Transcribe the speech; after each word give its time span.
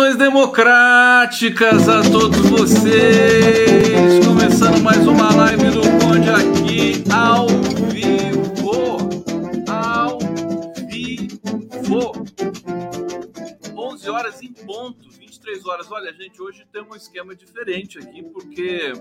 Saudações 0.00 0.16
democráticas 0.16 1.88
a 1.88 2.00
todos 2.02 2.38
vocês! 2.48 4.26
Começando 4.26 4.80
mais 4.82 5.06
uma 5.06 5.34
live 5.34 5.70
do 5.72 5.82
Conde 6.00 6.30
aqui 6.30 7.04
ao 7.12 7.46
vivo. 7.92 8.96
Ao 9.68 10.18
vivo. 10.88 12.12
11 13.76 14.10
horas 14.10 14.42
em 14.42 14.52
ponto, 14.54 15.10
23 15.10 15.66
horas. 15.66 15.92
Olha, 15.92 16.12
gente, 16.14 16.40
hoje 16.40 16.64
tem 16.72 16.82
um 16.82 16.96
esquema 16.96 17.34
diferente 17.34 17.98
aqui, 17.98 18.22
porque 18.22 18.94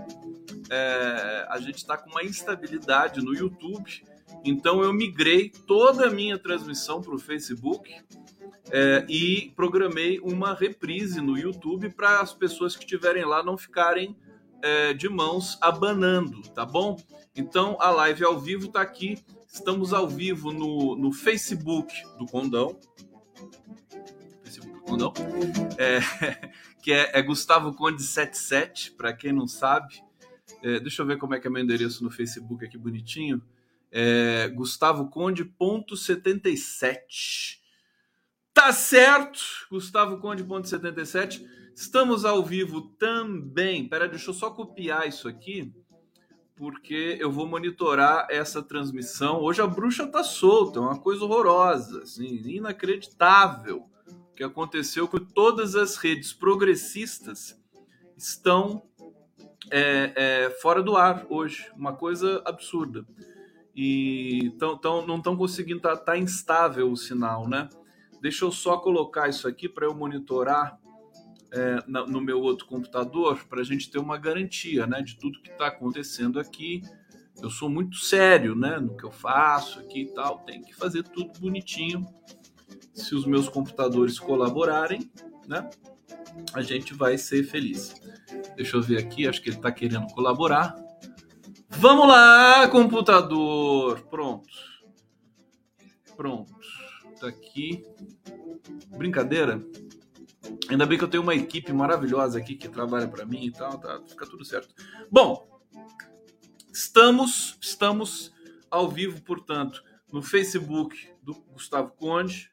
é, 0.69 1.47
a 1.49 1.59
gente 1.59 1.77
está 1.77 1.95
com 1.97 2.09
uma 2.09 2.23
instabilidade 2.23 3.21
no 3.21 3.33
YouTube. 3.33 4.03
Então 4.43 4.83
eu 4.83 4.91
migrei 4.91 5.49
toda 5.65 6.07
a 6.07 6.09
minha 6.09 6.37
transmissão 6.37 7.01
para 7.01 7.15
o 7.15 7.19
Facebook 7.19 7.89
é, 8.71 9.05
e 9.09 9.51
programei 9.55 10.19
uma 10.19 10.53
reprise 10.53 11.21
no 11.21 11.37
YouTube 11.37 11.89
para 11.89 12.21
as 12.21 12.33
pessoas 12.33 12.75
que 12.75 12.83
estiverem 12.83 13.25
lá 13.25 13.43
não 13.43 13.57
ficarem 13.57 14.15
é, 14.61 14.93
de 14.93 15.09
mãos 15.09 15.57
abanando, 15.61 16.41
tá 16.49 16.65
bom? 16.65 16.97
Então 17.35 17.77
a 17.79 17.89
live 17.89 18.23
ao 18.23 18.39
vivo 18.39 18.67
está 18.67 18.81
aqui. 18.81 19.17
Estamos 19.47 19.93
ao 19.93 20.07
vivo 20.07 20.51
no, 20.51 20.95
no 20.95 21.11
Facebook 21.11 21.91
do 22.17 22.27
Condão. 22.27 22.79
Facebook 24.43 24.73
do 24.73 24.81
Condão. 24.81 25.13
É, 25.77 25.99
que 26.83 26.91
é, 26.91 27.17
é, 27.17 27.21
Gustavo 27.21 27.73
Conde 27.73 28.03
77, 28.03 28.91
para 28.91 29.13
quem 29.13 29.33
não 29.33 29.47
sabe. 29.47 30.03
É, 30.61 30.79
deixa 30.79 31.01
eu 31.01 31.05
ver 31.05 31.17
como 31.17 31.33
é 31.33 31.39
que 31.39 31.47
é 31.47 31.49
meu 31.49 31.63
endereço 31.63 32.03
no 32.03 32.11
Facebook 32.11 32.63
aqui 32.63 32.77
bonitinho. 32.77 33.41
É, 33.91 34.47
Gustavo 34.49 35.09
Conde.77. 35.09 37.57
Tá 38.59 38.73
certo, 38.73 39.39
Gustavo 39.71 40.17
Conde, 40.17 40.43
ponto 40.43 40.67
77. 40.67 41.47
Estamos 41.73 42.25
ao 42.25 42.43
vivo 42.43 42.81
também. 42.99 43.87
Pera, 43.87 44.05
deixa 44.05 44.31
eu 44.31 44.33
só 44.33 44.51
copiar 44.51 45.07
isso 45.07 45.29
aqui, 45.29 45.73
porque 46.57 47.15
eu 47.21 47.31
vou 47.31 47.47
monitorar 47.47 48.27
essa 48.29 48.61
transmissão. 48.61 49.39
Hoje 49.39 49.61
a 49.61 49.65
bruxa 49.65 50.05
tá 50.05 50.25
solta, 50.25 50.77
é 50.77 50.81
uma 50.81 50.99
coisa 50.99 51.23
horrorosa, 51.23 52.03
assim, 52.03 52.25
inacreditável. 52.25 53.85
O 54.29 54.35
que 54.35 54.43
aconteceu 54.43 55.07
com 55.07 55.19
todas 55.19 55.73
as 55.73 55.95
redes 55.95 56.33
progressistas 56.33 57.57
estão 58.17 58.83
é, 59.71 60.11
é, 60.17 60.49
fora 60.61 60.83
do 60.83 60.97
ar 60.97 61.25
hoje, 61.29 61.71
uma 61.77 61.93
coisa 61.93 62.41
absurda. 62.43 63.05
E 63.73 64.53
tão, 64.59 64.77
tão, 64.77 65.07
não 65.07 65.15
estão 65.15 65.37
conseguindo, 65.37 65.79
tá, 65.79 65.95
tá 65.95 66.17
instável 66.17 66.91
o 66.91 66.97
sinal, 66.97 67.47
né? 67.47 67.69
Deixa 68.21 68.43
eu 68.45 68.51
só 68.51 68.77
colocar 68.77 69.29
isso 69.29 69.47
aqui 69.47 69.69
para 69.69 69.85
eu 69.85 69.95
monitorar 69.95 70.77
é, 71.51 71.83
no 71.87 72.21
meu 72.21 72.41
outro 72.41 72.65
computador, 72.65 73.43
para 73.47 73.61
a 73.61 73.63
gente 73.63 73.89
ter 73.89 73.97
uma 73.97 74.17
garantia 74.17 74.85
né, 74.85 75.01
de 75.01 75.17
tudo 75.17 75.41
que 75.41 75.49
está 75.49 75.67
acontecendo 75.67 76.39
aqui. 76.39 76.81
Eu 77.41 77.49
sou 77.49 77.69
muito 77.69 77.97
sério 77.97 78.55
né, 78.55 78.77
no 78.79 78.95
que 78.95 79.05
eu 79.05 79.11
faço 79.11 79.79
aqui 79.79 80.01
e 80.01 80.13
tal, 80.13 80.39
tem 80.39 80.61
que 80.61 80.75
fazer 80.75 81.03
tudo 81.03 81.39
bonitinho. 81.39 82.05
Se 82.93 83.15
os 83.15 83.25
meus 83.25 83.47
computadores 83.47 84.19
colaborarem, 84.19 85.09
né, 85.47 85.69
a 86.53 86.61
gente 86.61 86.93
vai 86.93 87.17
ser 87.17 87.43
feliz. 87.43 87.93
Deixa 88.55 88.75
eu 88.75 88.81
ver 88.81 88.99
aqui, 88.99 89.27
acho 89.27 89.41
que 89.41 89.49
ele 89.49 89.55
está 89.55 89.71
querendo 89.71 90.07
colaborar. 90.07 90.75
Vamos 91.69 92.07
lá, 92.07 92.67
computador! 92.67 94.01
Pronto. 94.09 94.49
Pronto 96.17 96.78
tá 97.19 97.27
aqui. 97.27 97.83
Brincadeira. 98.97 99.63
Ainda 100.69 100.85
bem 100.85 100.97
que 100.97 101.03
eu 101.03 101.07
tenho 101.07 101.23
uma 101.23 101.35
equipe 101.35 101.73
maravilhosa 101.73 102.39
aqui 102.39 102.55
que 102.55 102.69
trabalha 102.69 103.07
para 103.07 103.25
mim 103.25 103.45
e 103.45 103.51
tal, 103.51 103.77
tá, 103.77 104.01
fica 104.07 104.25
tudo 104.25 104.45
certo. 104.45 104.73
Bom, 105.11 105.47
estamos 106.71 107.57
estamos 107.61 108.31
ao 108.71 108.89
vivo, 108.89 109.21
portanto, 109.21 109.83
no 110.11 110.21
Facebook 110.21 111.09
do 111.21 111.33
Gustavo 111.51 111.91
Conde, 111.91 112.51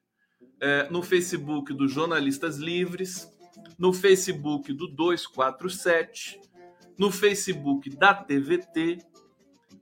é, 0.61 0.89
no 0.91 1.03
Facebook 1.03 1.73
do 1.73 1.87
Jornalistas 1.87 2.57
Livres, 2.57 3.31
no 3.79 3.93
Facebook 3.93 4.73
do 4.73 4.89
247, 4.89 6.41
no 6.99 7.11
Facebook 7.11 7.91
da 7.91 8.15
TVT, 8.15 8.99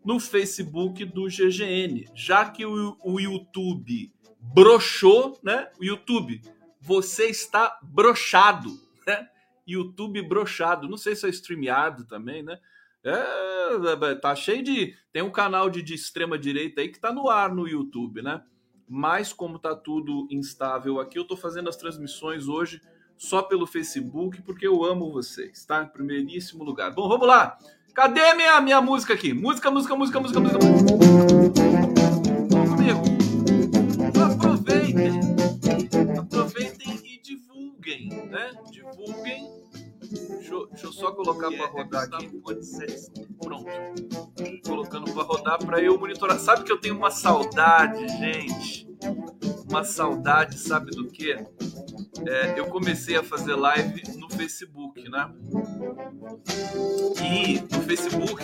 no 0.05 0.21
Facebook 0.21 1.05
do 1.05 1.27
GGN, 1.27 2.07
já 2.15 2.51
que 2.51 2.67
o, 2.67 2.97
o 3.03 3.19
YouTube 3.19 4.14
broxou, 4.53 5.39
né? 5.43 5.69
YouTube, 5.81 6.41
você 6.81 7.27
está 7.27 7.79
brochado, 7.83 8.71
né? 9.07 9.29
YouTube 9.67 10.21
brochado. 10.23 10.89
Não 10.89 10.97
sei 10.97 11.17
se 11.17 11.27
é 11.27 11.31
streameado 11.31 12.05
também, 12.05 12.43
né? 12.43 12.59
É, 13.03 14.15
tá 14.17 14.35
cheio 14.35 14.63
de. 14.63 14.95
Tem 15.13 15.23
um 15.23 15.31
canal 15.31 15.69
de, 15.71 15.83
de 15.83 15.95
extrema 15.95 16.39
direita 16.39 16.81
aí 16.81 16.89
que 16.89 17.01
tá 17.01 17.13
no 17.13 17.29
ar 17.29 17.55
no 17.55 17.69
YouTube, 17.69 18.23
né? 18.23 18.43
Mas 18.89 19.33
como 19.33 19.59
tá 19.59 19.75
tudo 19.75 20.27
instável 20.31 21.01
aqui, 21.01 21.19
eu 21.19 21.27
tô 21.27 21.37
fazendo 21.37 21.69
as 21.69 21.77
transmissões 21.77 22.49
hoje 22.49 22.81
só 23.17 23.43
pelo 23.43 23.67
Facebook, 23.67 24.43
porque 24.43 24.67
eu 24.67 24.85
amo 24.85 25.13
vocês, 25.13 25.65
tá? 25.65 25.83
Em 25.83 25.89
primeiríssimo 25.89 26.65
lugar. 26.65 26.93
Bom, 26.93 27.09
vamos 27.09 27.27
lá. 27.27 27.57
Cadê 27.95 28.35
minha, 28.35 28.61
minha 28.61 28.81
música 28.81 29.15
aqui? 29.15 29.33
Música, 29.33 29.71
música, 29.71 29.95
música, 29.95 30.21
música, 30.21 30.41
música. 30.41 30.65
Vamos 34.95 36.53
comigo. 36.53 37.05
divulguem, 37.23 38.09
né? 38.31 38.53
Divulguem. 38.71 39.65
Deixa, 40.01 40.53
eu, 40.53 40.67
deixa 40.69 40.87
eu 40.87 40.93
só 40.93 41.13
colocar 41.13 41.51
para 41.51 41.67
rodar 41.67 42.05
aqui. 42.05 42.31
Pronto. 43.43 43.67
Colocando 44.67 45.13
para 45.13 45.23
rodar 45.23 45.59
para 45.65 45.83
eu 45.83 45.99
monitorar. 45.99 46.39
Sabe 46.39 46.65
que 46.65 46.73
eu 46.73 46.81
tenho 46.81 46.97
uma 46.97 47.11
saudade, 47.11 48.07
gente? 48.19 48.94
Uma 49.69 49.85
saudade, 49.85 50.59
sabe 50.59 50.91
do 50.91 51.09
que? 51.09 51.33
É, 52.27 52.59
eu 52.59 52.67
comecei 52.67 53.17
a 53.17 53.23
fazer 53.23 53.55
live 53.55 54.03
no 54.17 54.31
Facebook, 54.31 55.09
né? 55.09 55.31
E 57.23 57.61
no 57.61 57.83
Facebook 57.83 58.43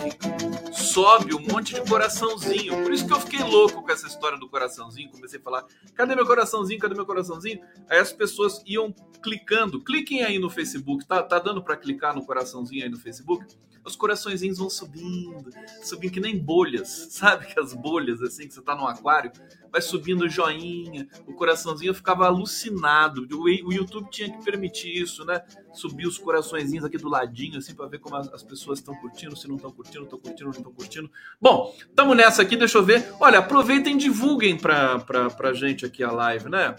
sobe 0.71 1.33
um 1.33 1.39
monte 1.39 1.73
de 1.73 1.81
coraçãozinho. 1.81 2.83
Por 2.83 2.91
isso 2.91 3.07
que 3.07 3.13
eu 3.13 3.19
fiquei 3.19 3.43
louco 3.43 3.81
com 3.81 3.91
essa 3.91 4.07
história 4.07 4.37
do 4.37 4.49
coraçãozinho. 4.49 5.09
Comecei 5.09 5.39
a 5.39 5.41
falar: 5.41 5.65
cadê 5.95 6.15
meu 6.15 6.25
coraçãozinho? 6.25 6.79
Cadê 6.79 6.95
meu 6.95 7.05
coraçãozinho? 7.05 7.61
Aí 7.89 7.99
as 7.99 8.11
pessoas 8.11 8.61
iam 8.65 8.93
clicando. 9.21 9.81
Cliquem 9.81 10.23
aí 10.23 10.37
no 10.37 10.49
Facebook. 10.49 11.05
Tá, 11.05 11.23
tá 11.23 11.39
dando 11.39 11.63
para 11.63 11.77
clicar 11.77 12.13
no 12.13 12.25
coraçãozinho 12.25 12.83
aí 12.83 12.89
no 12.89 12.97
Facebook? 12.97 13.45
Os 13.83 13.95
coraçõezinhos 13.95 14.59
vão 14.59 14.69
subindo, 14.69 15.49
subindo 15.83 16.11
que 16.11 16.19
nem 16.19 16.37
bolhas, 16.37 17.07
sabe? 17.11 17.47
Que 17.47 17.59
as 17.59 17.73
bolhas 17.73 18.21
assim 18.21 18.47
que 18.47 18.53
você 18.53 18.61
tá 18.61 18.75
no 18.75 18.87
aquário, 18.87 19.31
vai 19.71 19.81
subindo 19.81 20.25
o 20.25 20.29
joinha, 20.29 21.07
o 21.25 21.33
coraçãozinho. 21.33 21.89
Eu 21.89 21.95
ficava 21.95 22.25
alucinado. 22.25 23.27
O, 23.31 23.43
o 23.43 23.73
YouTube 23.73 24.09
tinha 24.11 24.31
que 24.31 24.43
permitir 24.43 25.01
isso, 25.01 25.25
né? 25.25 25.41
Subir 25.73 26.05
os 26.05 26.17
coraçõezinhos 26.17 26.85
aqui 26.85 26.97
do 26.97 27.09
ladinho, 27.09 27.57
assim, 27.57 27.73
para 27.73 27.87
ver 27.87 27.99
como 27.99 28.15
as, 28.15 28.31
as 28.33 28.43
pessoas 28.43 28.79
estão 28.79 28.93
curtindo, 28.95 29.35
se 29.35 29.47
não 29.47 29.55
estão 29.55 29.71
curtindo, 29.71 30.03
estão 30.03 30.19
curtindo, 30.19 30.43
não 30.45 30.51
estão 30.51 30.73
curtindo. 30.73 31.11
Bom, 31.39 31.75
estamos 31.79 32.15
nessa 32.15 32.41
aqui, 32.41 32.55
deixa 32.55 32.77
eu 32.77 32.83
ver. 32.83 33.11
Olha, 33.19 33.39
aproveitem 33.39 33.95
e 33.95 33.97
divulguem 33.97 34.57
pra, 34.57 34.99
pra, 34.99 35.29
pra 35.29 35.53
gente 35.53 35.85
aqui 35.85 36.03
a 36.03 36.11
live, 36.11 36.49
né? 36.49 36.75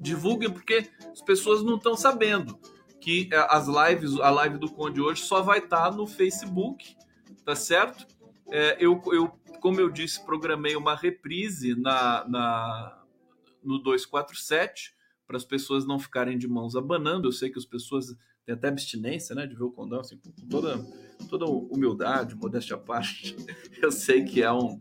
Divulguem 0.00 0.50
porque 0.50 0.88
as 1.12 1.20
pessoas 1.20 1.62
não 1.62 1.76
estão 1.76 1.96
sabendo 1.96 2.58
que 3.04 3.28
é, 3.30 3.46
as 3.50 3.66
lives, 3.68 4.18
a 4.18 4.30
live 4.30 4.56
do 4.56 4.70
Conde 4.70 4.98
hoje 4.98 5.20
só 5.20 5.42
vai 5.42 5.58
estar 5.58 5.90
tá 5.90 5.94
no 5.94 6.06
Facebook, 6.06 6.96
tá 7.44 7.54
certo? 7.54 8.06
É, 8.50 8.78
eu, 8.80 8.98
eu, 9.12 9.28
como 9.60 9.78
eu 9.78 9.90
disse, 9.90 10.24
programei 10.24 10.74
uma 10.74 10.96
reprise 10.96 11.78
na, 11.78 12.26
na 12.26 13.02
no 13.62 13.78
247 13.78 14.94
para 15.26 15.36
as 15.36 15.44
pessoas 15.44 15.86
não 15.86 15.98
ficarem 15.98 16.38
de 16.38 16.48
mãos 16.48 16.74
abanando. 16.74 17.28
Eu 17.28 17.32
sei 17.32 17.50
que 17.50 17.58
as 17.58 17.66
pessoas 17.66 18.06
têm 18.46 18.54
até 18.54 18.68
abstinência, 18.68 19.34
né, 19.34 19.46
de 19.46 19.54
ver 19.54 19.64
o 19.64 19.70
condão, 19.70 20.00
assim, 20.00 20.16
com 20.16 20.30
toda, 20.48 20.82
toda 21.28 21.44
humildade, 21.44 22.34
modéstia 22.34 22.76
à 22.76 22.78
parte. 22.78 23.36
Eu 23.82 23.92
sei 23.92 24.24
que 24.24 24.42
é, 24.42 24.50
um, 24.50 24.80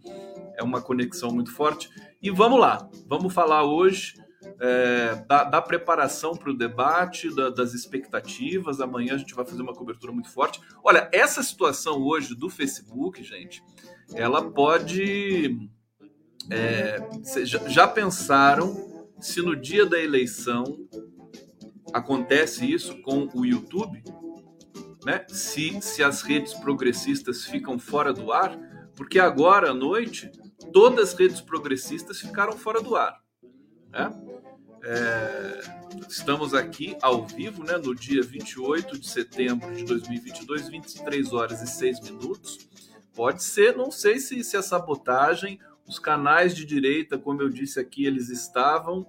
é 0.56 0.64
uma 0.64 0.82
conexão 0.82 1.30
muito 1.30 1.52
forte. 1.52 1.90
E 2.22 2.32
vamos 2.32 2.58
lá, 2.58 2.90
vamos 3.06 3.34
falar 3.34 3.66
hoje 3.66 4.23
é, 4.60 5.16
da, 5.28 5.44
da, 5.44 5.62
preparação 5.62 6.36
para 6.36 6.50
o 6.50 6.58
debate, 6.58 7.34
da, 7.34 7.50
das 7.50 7.74
expectativas. 7.74 8.82
Amanhã 8.82 9.16
a 9.16 9.18
gente 9.18 9.34
vai 9.34 9.46
fazer 9.46 9.62
uma 9.62 9.74
cobertura 9.74 10.12
muito 10.12 10.30
forte. 10.30 10.62
Olha, 10.84 11.10
essa 11.12 11.42
situação 11.44 12.02
hoje 12.02 12.36
do 12.36 12.50
Facebook, 12.50 13.24
gente, 13.24 13.64
ela 14.14 14.52
pode. 14.52 15.70
É, 16.50 17.00
já, 17.46 17.70
já 17.70 17.88
pensaram 17.88 19.08
se 19.20 19.42
no 19.42 19.56
dia 19.56 19.86
da 19.86 20.00
eleição 20.00 20.66
acontece 21.94 22.70
isso 22.70 23.02
com 23.02 23.30
o 23.34 23.46
YouTube? 23.46 24.04
Né? 25.06 25.26
Se, 25.30 25.82
se 25.82 26.04
as 26.04 26.22
redes 26.22 26.54
progressistas 26.54 27.46
ficam 27.46 27.78
fora 27.78 28.12
do 28.12 28.32
ar? 28.32 28.58
Porque 28.96 29.20
agora 29.20 29.72
à 29.72 29.74
noite 29.74 30.30
todas 30.72 31.10
as 31.10 31.20
redes 31.20 31.42
progressistas 31.42 32.20
ficaram 32.20 32.54
fora 32.54 32.82
do 32.82 32.96
ar. 32.96 33.22
Né? 33.92 34.12
É, 34.86 35.62
estamos 36.10 36.54
aqui 36.54 36.98
ao 37.02 37.26
vivo, 37.26 37.64
né, 37.64 37.78
no 37.78 37.96
dia 37.96 38.22
28 38.22 39.00
de 39.00 39.08
setembro 39.08 39.74
de 39.74 39.86
2022, 39.86 40.68
23 40.68 41.32
horas 41.32 41.62
e 41.62 41.68
6 41.68 42.02
minutos. 42.02 42.68
Pode 43.16 43.44
ser, 43.44 43.78
não 43.78 43.90
sei 43.90 44.20
se, 44.20 44.44
se 44.44 44.58
a 44.58 44.62
sabotagem, 44.62 45.58
os 45.88 46.00
canais 46.00 46.54
de 46.54 46.66
direita, 46.66 47.18
como 47.18 47.42
eu 47.42 47.50
disse 47.50 47.80
aqui, 47.80 48.06
eles 48.06 48.30
estavam 48.30 49.06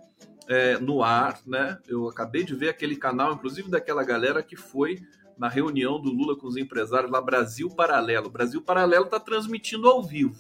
é, 0.47 0.79
no 0.79 1.03
ar, 1.03 1.41
né? 1.45 1.79
Eu 1.89 2.09
acabei 2.09 2.45
de 2.45 2.55
ver 2.55 2.69
aquele 2.69 2.97
canal, 2.97 3.33
inclusive 3.33 3.69
daquela 3.69 4.05
galera 4.05 4.43
que 4.43 4.57
foi 4.57 5.01
na 5.37 5.49
reunião 5.49 6.01
do 6.01 6.11
Lula 6.11 6.37
com 6.37 6.47
os 6.47 6.57
empresários 6.57 7.11
lá, 7.11 7.21
Brasil 7.21 7.69
Paralelo. 7.69 8.31
Brasil 8.31 8.63
Paralelo 8.63 9.07
está 9.07 9.19
transmitindo 9.19 9.89
ao 9.89 10.03
vivo. 10.03 10.37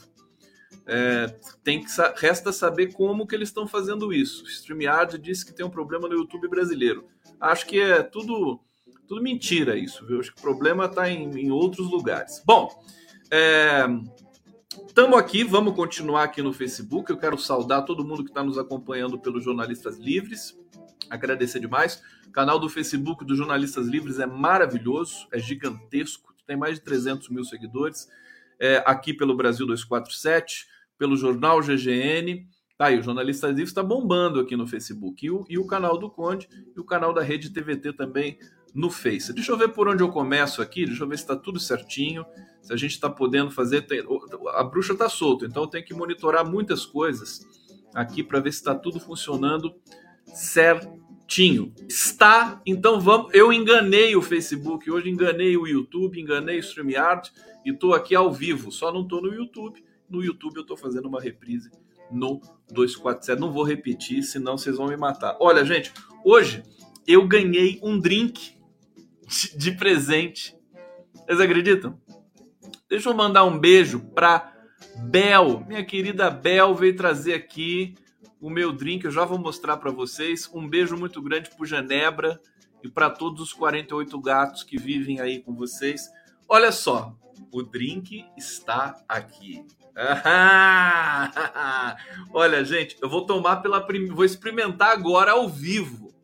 É, 0.86 1.34
tem 1.62 1.82
que 1.82 1.90
resta 2.16 2.52
saber 2.52 2.92
como 2.92 3.26
que 3.26 3.34
eles 3.34 3.48
estão 3.48 3.66
fazendo 3.66 4.12
isso. 4.12 4.44
O 4.44 4.48
StreamYard 4.48 5.18
disse 5.18 5.44
que 5.44 5.52
tem 5.52 5.64
um 5.64 5.70
problema 5.70 6.08
no 6.08 6.14
YouTube 6.14 6.48
brasileiro. 6.48 7.06
Acho 7.40 7.66
que 7.66 7.80
é 7.80 8.02
tudo 8.02 8.60
tudo 9.06 9.22
mentira 9.22 9.76
isso, 9.76 10.04
viu? 10.06 10.20
Acho 10.20 10.32
que 10.32 10.38
o 10.38 10.42
problema 10.42 10.86
está 10.86 11.08
em, 11.08 11.30
em, 11.38 11.50
outros 11.50 11.90
lugares. 11.90 12.42
Bom, 12.44 12.70
estamos 14.86 15.16
é, 15.16 15.20
aqui, 15.20 15.44
vamos 15.44 15.74
continuar 15.74 16.24
aqui 16.24 16.42
no 16.42 16.52
Facebook. 16.52 17.10
Eu 17.10 17.18
quero 17.18 17.38
saudar 17.38 17.82
todo 17.82 18.04
mundo 18.04 18.24
que 18.24 18.30
está 18.30 18.42
nos 18.42 18.58
acompanhando 18.58 19.18
pelos 19.18 19.44
Jornalistas 19.44 19.98
Livres. 19.98 20.58
Agradecer 21.10 21.60
demais. 21.60 22.02
O 22.26 22.30
canal 22.30 22.58
do 22.58 22.68
Facebook 22.68 23.24
dos 23.24 23.36
Jornalistas 23.36 23.86
Livres 23.86 24.18
é 24.18 24.26
maravilhoso, 24.26 25.28
é 25.30 25.38
gigantesco, 25.38 26.34
tem 26.46 26.56
mais 26.56 26.74
de 26.76 26.80
300 26.80 27.28
mil 27.28 27.44
seguidores. 27.44 28.08
É, 28.58 28.82
aqui 28.86 29.12
pelo 29.12 29.36
Brasil 29.36 29.66
247, 29.66 30.66
pelo 30.98 31.16
jornal 31.16 31.60
GGN. 31.60 32.46
Tá 32.76 32.86
aí, 32.86 32.98
o 32.98 33.02
Jornalistas 33.02 33.50
Livres 33.50 33.70
está 33.70 33.82
bombando 33.82 34.40
aqui 34.40 34.56
no 34.56 34.66
Facebook. 34.66 35.24
E 35.24 35.30
o, 35.30 35.44
e 35.48 35.58
o 35.58 35.66
canal 35.66 35.96
do 35.96 36.10
Conde 36.10 36.48
e 36.76 36.80
o 36.80 36.84
canal 36.84 37.12
da 37.12 37.22
Rede 37.22 37.50
TVT 37.50 37.92
também 37.92 38.38
no 38.74 38.90
Face. 38.90 39.32
Deixa 39.32 39.52
eu 39.52 39.56
ver 39.56 39.68
por 39.68 39.88
onde 39.88 40.02
eu 40.02 40.08
começo 40.08 40.60
aqui, 40.60 40.84
deixa 40.84 41.04
eu 41.04 41.08
ver 41.08 41.16
se 41.16 41.22
está 41.22 41.36
tudo 41.36 41.60
certinho, 41.60 42.26
se 42.60 42.72
a 42.72 42.76
gente 42.76 42.90
está 42.90 43.08
podendo 43.08 43.50
fazer. 43.52 43.86
A 44.54 44.64
bruxa 44.64 44.92
está 44.92 45.08
solta, 45.08 45.46
então 45.46 45.62
eu 45.62 45.68
tenho 45.68 45.84
que 45.84 45.94
monitorar 45.94 46.44
muitas 46.44 46.84
coisas 46.84 47.46
aqui 47.94 48.24
para 48.24 48.40
ver 48.40 48.52
se 48.52 48.58
está 48.58 48.74
tudo 48.74 48.98
funcionando 48.98 49.72
certinho. 50.26 51.72
Está, 51.88 52.60
então 52.66 53.00
vamos. 53.00 53.32
Eu 53.32 53.52
enganei 53.52 54.16
o 54.16 54.22
Facebook 54.22 54.90
hoje, 54.90 55.08
enganei 55.08 55.56
o 55.56 55.66
YouTube, 55.68 56.20
enganei 56.20 56.58
o 56.58 56.60
StreamYard 56.60 57.30
e 57.64 57.70
estou 57.70 57.94
aqui 57.94 58.16
ao 58.16 58.32
vivo. 58.32 58.72
Só 58.72 58.92
não 58.92 59.02
estou 59.02 59.22
no 59.22 59.32
YouTube. 59.32 59.84
No 60.08 60.22
YouTube 60.22 60.56
eu 60.56 60.62
estou 60.62 60.76
fazendo 60.76 61.06
uma 61.06 61.20
reprise 61.20 61.70
no 62.10 62.40
247. 62.72 63.40
Não 63.40 63.52
vou 63.52 63.64
repetir, 63.64 64.22
senão 64.22 64.56
vocês 64.56 64.76
vão 64.76 64.86
me 64.86 64.96
matar. 64.96 65.36
Olha, 65.40 65.64
gente, 65.64 65.92
hoje 66.24 66.62
eu 67.06 67.26
ganhei 67.26 67.80
um 67.82 67.98
drink 67.98 68.54
de 69.56 69.72
presente. 69.72 70.56
Vocês 71.14 71.40
acreditam? 71.40 72.00
Deixa 72.88 73.08
eu 73.08 73.14
mandar 73.14 73.44
um 73.44 73.58
beijo 73.58 74.00
para 74.14 74.52
Bel, 74.96 75.64
minha 75.66 75.84
querida 75.84 76.30
Bel 76.30 76.74
veio 76.74 76.94
trazer 76.94 77.34
aqui 77.34 77.94
o 78.40 78.50
meu 78.50 78.72
drink, 78.72 79.04
eu 79.04 79.10
já 79.10 79.24
vou 79.24 79.38
mostrar 79.38 79.78
para 79.78 79.90
vocês. 79.90 80.48
Um 80.52 80.68
beijo 80.68 80.96
muito 80.96 81.22
grande 81.22 81.48
para 81.48 81.66
Genebra 81.66 82.38
e 82.82 82.88
para 82.90 83.08
todos 83.08 83.40
os 83.40 83.52
48 83.54 84.20
gatos 84.20 84.62
que 84.62 84.76
vivem 84.76 85.18
aí 85.18 85.40
com 85.40 85.54
vocês. 85.54 86.10
Olha 86.46 86.70
só, 86.70 87.16
o 87.50 87.62
drink 87.62 88.22
está 88.36 89.02
aqui. 89.08 89.64
Olha, 92.32 92.64
gente, 92.64 92.96
eu 93.00 93.08
vou 93.08 93.26
tomar 93.26 93.56
pela 93.56 93.80
primeira, 93.80 94.14
vou 94.14 94.24
experimentar 94.24 94.90
agora 94.90 95.32
ao 95.32 95.48
vivo 95.48 96.14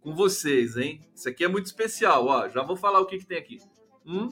com 0.00 0.14
vocês, 0.14 0.76
hein? 0.76 1.00
Isso 1.14 1.28
aqui 1.28 1.44
é 1.44 1.48
muito 1.48 1.66
especial, 1.66 2.26
ó. 2.26 2.48
Já 2.48 2.62
vou 2.62 2.76
falar 2.76 3.00
o 3.00 3.06
que, 3.06 3.18
que 3.18 3.26
tem 3.26 3.38
aqui. 3.38 3.60
Hum? 4.06 4.30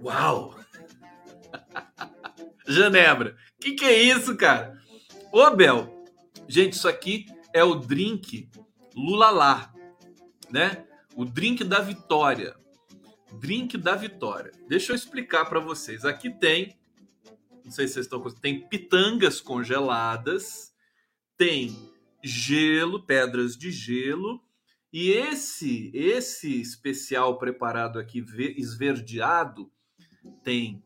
Uau! 0.00 0.54
Genebra. 2.66 3.36
Que 3.60 3.72
que 3.72 3.84
é 3.84 4.02
isso, 4.02 4.36
cara? 4.36 4.78
Ô, 5.32 5.50
Bel. 5.50 6.04
Gente, 6.46 6.74
isso 6.74 6.88
aqui 6.88 7.26
é 7.52 7.64
o 7.64 7.74
drink 7.74 8.48
Lulalá, 8.94 9.72
né? 10.50 10.86
O 11.16 11.24
drink 11.24 11.64
da 11.64 11.80
vitória. 11.80 12.54
Drink 13.38 13.76
da 13.76 13.94
vitória. 13.94 14.52
Deixa 14.68 14.92
eu 14.92 14.96
explicar 14.96 15.44
para 15.46 15.60
vocês. 15.60 16.04
Aqui 16.04 16.30
tem, 16.30 16.76
não 17.64 17.70
sei 17.70 17.86
se 17.86 17.94
vocês 17.94 18.06
estão 18.06 18.22
tem 18.34 18.66
pitangas 18.68 19.40
congeladas, 19.40 20.72
tem 21.36 21.92
gelo, 22.22 23.04
pedras 23.04 23.56
de 23.56 23.70
gelo, 23.70 24.42
e 24.92 25.10
esse 25.10 25.90
esse 25.92 26.60
especial 26.60 27.38
preparado 27.38 27.98
aqui 27.98 28.24
esverdeado 28.56 29.70
tem 30.42 30.82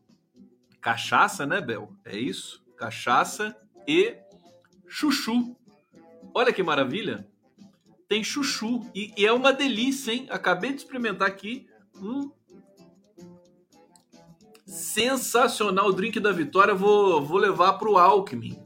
cachaça, 0.81 1.45
né, 1.45 1.61
Bel? 1.61 1.93
É 2.03 2.17
isso? 2.17 2.65
Cachaça 2.77 3.55
e 3.87 4.17
chuchu. 4.87 5.55
Olha 6.33 6.51
que 6.51 6.63
maravilha! 6.63 7.27
Tem 8.07 8.23
chuchu 8.23 8.89
e, 8.95 9.13
e 9.15 9.25
é 9.25 9.31
uma 9.31 9.53
delícia, 9.53 10.11
hein? 10.11 10.27
Acabei 10.31 10.71
de 10.71 10.77
experimentar 10.77 11.27
aqui. 11.27 11.67
Hum. 11.95 12.31
Sensacional 14.69 15.87
o 15.87 15.93
drink 15.93 16.19
da 16.19 16.31
Vitória. 16.31 16.73
Vou, 16.73 17.21
vou 17.23 17.37
levar 17.37 17.73
para 17.73 17.89
o 17.89 17.97
Alckmin 17.97 18.57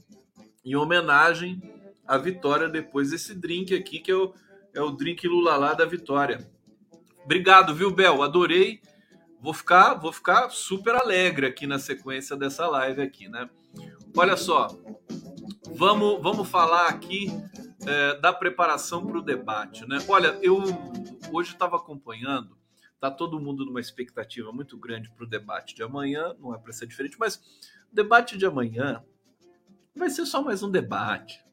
em 0.66 0.76
homenagem 0.76 1.62
à 2.08 2.18
Vitória 2.18 2.68
depois 2.70 3.12
desse 3.12 3.34
drink 3.34 3.76
aqui 3.76 4.00
que 4.00 4.12
é 4.12 4.16
o, 4.16 4.34
é 4.74 4.82
o 4.82 4.92
drink 4.92 5.28
Lulalá 5.28 5.74
da 5.74 5.86
Vitória. 5.86 6.46
Obrigado, 7.24 7.74
viu, 7.74 7.90
Bel? 7.90 8.22
Adorei 8.22 8.82
vou 9.44 9.54
ficar, 9.54 9.96
vou 9.96 10.14
ficar 10.14 10.50
super 10.50 10.96
alegre 10.96 11.46
aqui 11.46 11.68
na 11.68 11.78
sequência 11.78 12.34
dessa 12.34 12.66
live 12.66 13.02
aqui, 13.02 13.28
né? 13.28 13.50
Olha 14.16 14.38
só, 14.38 14.70
vamos, 15.76 16.22
vamos 16.22 16.48
falar 16.48 16.88
aqui 16.88 17.28
é, 17.86 18.18
da 18.22 18.32
preparação 18.32 19.06
para 19.06 19.18
o 19.18 19.22
debate, 19.22 19.86
né? 19.86 20.02
Olha, 20.08 20.40
eu 20.42 20.64
hoje 21.30 21.52
estava 21.52 21.76
acompanhando, 21.76 22.56
tá 23.04 23.12
todo 23.12 23.38
mundo 23.38 23.66
numa 23.66 23.82
expectativa 23.82 24.50
muito 24.54 24.78
grande 24.78 25.10
para 25.10 25.26
o 25.26 25.30
debate 25.30 25.76
de 25.76 25.84
amanhã, 25.84 26.34
não 26.40 26.56
é 26.56 26.58
para 26.58 26.72
ser 26.72 26.88
diferente, 26.88 27.18
mas 27.20 27.36
o 27.92 27.94
debate 27.94 28.38
de 28.38 28.46
amanhã 28.46 29.04
vai 29.94 30.10
ser 30.10 30.26
só 30.26 30.42
mais 30.42 30.64
um 30.64 30.72
debate, 30.72 31.44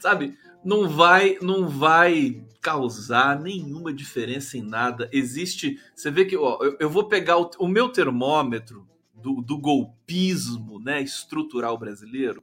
sabe? 0.00 0.36
Não 0.64 0.88
vai, 0.88 1.38
não 1.40 1.68
vai 1.68 2.44
causar 2.60 3.38
nenhuma 3.38 3.92
diferença 3.92 4.58
em 4.58 4.62
nada. 4.62 5.08
Existe. 5.12 5.80
Você 5.94 6.10
vê 6.10 6.24
que 6.24 6.36
ó, 6.36 6.58
eu, 6.60 6.76
eu 6.80 6.90
vou 6.90 7.06
pegar 7.06 7.38
o, 7.38 7.48
o 7.60 7.68
meu 7.68 7.88
termômetro 7.88 8.88
do, 9.14 9.40
do, 9.40 9.56
golpismo 9.56 10.80
né, 10.80 11.00
estrutural 11.00 11.78
brasileiro 11.78 12.42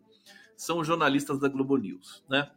são 0.56 0.86
jornalistas 0.86 1.38
da 1.38 1.50
Globo 1.50 1.76
News, 1.76 2.24
né? 2.30 2.50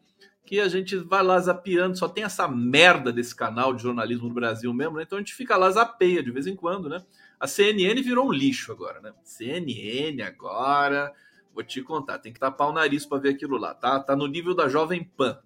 Que 0.44 0.61
a 0.61 0.68
gente 0.68 0.97
vai 0.97 1.23
lá 1.23 1.38
zapeando, 1.38 1.97
só 1.97 2.09
tem 2.09 2.25
essa 2.25 2.49
merda 2.49 3.12
desse 3.12 3.35
canal 3.35 3.73
de 3.75 3.82
jornalismo 3.82 4.28
no 4.28 4.35
Brasil 4.35 4.73
mesmo, 4.73 4.97
né? 4.97 5.02
Então 5.02 5.18
a 5.18 5.20
gente 5.20 5.35
fica 5.35 5.56
lá 5.56 5.70
zapeia 5.70 6.23
de 6.23 6.30
vez 6.30 6.47
em 6.47 6.56
quando, 6.56 6.88
né? 6.88 7.04
A 7.38 7.47
CNN 7.47 8.02
virou 8.02 8.28
um 8.28 8.32
lixo 8.32 8.73
agora, 8.73 9.00
né? 9.00 9.12
CNN 9.23 10.23
agora, 10.23 11.12
vou 11.54 11.62
te 11.62 11.82
contar, 11.82 12.18
tem 12.18 12.32
que 12.32 12.40
tapar 12.40 12.68
o 12.68 12.73
nariz 12.73 13.06
para 13.06 13.18
ver 13.18 13.30
aquilo 13.30 13.56
lá, 13.56 13.75
tá? 13.75 14.00
Tá 14.00 14.16
no 14.16 14.26
nível 14.26 14.54
da 14.54 14.68
Jovem 14.68 15.04
Pan. 15.04 15.38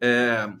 É, 0.00 0.52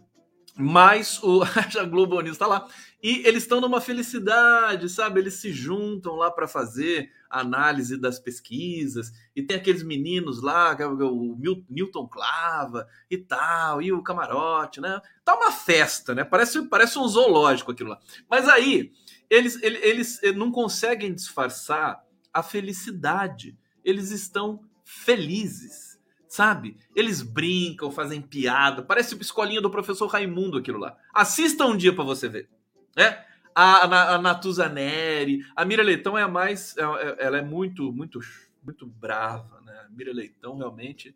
mas 0.56 1.22
o, 1.22 1.42
a 1.78 1.84
Globo 1.84 2.20
News 2.20 2.34
está 2.34 2.46
lá. 2.46 2.68
E 3.02 3.26
eles 3.26 3.42
estão 3.42 3.60
numa 3.60 3.80
felicidade, 3.80 4.88
sabe? 4.88 5.18
Eles 5.18 5.34
se 5.34 5.52
juntam 5.52 6.14
lá 6.14 6.30
para 6.30 6.46
fazer 6.46 7.10
análise 7.28 7.96
das 7.96 8.20
pesquisas. 8.20 9.10
E 9.34 9.42
tem 9.42 9.56
aqueles 9.56 9.82
meninos 9.82 10.40
lá, 10.40 10.76
é 10.78 10.86
o 10.86 11.36
Milton 11.68 12.06
Clava 12.06 12.86
e 13.10 13.18
tal, 13.18 13.82
e 13.82 13.92
o 13.92 14.02
camarote, 14.02 14.80
né? 14.80 15.00
Tá 15.24 15.34
uma 15.34 15.50
festa, 15.50 16.14
né? 16.14 16.22
Parece, 16.22 16.62
parece 16.68 16.96
um 16.98 17.08
zoológico 17.08 17.72
aquilo 17.72 17.90
lá. 17.90 17.98
Mas 18.30 18.48
aí, 18.48 18.92
eles, 19.28 19.60
eles, 19.62 20.22
eles 20.22 20.36
não 20.36 20.52
conseguem 20.52 21.12
disfarçar 21.12 22.04
a 22.32 22.42
felicidade. 22.42 23.58
Eles 23.84 24.10
estão 24.10 24.60
felizes 24.84 25.92
sabe? 26.28 26.78
Eles 26.96 27.20
brincam, 27.20 27.90
fazem 27.90 28.22
piada, 28.22 28.82
parece 28.82 29.14
escolinha 29.20 29.60
do 29.60 29.68
professor 29.68 30.06
Raimundo 30.06 30.56
aquilo 30.56 30.78
lá. 30.78 30.96
Assista 31.12 31.66
um 31.66 31.76
dia 31.76 31.94
para 31.94 32.04
você 32.04 32.26
ver, 32.26 32.48
né? 32.96 33.24
A, 33.54 33.84
a, 33.84 34.14
a 34.14 34.18
Natuza 34.18 34.68
Neri, 34.68 35.44
a 35.54 35.64
Mira 35.64 35.82
Leitão 35.82 36.16
é 36.16 36.22
a 36.22 36.28
mais, 36.28 36.76
é, 36.76 36.82
é, 36.82 37.16
ela 37.26 37.38
é 37.38 37.42
muito, 37.42 37.92
muito, 37.92 38.18
muito 38.62 38.86
brava, 38.86 39.60
né? 39.60 39.72
A 39.86 39.88
Mira 39.90 40.12
Leitão 40.12 40.56
realmente 40.56 41.14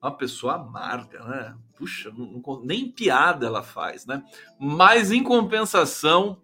é 0.00 0.06
uma 0.06 0.16
pessoa 0.16 0.54
amarga, 0.54 1.24
né? 1.24 1.56
Puxa, 1.76 2.12
não, 2.16 2.42
não, 2.44 2.62
nem 2.64 2.90
piada 2.90 3.46
ela 3.46 3.62
faz, 3.62 4.06
né? 4.06 4.22
Mas 4.58 5.10
em 5.10 5.22
compensação, 5.22 6.40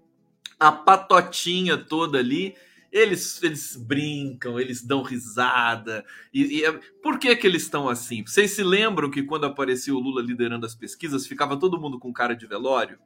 a 0.59 0.73
patotinha 0.73 1.77
toda 1.77 2.19
ali 2.19 2.57
eles, 2.91 3.43
eles 3.43 3.77
brincam, 3.77 4.59
eles 4.59 4.83
dão 4.83 5.03
risada. 5.03 6.05
E, 6.33 6.61
e 6.61 6.73
por 7.03 7.19
que, 7.19 7.35
que 7.37 7.47
eles 7.47 7.63
estão 7.63 7.89
assim? 7.89 8.25
Vocês 8.25 8.53
se 8.53 8.63
lembram 8.63 9.11
que 9.11 9.23
quando 9.23 9.45
apareceu 9.45 9.97
o 9.97 10.01
Lula 10.01 10.23
liderando 10.23 10.67
as 10.67 10.75
pesquisas, 10.75 11.27
ficava 11.27 11.59
todo 11.59 11.81
mundo 11.81 11.99
com 11.99 12.13
cara 12.13 12.35
de 12.35 12.47
velório? 12.47 12.99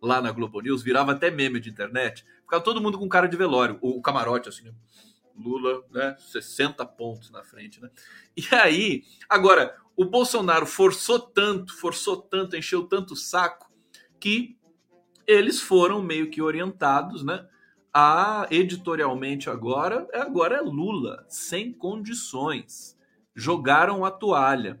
Lá 0.00 0.20
na 0.20 0.30
Globo 0.30 0.60
News, 0.60 0.82
virava 0.82 1.12
até 1.12 1.30
meme 1.30 1.58
de 1.58 1.70
internet. 1.70 2.24
Ficava 2.42 2.62
todo 2.62 2.80
mundo 2.80 2.98
com 2.98 3.08
cara 3.08 3.26
de 3.26 3.36
velório. 3.36 3.78
O, 3.80 4.00
camarote, 4.00 4.48
assim, 4.48 4.64
né? 4.64 4.74
Lula, 5.36 5.82
né? 5.90 6.16
60 6.18 6.84
pontos 6.86 7.30
na 7.30 7.42
frente, 7.42 7.80
né? 7.80 7.90
E 8.36 8.54
aí, 8.54 9.04
agora, 9.28 9.76
o 9.96 10.04
Bolsonaro 10.04 10.66
forçou 10.66 11.18
tanto, 11.18 11.74
forçou 11.74 12.16
tanto, 12.16 12.56
encheu 12.56 12.84
tanto 12.84 13.14
o 13.14 13.16
saco, 13.16 13.70
que 14.20 14.56
eles 15.26 15.60
foram 15.60 16.02
meio 16.02 16.30
que 16.30 16.40
orientados, 16.40 17.24
né? 17.24 17.46
A 17.92 18.46
editorialmente 18.50 19.48
agora, 19.48 20.06
agora 20.12 20.56
é 20.56 20.60
Lula, 20.60 21.24
sem 21.28 21.72
condições. 21.72 22.96
Jogaram 23.34 24.04
a 24.04 24.10
toalha. 24.10 24.80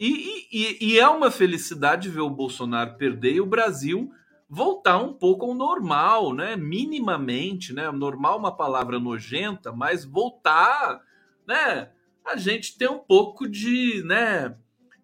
E, 0.00 0.48
e, 0.50 0.78
e 0.80 0.98
é 0.98 1.06
uma 1.06 1.30
felicidade 1.30 2.08
ver 2.08 2.20
o 2.20 2.30
Bolsonaro 2.30 2.96
perder 2.96 3.34
e 3.34 3.40
o 3.40 3.46
Brasil 3.46 4.10
voltar 4.54 4.98
um 4.98 5.12
pouco 5.12 5.46
ao 5.46 5.54
normal, 5.54 6.32
né? 6.32 6.54
Minimamente, 6.54 7.72
né? 7.72 7.90
Normal 7.90 8.34
é 8.34 8.38
uma 8.38 8.56
palavra 8.56 9.00
nojenta, 9.00 9.72
mas 9.72 10.04
voltar, 10.04 11.02
né? 11.46 11.90
A 12.24 12.36
gente 12.36 12.78
ter 12.78 12.88
um 12.88 13.00
pouco 13.00 13.48
de, 13.48 14.02
né? 14.04 14.56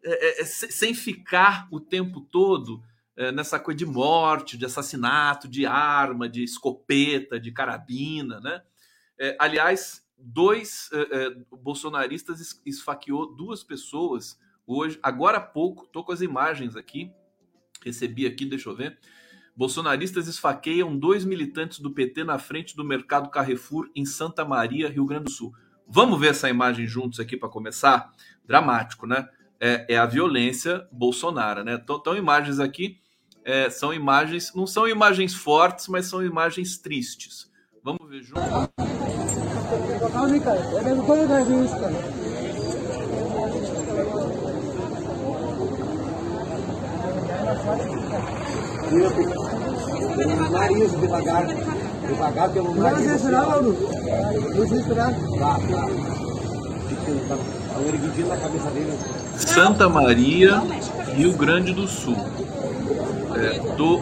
É, 0.02 0.40
é, 0.40 0.44
sem 0.44 0.94
ficar 0.94 1.68
o 1.70 1.80
tempo 1.80 2.20
todo 2.20 2.82
é, 3.16 3.32
nessa 3.32 3.58
coisa 3.58 3.76
de 3.76 3.84
morte, 3.84 4.56
de 4.56 4.64
assassinato, 4.64 5.48
de 5.48 5.66
arma, 5.66 6.28
de 6.28 6.44
escopeta, 6.44 7.38
de 7.38 7.50
carabina, 7.50 8.40
né? 8.40 8.62
É, 9.18 9.36
aliás, 9.38 10.06
dois 10.16 10.88
é, 10.92 11.00
é, 11.00 11.36
bolsonaristas 11.50 12.60
esfaqueou 12.64 13.34
duas 13.34 13.64
pessoas 13.64 14.38
hoje, 14.64 14.98
agora 15.02 15.38
há 15.38 15.42
pouco, 15.42 15.88
tô 15.88 16.04
com 16.04 16.12
as 16.12 16.20
imagens 16.20 16.76
aqui, 16.76 17.10
recebi 17.84 18.26
aqui, 18.26 18.46
deixa 18.46 18.70
eu 18.70 18.76
ver. 18.76 18.98
Bolsonaristas 19.60 20.26
esfaqueiam 20.26 20.96
dois 20.96 21.22
militantes 21.22 21.80
do 21.80 21.90
PT 21.90 22.24
na 22.24 22.38
frente 22.38 22.74
do 22.74 22.82
mercado 22.82 23.28
Carrefour 23.28 23.90
em 23.94 24.06
Santa 24.06 24.42
Maria, 24.42 24.88
Rio 24.88 25.04
Grande 25.04 25.24
do 25.24 25.30
Sul. 25.30 25.52
Vamos 25.86 26.18
ver 26.18 26.28
essa 26.28 26.48
imagem 26.48 26.86
juntos 26.86 27.20
aqui 27.20 27.36
para 27.36 27.46
começar? 27.46 28.10
Dramático, 28.46 29.06
né? 29.06 29.28
É, 29.60 29.84
é, 29.86 29.98
a 29.98 30.06
violência 30.06 30.88
Bolsonaro, 30.90 31.62
né? 31.62 31.74
Então, 31.74 32.16
imagens 32.16 32.58
aqui 32.58 33.00
é, 33.44 33.68
são 33.68 33.92
imagens, 33.92 34.54
não 34.54 34.66
são 34.66 34.88
imagens 34.88 35.34
fortes, 35.34 35.88
mas 35.88 36.06
são 36.06 36.24
imagens 36.24 36.78
tristes. 36.78 37.52
Vamos 37.84 38.08
ver 38.08 38.22
juntos. 38.22 38.42
Pelo 50.20 50.50
nariz, 50.50 50.92
devagar. 51.00 51.46
Devagar 52.06 52.50
pelo 52.50 52.74
nariz. 52.74 52.98
Não 53.00 53.06
vai 53.06 53.16
esperar, 53.16 53.46
Lauro. 53.46 53.76
Não 54.54 54.66
vai 54.66 54.78
esperar. 54.78 55.14
Tá, 55.14 55.58
tá. 55.70 55.88
Tá 57.28 57.36
na 58.28 58.36
cabeça 58.36 58.70
dele. 58.70 58.98
Santa 59.36 59.88
Maria, 59.88 60.62
Rio 61.14 61.32
Grande 61.32 61.72
do 61.72 61.88
Sul. 61.88 62.16
É, 63.34 63.58
do 63.76 63.98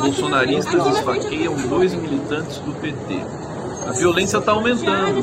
bolsonaristas 0.00 0.86
esfaqueiam 0.86 1.54
dois 1.68 1.92
militantes 1.94 2.58
do 2.58 2.72
PT. 2.80 3.24
A 3.90 3.92
violência 3.92 4.38
está 4.38 4.52
aumentando, 4.52 5.20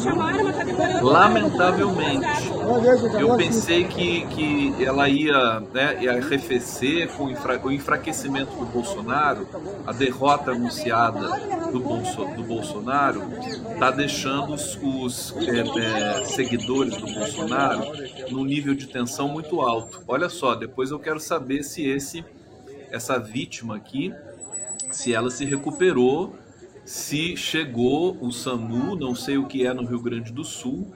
lamentavelmente. 1.02 2.28
Eu 3.18 3.38
pensei 3.38 3.86
que, 3.86 4.28
que 4.28 4.84
ela 4.84 5.08
ia, 5.08 5.62
né, 5.74 6.04
ia 6.04 6.18
arrefecer 6.18 7.08
com 7.14 7.28
o 7.64 7.72
enfraquecimento 7.72 8.52
do 8.58 8.66
Bolsonaro, 8.66 9.48
a 9.86 9.94
derrota 9.94 10.52
anunciada 10.52 11.30
do, 11.72 11.80
Bolso, 11.80 12.26
do 12.36 12.44
Bolsonaro 12.44 13.24
está 13.72 13.90
deixando 13.90 14.54
os, 14.54 14.78
os 14.84 15.34
é, 15.48 16.20
é, 16.20 16.26
seguidores 16.26 16.98
do 16.98 17.06
Bolsonaro 17.14 17.86
num 18.30 18.44
nível 18.44 18.76
de 18.76 18.88
tensão 18.88 19.30
muito 19.30 19.62
alto. 19.62 20.04
Olha 20.06 20.28
só, 20.28 20.56
depois 20.56 20.92
eu 20.92 21.00
quero 21.00 21.22
saber 21.22 21.64
se 21.64 21.88
esse 21.88 22.26
essa 22.92 23.18
vítima 23.18 23.78
aqui, 23.78 24.14
se 24.92 25.14
ela 25.14 25.30
se 25.30 25.46
recuperou, 25.46 26.36
se 26.88 27.36
chegou 27.36 28.18
o 28.22 28.32
SAMU, 28.32 28.96
não 28.96 29.14
sei 29.14 29.38
o 29.38 29.46
que 29.46 29.68
é 29.68 29.74
no 29.74 29.86
Rio 29.86 30.02
Grande 30.02 30.32
do 30.32 30.46
Sul, 30.46 30.90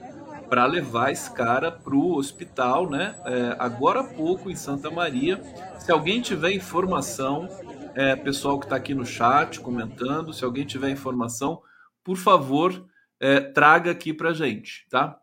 para 0.48 0.64
levar 0.64 1.12
esse 1.12 1.30
cara 1.30 1.70
para 1.70 1.94
o 1.94 2.16
hospital, 2.16 2.88
né? 2.88 3.14
É, 3.26 3.56
agora 3.58 4.00
há 4.00 4.04
pouco 4.04 4.50
em 4.50 4.56
Santa 4.56 4.90
Maria. 4.90 5.38
Se 5.78 5.92
alguém 5.92 6.22
tiver 6.22 6.50
informação, 6.52 7.46
é, 7.94 8.16
pessoal 8.16 8.58
que 8.58 8.64
está 8.64 8.76
aqui 8.76 8.94
no 8.94 9.04
chat 9.04 9.60
comentando, 9.60 10.32
se 10.32 10.42
alguém 10.42 10.64
tiver 10.64 10.88
informação, 10.88 11.60
por 12.02 12.16
favor, 12.16 12.86
é, 13.20 13.40
traga 13.40 13.90
aqui 13.90 14.14
para 14.14 14.32
gente, 14.32 14.86
tá? 14.88 15.18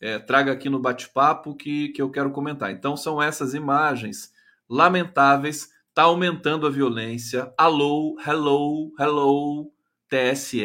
É, 0.00 0.18
traga 0.18 0.52
aqui 0.52 0.70
no 0.70 0.80
bate-papo 0.80 1.54
que, 1.54 1.90
que 1.90 2.00
eu 2.00 2.10
quero 2.10 2.30
comentar. 2.30 2.70
Então, 2.70 2.96
são 2.96 3.22
essas 3.22 3.52
imagens 3.52 4.32
lamentáveis 4.70 5.68
Está 5.94 6.02
aumentando 6.02 6.66
a 6.66 6.70
violência. 6.70 7.54
Alô, 7.56 8.16
hello, 8.26 8.92
hello, 8.98 9.72
TSE, 10.14 10.62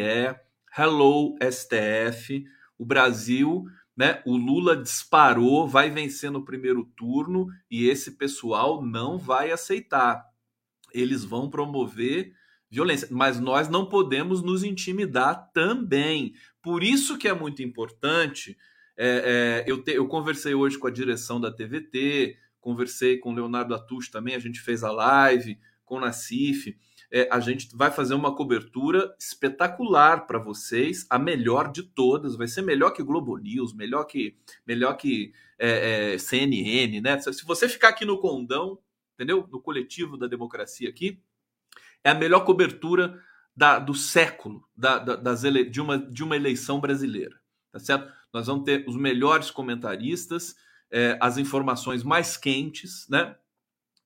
hello, 0.78 1.36
STF. 1.42 2.44
O 2.78 2.86
Brasil, 2.86 3.64
né? 3.96 4.22
O 4.24 4.36
Lula 4.36 4.76
disparou, 4.76 5.66
vai 5.66 5.90
vencer 5.90 6.30
no 6.30 6.44
primeiro 6.44 6.84
turno 6.96 7.48
e 7.68 7.88
esse 7.88 8.12
pessoal 8.12 8.80
não 8.80 9.18
vai 9.18 9.50
aceitar. 9.50 10.24
Eles 10.94 11.24
vão 11.24 11.50
promover 11.50 12.32
violência, 12.70 13.08
mas 13.10 13.40
nós 13.40 13.68
não 13.68 13.86
podemos 13.86 14.40
nos 14.40 14.62
intimidar 14.62 15.50
também. 15.52 16.32
Por 16.62 16.84
isso 16.84 17.18
que 17.18 17.26
é 17.26 17.34
muito 17.34 17.60
importante. 17.60 18.56
É, 18.96 19.64
é, 19.66 19.70
eu, 19.70 19.82
te, 19.82 19.90
eu 19.90 20.06
conversei 20.06 20.54
hoje 20.54 20.78
com 20.78 20.86
a 20.86 20.92
direção 20.92 21.40
da 21.40 21.50
TVT, 21.50 22.36
conversei 22.60 23.18
com 23.18 23.32
o 23.32 23.34
Leonardo 23.34 23.74
Atush 23.74 24.10
também, 24.10 24.36
a 24.36 24.38
gente 24.38 24.60
fez 24.60 24.84
a 24.84 24.92
live 24.92 25.58
com 25.84 25.96
o 25.96 26.00
Nacif. 26.00 26.76
É, 27.12 27.28
a 27.30 27.40
gente 27.40 27.68
vai 27.74 27.90
fazer 27.90 28.14
uma 28.14 28.34
cobertura 28.34 29.14
espetacular 29.18 30.26
para 30.26 30.38
vocês, 30.38 31.06
a 31.10 31.18
melhor 31.18 31.72
de 31.72 31.82
todas, 31.82 32.36
vai 32.36 32.46
ser 32.46 32.62
melhor 32.62 32.92
que 32.92 33.02
Globo 33.02 33.36
News, 33.36 33.74
melhor 33.74 34.04
que 34.04 34.36
melhor 34.64 34.94
que 34.94 35.32
é, 35.58 36.14
é, 36.14 36.18
CNN, 36.18 37.00
né? 37.00 37.18
Se 37.20 37.44
você 37.44 37.68
ficar 37.68 37.88
aqui 37.88 38.04
no 38.04 38.18
condão, 38.18 38.78
entendeu? 39.14 39.48
No 39.50 39.60
coletivo 39.60 40.16
da 40.16 40.26
democracia 40.26 40.88
aqui, 40.88 41.20
é 42.04 42.10
a 42.10 42.14
melhor 42.14 42.44
cobertura 42.44 43.20
da, 43.56 43.78
do 43.78 43.94
século 43.94 44.66
da, 44.76 44.98
da, 44.98 45.16
das 45.16 45.44
ele, 45.44 45.64
de, 45.64 45.80
uma, 45.80 45.98
de 45.98 46.22
uma 46.24 46.36
eleição 46.36 46.80
brasileira, 46.80 47.38
tá 47.72 47.78
certo? 47.78 48.10
Nós 48.32 48.46
vamos 48.46 48.64
ter 48.64 48.84
os 48.88 48.96
melhores 48.96 49.50
comentaristas, 49.50 50.54
é, 50.90 51.18
as 51.20 51.36
informações 51.36 52.02
mais 52.02 52.36
quentes, 52.36 53.06
né? 53.08 53.36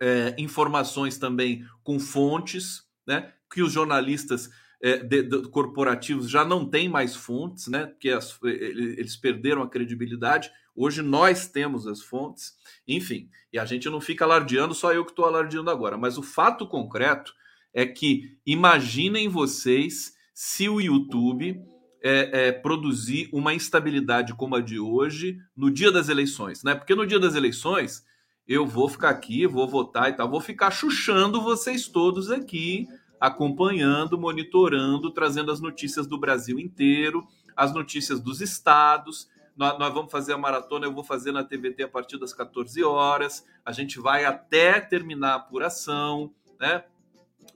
É, 0.00 0.34
informações 0.38 1.18
também 1.18 1.64
com 1.84 2.00
fontes, 2.00 2.82
né? 3.06 3.32
Que 3.52 3.62
os 3.62 3.72
jornalistas 3.72 4.50
é, 4.80 4.98
de, 4.98 5.22
de, 5.22 5.48
corporativos 5.48 6.28
já 6.28 6.44
não 6.44 6.68
têm 6.68 6.88
mais 6.88 7.16
fontes, 7.16 7.68
né? 7.68 7.86
Porque 7.86 8.10
as, 8.10 8.38
eles 8.42 9.16
perderam 9.16 9.62
a 9.62 9.68
credibilidade. 9.68 10.50
Hoje 10.76 11.02
nós 11.02 11.46
temos 11.46 11.86
as 11.86 12.02
fontes, 12.02 12.54
enfim, 12.86 13.30
e 13.52 13.58
a 13.58 13.64
gente 13.64 13.88
não 13.88 14.00
fica 14.00 14.24
alardeando, 14.24 14.74
só 14.74 14.92
eu 14.92 15.04
que 15.04 15.12
estou 15.12 15.24
alardeando 15.24 15.70
agora. 15.70 15.96
Mas 15.96 16.18
o 16.18 16.22
fato 16.22 16.66
concreto 16.66 17.32
é 17.72 17.86
que 17.86 18.36
imaginem 18.44 19.28
vocês 19.28 20.14
se 20.34 20.68
o 20.68 20.80
YouTube 20.80 21.62
é, 22.02 22.48
é, 22.48 22.52
produzir 22.52 23.30
uma 23.32 23.54
instabilidade 23.54 24.34
como 24.34 24.56
a 24.56 24.60
de 24.60 24.78
hoje 24.78 25.38
no 25.56 25.70
dia 25.70 25.90
das 25.90 26.10
eleições, 26.10 26.62
né? 26.62 26.74
Porque 26.74 26.94
no 26.94 27.06
dia 27.06 27.18
das 27.18 27.34
eleições 27.34 28.04
eu 28.46 28.66
vou 28.66 28.88
ficar 28.88 29.10
aqui, 29.10 29.46
vou 29.46 29.66
votar 29.68 30.10
e 30.10 30.12
tal, 30.12 30.28
vou 30.28 30.40
ficar 30.40 30.70
chuchando 30.70 31.40
vocês 31.40 31.88
todos 31.88 32.30
aqui, 32.30 32.86
acompanhando, 33.20 34.18
monitorando, 34.18 35.10
trazendo 35.10 35.50
as 35.50 35.60
notícias 35.60 36.06
do 36.06 36.18
Brasil 36.18 36.58
inteiro, 36.58 37.26
as 37.56 37.72
notícias 37.72 38.20
dos 38.20 38.40
estados. 38.40 39.28
Nós, 39.56 39.78
nós 39.78 39.94
vamos 39.94 40.10
fazer 40.10 40.32
a 40.32 40.38
maratona, 40.38 40.86
eu 40.86 40.92
vou 40.92 41.04
fazer 41.04 41.32
na 41.32 41.44
TVT 41.44 41.84
a 41.84 41.88
partir 41.88 42.18
das 42.18 42.32
14 42.32 42.82
horas. 42.84 43.46
A 43.64 43.72
gente 43.72 43.98
vai 43.98 44.24
até 44.24 44.80
terminar 44.80 45.32
a 45.32 45.36
apuração, 45.36 46.32
né? 46.60 46.84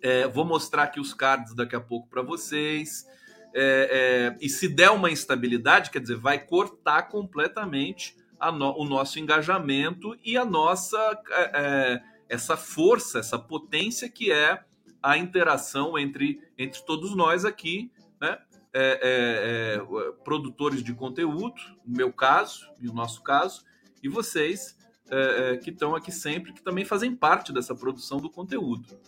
É, 0.01 0.29
vou 0.29 0.45
mostrar 0.45 0.85
aqui 0.85 1.01
os 1.01 1.13
cards 1.13 1.55
daqui 1.55 1.75
a 1.75 1.81
pouco 1.81 2.09
para 2.09 2.23
vocês 2.23 3.05
é, 3.55 4.35
é, 4.35 4.37
e 4.41 4.49
se 4.49 4.69
der 4.69 4.91
uma 4.91 5.11
instabilidade, 5.11 5.91
quer 5.91 6.01
dizer, 6.01 6.17
vai 6.17 6.39
cortar 6.39 7.09
completamente 7.09 8.17
no, 8.53 8.79
o 8.79 8.85
nosso 8.85 9.19
engajamento 9.19 10.17
e 10.25 10.37
a 10.37 10.45
nossa 10.45 10.97
é, 11.31 11.51
é, 11.55 12.03
essa 12.29 12.57
força, 12.57 13.19
essa 13.19 13.39
potência 13.39 14.09
que 14.09 14.31
é 14.31 14.63
a 15.03 15.17
interação 15.17 15.99
entre, 15.99 16.41
entre 16.57 16.83
todos 16.83 17.15
nós 17.15 17.45
aqui, 17.45 17.91
né? 18.21 18.39
é, 18.73 19.01
é, 19.03 19.77
é, 19.77 20.13
produtores 20.25 20.83
de 20.83 20.95
conteúdo, 20.95 21.61
no 21.85 21.97
meu 21.97 22.13
caso 22.13 22.71
e 22.81 22.87
no 22.87 22.95
nosso 22.95 23.23
caso, 23.23 23.65
e 24.03 24.09
vocês 24.09 24.77
é, 25.11 25.57
que 25.57 25.71
estão 25.71 25.95
aqui 25.95 26.13
sempre, 26.13 26.53
que 26.53 26.63
também 26.63 26.85
fazem 26.85 27.15
parte 27.15 27.53
dessa 27.53 27.75
produção 27.75 28.19
do 28.19 28.31
conteúdo. 28.31 28.99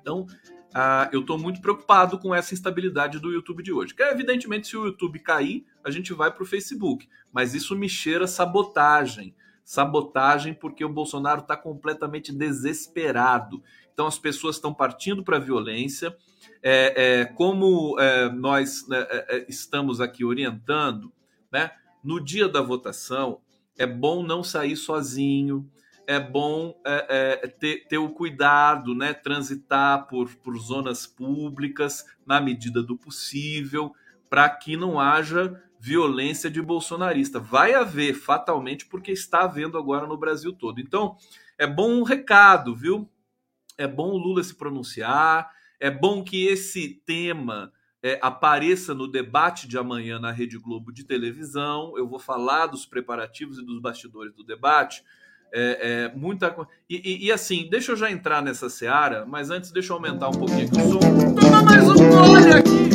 Então, 0.00 0.26
ah, 0.72 1.08
eu 1.12 1.20
estou 1.20 1.38
muito 1.38 1.60
preocupado 1.60 2.18
com 2.18 2.34
essa 2.34 2.54
instabilidade 2.54 3.18
do 3.18 3.32
YouTube 3.32 3.62
de 3.62 3.72
hoje. 3.72 3.94
Que 3.94 4.02
evidentemente, 4.02 4.68
se 4.68 4.76
o 4.76 4.86
YouTube 4.86 5.18
cair, 5.18 5.66
a 5.84 5.90
gente 5.90 6.12
vai 6.12 6.30
para 6.30 6.42
o 6.42 6.46
Facebook. 6.46 7.08
Mas 7.32 7.54
isso 7.54 7.76
me 7.76 7.88
cheira 7.88 8.26
sabotagem. 8.26 9.34
Sabotagem 9.64 10.54
porque 10.54 10.84
o 10.84 10.88
Bolsonaro 10.88 11.40
está 11.40 11.56
completamente 11.56 12.32
desesperado. 12.32 13.62
Então 13.92 14.06
as 14.06 14.18
pessoas 14.18 14.56
estão 14.56 14.72
partindo 14.72 15.22
para 15.22 15.36
a 15.36 15.40
violência. 15.40 16.16
É, 16.62 17.20
é, 17.20 17.24
como 17.24 17.98
é, 17.98 18.28
nós 18.30 18.86
né, 18.88 19.06
é, 19.10 19.36
é, 19.36 19.46
estamos 19.48 20.00
aqui 20.00 20.24
orientando, 20.24 21.12
né, 21.52 21.70
no 22.02 22.18
dia 22.18 22.48
da 22.48 22.62
votação, 22.62 23.40
é 23.78 23.86
bom 23.86 24.22
não 24.22 24.42
sair 24.42 24.76
sozinho, 24.76 25.70
é 26.10 26.18
bom 26.18 26.74
é, 26.84 27.38
é, 27.44 27.46
ter, 27.46 27.86
ter, 27.86 27.98
o 27.98 28.10
cuidado, 28.10 28.96
né? 28.96 29.14
transitar 29.14 30.08
por, 30.08 30.28
por 30.38 30.58
zonas 30.58 31.06
públicas 31.06 32.04
na 32.26 32.40
medida 32.40 32.82
do 32.82 32.96
possível, 32.96 33.94
para 34.28 34.50
que 34.50 34.76
não 34.76 34.98
haja 34.98 35.62
violência 35.78 36.50
de 36.50 36.60
bolsonarista. 36.60 37.38
Vai 37.38 37.74
haver 37.74 38.14
fatalmente, 38.14 38.86
porque 38.86 39.12
está 39.12 39.42
havendo 39.42 39.78
agora 39.78 40.04
no 40.04 40.16
Brasil 40.16 40.52
todo. 40.52 40.80
Então, 40.80 41.16
é 41.56 41.64
bom 41.64 42.00
um 42.00 42.02
recado, 42.02 42.74
viu? 42.74 43.08
É 43.78 43.86
bom 43.86 44.10
o 44.10 44.18
Lula 44.18 44.42
se 44.42 44.56
pronunciar, 44.56 45.48
é 45.78 45.92
bom 45.92 46.24
que 46.24 46.44
esse 46.44 46.88
tema 47.06 47.72
é, 48.02 48.18
apareça 48.20 48.92
no 48.94 49.06
debate 49.06 49.68
de 49.68 49.78
amanhã 49.78 50.18
na 50.18 50.32
Rede 50.32 50.58
Globo 50.58 50.92
de 50.92 51.04
televisão. 51.04 51.96
Eu 51.96 52.08
vou 52.08 52.18
falar 52.18 52.66
dos 52.66 52.84
preparativos 52.84 53.60
e 53.60 53.64
dos 53.64 53.80
bastidores 53.80 54.34
do 54.34 54.42
debate 54.42 55.04
é, 55.52 56.04
é, 56.12 56.16
muita 56.16 56.54
e, 56.88 56.96
e, 56.96 57.26
e, 57.26 57.32
assim, 57.32 57.68
deixa 57.68 57.92
eu 57.92 57.96
já 57.96 58.10
entrar 58.10 58.42
nessa 58.42 58.68
seara, 58.68 59.26
mas 59.26 59.50
antes 59.50 59.70
deixa 59.70 59.92
eu 59.92 59.96
aumentar 59.96 60.28
um 60.28 60.32
pouquinho 60.32 60.66
aqui 60.66 60.80
o 60.80 60.92
som. 60.92 61.34
Toma 61.34 61.62
mais 61.62 61.88
um 61.88 61.94
gole 61.94 62.52
aqui 62.52 62.90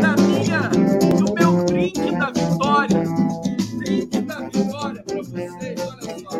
da 0.00 0.16
minha, 0.16 0.68
do 1.18 1.34
meu 1.34 1.64
drink 1.66 2.10
da 2.12 2.26
vitória. 2.30 3.04
Drink 3.78 4.20
da 4.22 4.40
vitória 4.40 5.02
pra 5.02 5.16
vocês, 5.16 5.80
olha 5.80 6.02
só. 6.18 6.38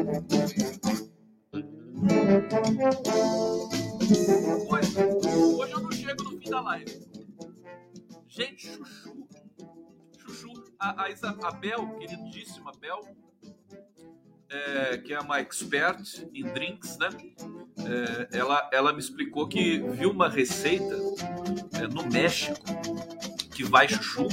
Hoje, 4.70 4.98
hoje 5.54 5.72
eu 5.72 5.81
não 5.81 5.92
chego 5.92 6.24
no 6.24 6.31
fim 6.38 6.50
da 6.50 6.61
live. 6.61 7.09
Gente, 8.26 8.68
chuchu. 8.68 9.28
Chuchu, 10.18 10.64
a, 10.78 11.04
a 11.04 11.11
Isabel, 11.11 11.88
queridíssima 11.98 12.72
Bel, 12.81 13.00
é, 14.50 14.98
que 14.98 15.12
é 15.12 15.20
uma 15.20 15.40
expert 15.40 16.26
em 16.32 16.44
drinks, 16.44 16.96
né? 16.98 17.08
É, 18.32 18.38
ela, 18.38 18.68
ela 18.72 18.92
me 18.92 19.00
explicou 19.00 19.46
que 19.46 19.78
viu 19.78 20.11
uma 20.11 20.28
receita 20.28 20.96
é, 21.74 21.87
no 21.87 22.06
México 22.06 22.64
que 23.59 23.64
vai 23.64 23.88
chuchu. 23.88 24.29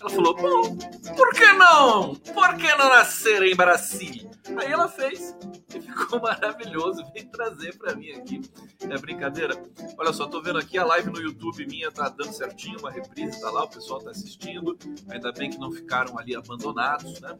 Ela 0.00 0.08
falou: 0.08 0.34
Bom, 0.34 0.74
por 1.14 1.30
que 1.34 1.52
não? 1.52 2.14
Por 2.14 2.56
que 2.56 2.74
não 2.76 2.88
nascer 2.88 3.42
em 3.42 3.54
Brasília? 3.54 4.30
Aí 4.56 4.72
ela 4.72 4.88
fez 4.88 5.36
e 5.74 5.80
ficou 5.82 6.18
maravilhoso. 6.22 7.04
Vem 7.12 7.26
trazer 7.26 7.76
para 7.76 7.94
mim 7.94 8.10
aqui. 8.12 8.40
É 8.80 8.96
brincadeira? 8.96 9.54
Olha 9.98 10.14
só, 10.14 10.26
tô 10.26 10.40
vendo 10.40 10.58
aqui 10.58 10.78
a 10.78 10.84
live 10.86 11.10
no 11.10 11.20
YouTube 11.20 11.66
minha 11.66 11.92
tá 11.92 12.08
dando 12.08 12.32
certinho, 12.32 12.78
uma 12.78 12.90
reprise 12.90 13.38
tá 13.38 13.50
lá, 13.50 13.64
o 13.64 13.68
pessoal 13.68 14.00
tá 14.00 14.12
assistindo. 14.12 14.78
Ainda 15.10 15.30
bem 15.30 15.50
que 15.50 15.58
não 15.58 15.70
ficaram 15.70 16.18
ali 16.18 16.34
abandonados, 16.34 17.20
né? 17.20 17.36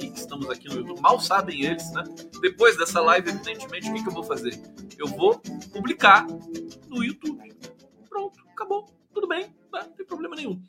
E 0.00 0.06
estamos 0.06 0.48
aqui 0.48 0.68
no 0.70 0.76
YouTube. 0.76 1.02
Mal 1.02 1.20
sabem 1.20 1.66
eles, 1.66 1.92
né? 1.92 2.02
Depois 2.40 2.78
dessa 2.78 3.02
live, 3.02 3.28
evidentemente, 3.28 3.90
o 3.90 3.92
que, 3.92 4.02
que 4.02 4.08
eu 4.08 4.14
vou 4.14 4.24
fazer? 4.24 4.58
Eu 4.96 5.06
vou 5.06 5.38
publicar 5.70 6.26
no 6.88 7.04
YouTube. 7.04 7.54
Pronto, 8.08 8.40
acabou. 8.54 8.86
Tudo 9.12 9.28
bem, 9.28 9.54
não 9.72 9.92
tem 9.92 10.06
problema 10.06 10.36
nenhum. 10.36 10.62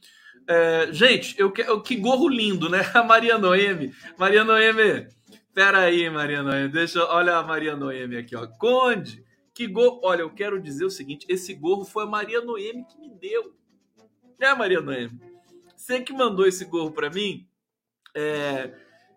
É, 0.48 0.90
gente, 0.92 1.40
eu, 1.40 1.52
que, 1.52 1.64
que 1.82 1.96
gorro 1.96 2.28
lindo, 2.28 2.70
né? 2.70 2.80
A 2.94 3.04
Maria 3.04 3.38
Noemi. 3.38 3.94
Maria 4.18 4.44
Noemi, 4.44 5.08
Pera 5.54 5.82
aí, 5.82 6.10
Maria 6.10 6.42
Noemi. 6.42 6.70
Deixa 6.70 7.00
eu... 7.00 7.06
Olha 7.06 7.38
a 7.38 7.44
Maria 7.44 7.76
Noemi 7.76 8.18
aqui, 8.18 8.36
ó. 8.36 8.48
Conde, 8.48 9.24
que 9.54 9.68
gorro. 9.68 10.02
Olha, 10.04 10.22
eu 10.22 10.30
quero 10.32 10.60
dizer 10.60 10.84
o 10.84 10.90
seguinte: 10.90 11.28
esse 11.30 11.54
gorro 11.54 11.86
foi 11.86 12.04
a 12.04 12.08
Maria 12.08 12.42
Noemi 12.42 12.84
que 12.86 12.98
me 13.00 13.10
deu. 13.10 13.56
É, 14.40 14.54
Maria 14.56 14.82
Noemi. 14.82 15.20
Você 15.76 16.02
que 16.02 16.12
mandou 16.12 16.48
esse 16.48 16.66
gorro 16.66 16.92
para 16.92 17.10
mim. 17.10 17.48
É... 18.16 18.74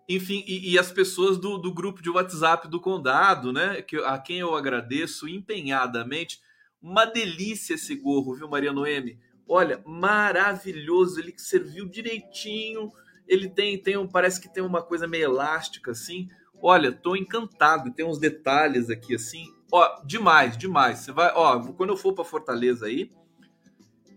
Enfim, 0.07 0.43
e, 0.47 0.71
e, 0.71 0.79
as 0.79 0.89
pessoas 0.89 1.37
do, 1.37 1.57
do 1.57 1.73
grupo 1.73 2.01
de 2.01 2.09
WhatsApp 2.09 2.69
do 2.69 2.79
Condado, 2.79 3.51
né? 3.51 3.81
Que, 3.81 3.97
a 3.97 4.17
quem 4.17 4.39
eu 4.39 4.55
agradeço 4.55 5.27
empenhadamente. 5.27 6.39
Uma 6.81 7.03
delícia 7.03 7.73
esse 7.73 7.95
gorro, 7.95 8.35
viu, 8.35 8.47
Maria 8.47 8.71
Noemi? 8.71 9.19
Olha, 9.47 9.81
maravilhoso. 9.85 11.19
Ele 11.19 11.33
serviu 11.37 11.87
direitinho 11.87 12.91
ele 13.27 13.49
tem, 13.49 13.77
tem 13.77 13.97
um, 13.97 14.07
parece 14.07 14.39
que 14.39 14.51
tem 14.51 14.63
uma 14.63 14.81
coisa 14.81 15.07
meio 15.07 15.25
elástica 15.25 15.91
assim. 15.91 16.29
Olha, 16.61 16.91
tô 16.91 17.15
encantado, 17.15 17.91
tem 17.91 18.05
uns 18.05 18.17
detalhes 18.17 18.89
aqui 18.89 19.15
assim. 19.15 19.45
Ó, 19.71 20.01
demais, 20.05 20.57
demais. 20.57 20.99
Você 20.99 21.11
vai, 21.11 21.31
ó, 21.35 21.59
quando 21.73 21.91
eu 21.91 21.97
for 21.97 22.13
para 22.13 22.23
Fortaleza 22.23 22.85
aí, 22.85 23.11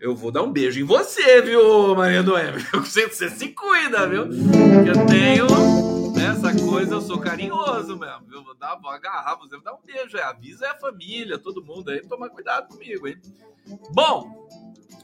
eu 0.01 0.15
vou 0.15 0.31
dar 0.31 0.43
um 0.43 0.53
beijo 0.53 0.81
em 0.81 0.85
você, 0.85 1.43
viu, 1.43 1.95
Maria 1.95 2.23
Noemi? 2.23 2.63
Você, 2.73 3.07
você 3.07 3.29
se 3.29 3.49
cuida, 3.49 4.09
viu? 4.09 4.23
Eu 4.23 5.07
tenho 5.07 5.47
essa 6.19 6.57
coisa, 6.65 6.95
eu 6.95 7.01
sou 7.03 7.19
carinhoso 7.19 7.99
mesmo. 7.99 8.27
Eu 8.33 8.43
vou 8.43 8.55
dar, 8.55 8.77
vou 8.77 8.91
agarrar, 8.91 9.37
você 9.37 9.57
vai 9.57 9.65
dar 9.65 9.75
um 9.75 9.83
beijo. 9.85 10.17
É, 10.17 10.23
avisa 10.23 10.71
a 10.71 10.79
família, 10.79 11.39
todo 11.39 11.63
mundo 11.63 11.91
aí, 11.91 12.01
tomar 12.01 12.31
cuidado 12.31 12.69
comigo, 12.69 13.07
hein? 13.07 13.21
Bom, 13.93 14.49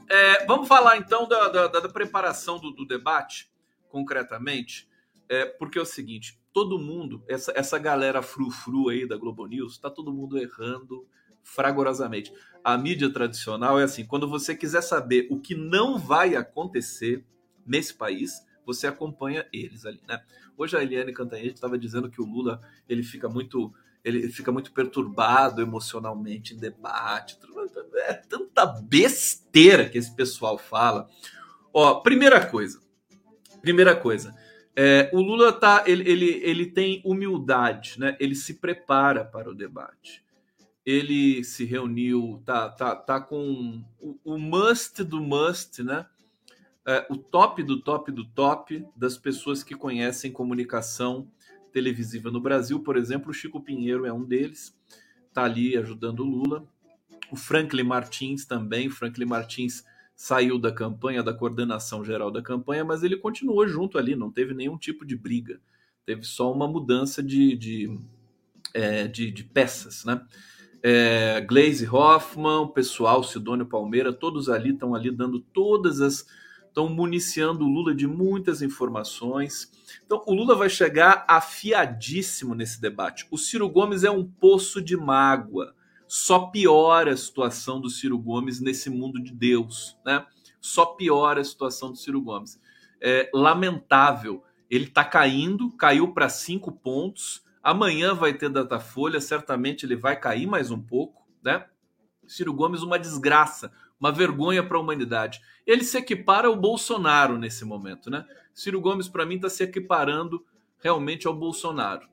é, 0.08 0.44
vamos 0.46 0.68
falar 0.68 0.96
então 0.98 1.26
da, 1.26 1.48
da, 1.48 1.66
da 1.66 1.88
preparação 1.88 2.58
do, 2.58 2.70
do 2.70 2.86
debate 2.86 3.50
concretamente, 3.88 4.88
é 5.28 5.44
porque 5.44 5.78
é 5.78 5.82
o 5.82 5.86
seguinte: 5.86 6.40
todo 6.52 6.78
mundo, 6.78 7.22
essa, 7.28 7.52
essa 7.54 7.78
galera 7.78 8.22
frufru 8.22 8.88
aí 8.88 9.06
da 9.06 9.16
Globo 9.16 9.46
News, 9.46 9.72
está 9.72 9.90
todo 9.90 10.12
mundo 10.12 10.38
errando 10.38 11.06
fragorosamente. 11.42 12.32
A 12.62 12.76
mídia 12.76 13.12
tradicional 13.12 13.78
é 13.78 13.84
assim: 13.84 14.04
quando 14.04 14.28
você 14.28 14.54
quiser 14.54 14.82
saber 14.82 15.28
o 15.30 15.40
que 15.40 15.54
não 15.54 15.98
vai 15.98 16.36
acontecer 16.36 17.24
nesse 17.64 17.94
país, 17.94 18.44
você 18.64 18.86
acompanha 18.86 19.46
eles 19.52 19.86
ali, 19.86 20.00
né? 20.06 20.22
Hoje 20.56 20.76
a 20.76 20.82
Eliane 20.82 21.12
Cantanhete 21.12 21.54
estava 21.54 21.78
dizendo 21.78 22.10
que 22.10 22.20
o 22.20 22.24
Lula 22.24 22.60
ele 22.88 23.02
fica 23.02 23.28
muito 23.28 23.72
ele 24.08 24.28
fica 24.30 24.52
muito 24.52 24.72
perturbado 24.72 25.60
emocionalmente 25.60 26.54
em 26.54 26.58
debate. 26.58 27.36
É 28.06 28.14
tanta 28.14 28.64
besteira 28.64 29.88
que 29.88 29.98
esse 29.98 30.14
pessoal 30.14 30.56
fala. 30.56 31.08
Ó, 31.72 31.96
primeira 31.96 32.46
coisa, 32.46 32.80
Primeira 33.66 33.96
coisa, 33.96 34.32
é, 34.76 35.10
o 35.12 35.20
Lula 35.20 35.52
tá, 35.52 35.82
ele, 35.88 36.08
ele, 36.08 36.40
ele 36.44 36.66
tem 36.66 37.02
humildade, 37.04 37.98
né? 37.98 38.16
Ele 38.20 38.36
se 38.36 38.54
prepara 38.54 39.24
para 39.24 39.50
o 39.50 39.54
debate. 39.56 40.22
Ele 40.84 41.42
se 41.42 41.64
reuniu, 41.64 42.40
tá, 42.46 42.68
tá, 42.68 42.94
tá 42.94 43.20
com 43.20 43.82
o, 43.98 44.16
o 44.24 44.38
must 44.38 45.02
do 45.02 45.20
must, 45.20 45.82
né? 45.82 46.06
É, 46.86 47.04
o 47.10 47.16
top 47.16 47.60
do 47.64 47.80
top 47.80 48.12
do 48.12 48.24
top 48.24 48.86
das 48.94 49.18
pessoas 49.18 49.64
que 49.64 49.74
conhecem 49.74 50.30
comunicação 50.30 51.26
televisiva 51.76 52.30
no 52.30 52.40
Brasil, 52.40 52.80
por 52.80 52.96
exemplo, 52.96 53.30
o 53.30 53.34
Chico 53.34 53.60
Pinheiro 53.60 54.06
é 54.06 54.12
um 54.12 54.24
deles, 54.24 54.74
tá 55.30 55.44
ali 55.44 55.76
ajudando 55.76 56.20
o 56.20 56.24
Lula. 56.24 56.66
O 57.30 57.36
Franklin 57.36 57.82
Martins 57.82 58.46
também, 58.46 58.88
Franklin 58.88 59.26
Martins 59.26 59.84
saiu 60.14 60.58
da 60.58 60.72
campanha, 60.72 61.22
da 61.22 61.34
coordenação 61.34 62.02
geral 62.02 62.30
da 62.30 62.40
campanha, 62.40 62.82
mas 62.82 63.02
ele 63.02 63.18
continuou 63.18 63.68
junto 63.68 63.98
ali, 63.98 64.16
não 64.16 64.32
teve 64.32 64.54
nenhum 64.54 64.78
tipo 64.78 65.04
de 65.04 65.14
briga. 65.14 65.60
Teve 66.06 66.22
só 66.22 66.50
uma 66.50 66.66
mudança 66.66 67.22
de, 67.22 67.54
de, 67.54 67.98
é, 68.72 69.06
de, 69.06 69.30
de, 69.30 69.44
peças, 69.44 70.02
né? 70.06 70.22
É, 70.82 71.42
Glaze 71.42 71.86
Hoffman, 71.86 72.60
o 72.60 72.68
pessoal, 72.68 73.22
Sidônio 73.22 73.66
Palmeira, 73.66 74.14
todos 74.14 74.48
ali 74.48 74.72
estão 74.72 74.94
ali 74.94 75.10
dando 75.10 75.40
todas 75.40 76.00
as. 76.00 76.26
Estão 76.76 76.90
municiando 76.90 77.64
o 77.64 77.68
Lula 77.68 77.94
de 77.94 78.06
muitas 78.06 78.60
informações. 78.60 79.72
Então, 80.04 80.22
o 80.26 80.34
Lula 80.34 80.54
vai 80.54 80.68
chegar 80.68 81.24
afiadíssimo 81.26 82.54
nesse 82.54 82.78
debate. 82.78 83.26
O 83.30 83.38
Ciro 83.38 83.66
Gomes 83.66 84.04
é 84.04 84.10
um 84.10 84.22
poço 84.22 84.82
de 84.82 84.94
mágoa 84.94 85.74
só 86.06 86.48
piora 86.48 87.14
a 87.14 87.16
situação 87.16 87.80
do 87.80 87.88
Ciro 87.88 88.18
Gomes 88.18 88.60
nesse 88.60 88.90
mundo 88.90 89.20
de 89.20 89.32
Deus, 89.32 89.96
né? 90.04 90.24
Só 90.60 90.84
piora 90.84 91.40
a 91.40 91.44
situação 91.44 91.90
do 91.90 91.96
Ciro 91.96 92.20
Gomes. 92.20 92.60
É 93.00 93.30
lamentável. 93.32 94.44
Ele 94.70 94.84
está 94.84 95.02
caindo, 95.02 95.72
caiu 95.72 96.12
para 96.12 96.28
cinco 96.28 96.70
pontos. 96.70 97.42
Amanhã 97.62 98.14
vai 98.14 98.34
ter 98.34 98.50
Datafolha, 98.50 99.20
certamente 99.20 99.86
ele 99.86 99.96
vai 99.96 100.14
cair 100.14 100.46
mais 100.46 100.70
um 100.70 100.80
pouco, 100.80 101.26
né? 101.42 101.64
Ciro 102.26 102.52
Gomes, 102.52 102.82
uma 102.82 102.98
desgraça. 102.98 103.72
Uma 103.98 104.12
vergonha 104.12 104.62
para 104.62 104.76
a 104.76 104.80
humanidade. 104.80 105.40
Ele 105.66 105.84
se 105.84 105.98
equipara 105.98 106.48
ao 106.48 106.56
Bolsonaro 106.56 107.38
nesse 107.38 107.64
momento, 107.64 108.10
né? 108.10 108.24
Ciro 108.54 108.80
Gomes, 108.80 109.08
para 109.08 109.26
mim, 109.26 109.36
está 109.36 109.48
se 109.50 109.62
equiparando 109.62 110.44
realmente 110.80 111.26
ao 111.26 111.34
Bolsonaro. 111.34 112.08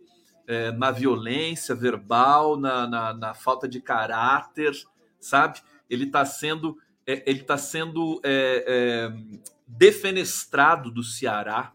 É, 0.45 0.71
na 0.71 0.91
violência 0.91 1.73
verbal, 1.73 2.57
na, 2.57 2.85
na, 2.85 3.13
na, 3.13 3.33
falta 3.33 3.67
de 3.67 3.79
caráter, 3.79 4.73
sabe? 5.19 5.61
Ele 5.89 6.03
está 6.03 6.25
sendo, 6.25 6.77
é, 7.07 7.23
ele 7.29 7.43
tá 7.43 7.57
sendo 7.57 8.19
é, 8.23 8.65
é, 8.67 9.13
defenestrado 9.65 10.91
do 10.91 11.01
Ceará. 11.01 11.71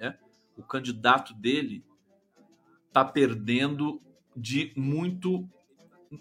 Né? 0.00 0.16
O 0.56 0.62
candidato 0.62 1.34
dele 1.34 1.84
está 2.88 3.04
perdendo 3.04 4.00
de 4.34 4.72
muito 4.74 5.46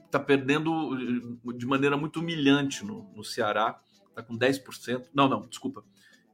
está 0.06 0.20
perdendo 0.20 1.38
de 1.56 1.66
maneira 1.66 1.98
muito 1.98 2.20
humilhante 2.20 2.84
no, 2.84 3.12
no 3.16 3.24
Ceará. 3.24 3.80
Está 4.10 4.24
com 4.24 4.38
10%. 4.38 5.08
Não, 5.14 5.28
não, 5.28 5.42
desculpa. 5.48 5.84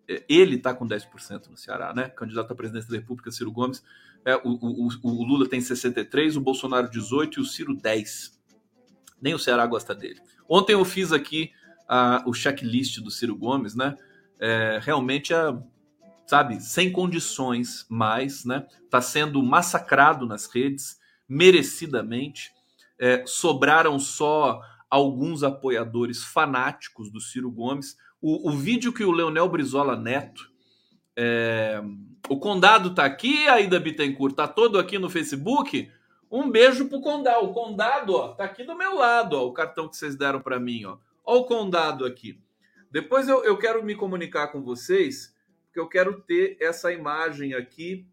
É, 0.07 0.23
ele 0.29 0.55
está 0.55 0.73
com 0.73 0.87
10% 0.87 1.47
no 1.49 1.57
Ceará, 1.57 1.93
né? 1.93 2.09
Candidato 2.09 2.51
à 2.51 2.55
presidência 2.55 2.89
da 2.89 2.97
República, 2.97 3.31
Ciro 3.31 3.51
Gomes. 3.51 3.83
É, 4.23 4.35
o, 4.35 4.49
o, 4.49 4.89
o, 5.01 5.23
Lula 5.23 5.49
tem 5.49 5.59
63%, 5.59 6.35
o 6.35 6.41
Bolsonaro 6.41 6.89
18% 6.89 7.37
e 7.37 7.39
o 7.39 7.45
Ciro 7.45 7.75
10%. 7.75 8.33
Nem 9.21 9.33
o 9.33 9.39
Ceará 9.39 9.65
gosta 9.65 9.95
dele. 9.95 10.19
Ontem 10.47 10.73
eu 10.73 10.83
fiz 10.85 11.11
aqui 11.11 11.51
a, 11.87 12.23
o 12.25 12.33
checklist 12.33 12.99
do 12.99 13.11
Ciro 13.11 13.35
Gomes, 13.35 13.75
né? 13.75 13.95
É, 14.39 14.79
realmente 14.81 15.33
é, 15.33 15.55
sabe, 16.25 16.59
sem 16.61 16.91
condições 16.91 17.85
mais, 17.89 18.45
né? 18.45 18.65
Está 18.83 19.01
sendo 19.01 19.41
massacrado 19.43 20.25
nas 20.25 20.47
redes, 20.47 20.99
merecidamente 21.27 22.51
é, 23.01 23.23
sobraram 23.25 23.97
só 23.97 24.61
alguns 24.87 25.41
apoiadores 25.41 26.23
fanáticos 26.23 27.11
do 27.11 27.19
Ciro 27.19 27.49
Gomes. 27.49 27.97
O, 28.21 28.51
o 28.51 28.51
vídeo 28.51 28.93
que 28.93 29.03
o 29.03 29.11
Leonel 29.11 29.49
Brizola 29.49 29.97
Neto, 29.97 30.51
é, 31.17 31.81
o 32.29 32.37
Condado 32.39 32.93
tá 32.93 33.03
aqui, 33.03 33.47
a 33.47 33.59
Ida 33.59 33.79
Bittencourt 33.79 34.35
tá 34.35 34.47
todo 34.47 34.77
aqui 34.77 34.99
no 34.99 35.09
Facebook. 35.09 35.91
Um 36.29 36.51
beijo 36.51 36.87
pro 36.87 37.01
Condado. 37.01 37.45
O 37.45 37.53
Condado, 37.53 38.13
ó, 38.13 38.27
tá 38.35 38.43
aqui 38.43 38.63
do 38.63 38.77
meu 38.77 38.95
lado, 38.95 39.35
ó, 39.35 39.47
o 39.47 39.53
cartão 39.53 39.89
que 39.89 39.97
vocês 39.97 40.15
deram 40.15 40.39
para 40.39 40.59
mim, 40.59 40.85
ó. 40.85 40.97
Ó 41.25 41.39
o 41.39 41.45
Condado 41.45 42.05
aqui. 42.05 42.39
Depois 42.91 43.27
eu, 43.27 43.43
eu 43.43 43.57
quero 43.57 43.83
me 43.83 43.95
comunicar 43.95 44.49
com 44.49 44.61
vocês, 44.61 45.33
porque 45.65 45.79
eu 45.79 45.89
quero 45.89 46.21
ter 46.21 46.57
essa 46.61 46.93
imagem 46.93 47.55
aqui 47.55 48.05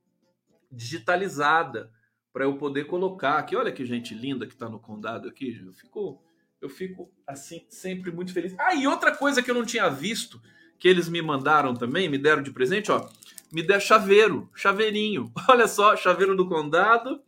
digitalizada 0.72 1.90
para 2.38 2.44
eu 2.44 2.56
poder 2.56 2.84
colocar 2.84 3.36
aqui. 3.36 3.56
Olha 3.56 3.72
que 3.72 3.84
gente 3.84 4.14
linda 4.14 4.46
que 4.46 4.52
está 4.52 4.68
no 4.68 4.78
condado 4.78 5.28
aqui. 5.28 5.60
Eu 5.66 5.72
fico, 5.72 6.22
eu 6.62 6.68
fico 6.68 7.10
assim 7.26 7.66
sempre 7.68 8.12
muito 8.12 8.32
feliz. 8.32 8.54
Ah, 8.60 8.76
e 8.76 8.86
outra 8.86 9.12
coisa 9.12 9.42
que 9.42 9.50
eu 9.50 9.56
não 9.56 9.64
tinha 9.64 9.88
visto 9.88 10.40
que 10.78 10.86
eles 10.86 11.08
me 11.08 11.20
mandaram 11.20 11.74
também, 11.74 12.08
me 12.08 12.16
deram 12.16 12.40
de 12.40 12.52
presente, 12.52 12.92
ó, 12.92 13.08
me 13.52 13.60
der 13.60 13.80
chaveiro, 13.80 14.48
chaveirinho. 14.54 15.32
Olha 15.50 15.66
só, 15.66 15.96
chaveiro 15.96 16.36
do 16.36 16.48
condado 16.48 17.20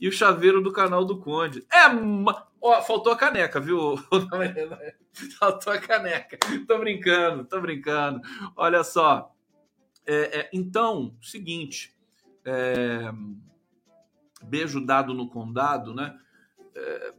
e 0.00 0.06
o 0.06 0.12
chaveiro 0.12 0.62
do 0.62 0.72
canal 0.72 1.04
do 1.04 1.18
Conde. 1.18 1.66
É, 1.72 1.86
ó, 2.62 2.80
faltou 2.80 3.12
a 3.12 3.16
caneca, 3.16 3.58
viu? 3.58 3.96
faltou 5.40 5.72
a 5.72 5.78
caneca. 5.80 6.38
Tô 6.68 6.78
brincando, 6.78 7.44
tô 7.44 7.60
brincando. 7.60 8.20
Olha 8.54 8.84
só. 8.84 9.34
É, 10.06 10.42
é, 10.42 10.50
então, 10.52 11.12
seguinte. 11.20 11.92
É, 12.44 13.10
beijo 14.44 14.84
dado 14.84 15.14
no 15.14 15.28
condado, 15.28 15.94
né? 15.94 16.16
É, 16.74 17.14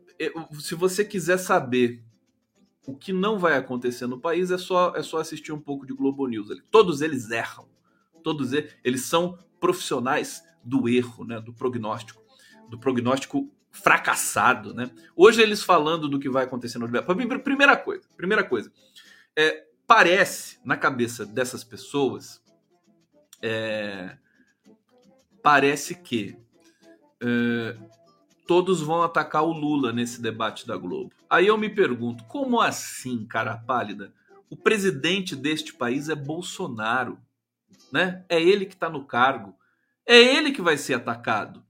se 0.60 0.76
você 0.76 1.04
quiser 1.04 1.38
saber 1.38 2.04
o 2.88 2.96
que 2.96 3.12
não 3.12 3.40
vai 3.40 3.58
acontecer 3.58 4.08
no 4.08 4.20
país, 4.20 4.52
é 4.52 4.58
só, 4.58 4.94
é 4.96 5.02
só 5.02 5.18
assistir 5.18 5.52
um 5.52 5.60
pouco 5.60 5.86
de 5.86 5.94
Globo 5.94 6.28
News. 6.28 6.50
Todos 6.70 7.02
eles 7.02 7.30
erram. 7.32 7.68
Todos 8.24 8.54
eles, 8.54 8.76
eles 8.84 9.02
são 9.02 9.38
profissionais 9.60 10.44
do 10.64 10.88
erro, 10.88 11.26
né? 11.26 11.40
Do 11.40 11.54
prognóstico. 11.54 12.24
Do 12.70 12.80
prognóstico 12.80 13.52
fracassado, 13.72 14.74
né? 14.74 14.90
Hoje 15.16 15.42
eles 15.42 15.64
falando 15.64 16.08
do 16.08 16.20
que 16.20 16.30
vai 16.30 16.46
acontecer 16.46 16.78
no 16.78 16.88
Primeira 17.44 17.76
coisa, 17.76 18.08
primeira 18.16 18.44
coisa. 18.44 18.72
É, 19.36 19.66
parece 19.86 20.60
na 20.64 20.78
cabeça 20.78 21.26
dessas 21.26 21.64
pessoas 21.64 22.42
é, 23.42 24.18
parece 25.44 25.96
que 25.96 26.38
é, 27.26 27.76
todos 28.46 28.82
vão 28.82 29.02
atacar 29.02 29.44
o 29.44 29.52
Lula 29.52 29.92
nesse 29.92 30.22
debate 30.22 30.68
da 30.68 30.78
Globo. 30.78 31.12
Aí 31.28 31.48
eu 31.48 31.58
me 31.58 31.70
pergunto, 31.70 32.24
como 32.26 32.62
assim, 32.62 33.26
cara 33.26 33.58
pálida? 33.58 34.14
O 34.48 34.56
presidente 34.56 35.36
deste 35.36 35.74
país 35.74 36.08
é 36.08 36.16
Bolsonaro, 36.16 37.18
né? 37.92 38.24
É 38.30 38.40
ele 38.40 38.68
que 38.68 38.76
está 38.76 38.88
no 38.90 39.04
cargo, 39.04 39.56
é 40.06 40.16
ele 40.16 40.52
que 40.52 40.62
vai 40.62 40.78
ser 40.78 40.94
atacado. 40.94 41.66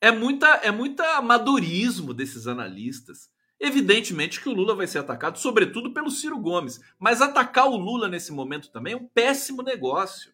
É 0.00 0.12
muita, 0.12 0.46
é 0.62 0.70
muita 0.70 1.16
amadorismo 1.16 2.14
desses 2.14 2.46
analistas. 2.46 3.28
Evidentemente 3.58 4.40
que 4.40 4.48
o 4.48 4.54
Lula 4.54 4.76
vai 4.76 4.86
ser 4.86 4.98
atacado, 4.98 5.40
sobretudo 5.40 5.92
pelo 5.92 6.12
Ciro 6.12 6.38
Gomes. 6.38 6.80
Mas 7.00 7.20
atacar 7.20 7.66
o 7.66 7.76
Lula 7.76 8.06
nesse 8.06 8.30
momento 8.30 8.70
também 8.70 8.92
é 8.92 8.96
um 8.96 9.08
péssimo 9.08 9.60
negócio. 9.60 10.32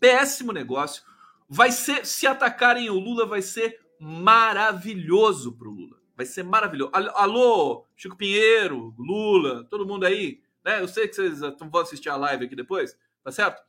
Péssimo 0.00 0.52
negócio 0.52 1.04
vai 1.48 1.72
ser, 1.72 2.04
se 2.04 2.26
atacarem 2.26 2.90
o 2.90 2.98
Lula, 2.98 3.24
vai 3.24 3.40
ser 3.42 3.80
maravilhoso 3.98 5.52
para 5.52 5.68
o 5.68 5.72
Lula. 5.72 5.96
Vai 6.16 6.26
ser 6.26 6.42
maravilhoso. 6.42 6.90
Alô, 6.92 7.86
Chico 7.96 8.16
Pinheiro, 8.16 8.94
Lula, 8.98 9.64
todo 9.64 9.86
mundo 9.86 10.04
aí, 10.04 10.42
né? 10.64 10.80
Eu 10.80 10.88
sei 10.88 11.08
que 11.08 11.14
vocês 11.14 11.40
vão 11.40 11.80
assistir 11.80 12.08
a 12.08 12.16
live 12.16 12.44
aqui 12.44 12.56
depois, 12.56 12.98
tá 13.22 13.30
certo? 13.30 13.62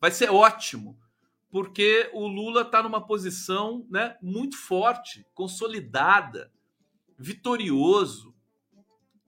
Vai 0.00 0.10
ser 0.10 0.30
ótimo, 0.30 0.98
porque 1.50 2.08
o 2.14 2.26
Lula 2.26 2.62
está 2.62 2.82
numa 2.82 3.06
posição, 3.06 3.86
né, 3.90 4.16
muito 4.22 4.56
forte, 4.56 5.26
consolidada, 5.34 6.50
vitorioso, 7.18 8.34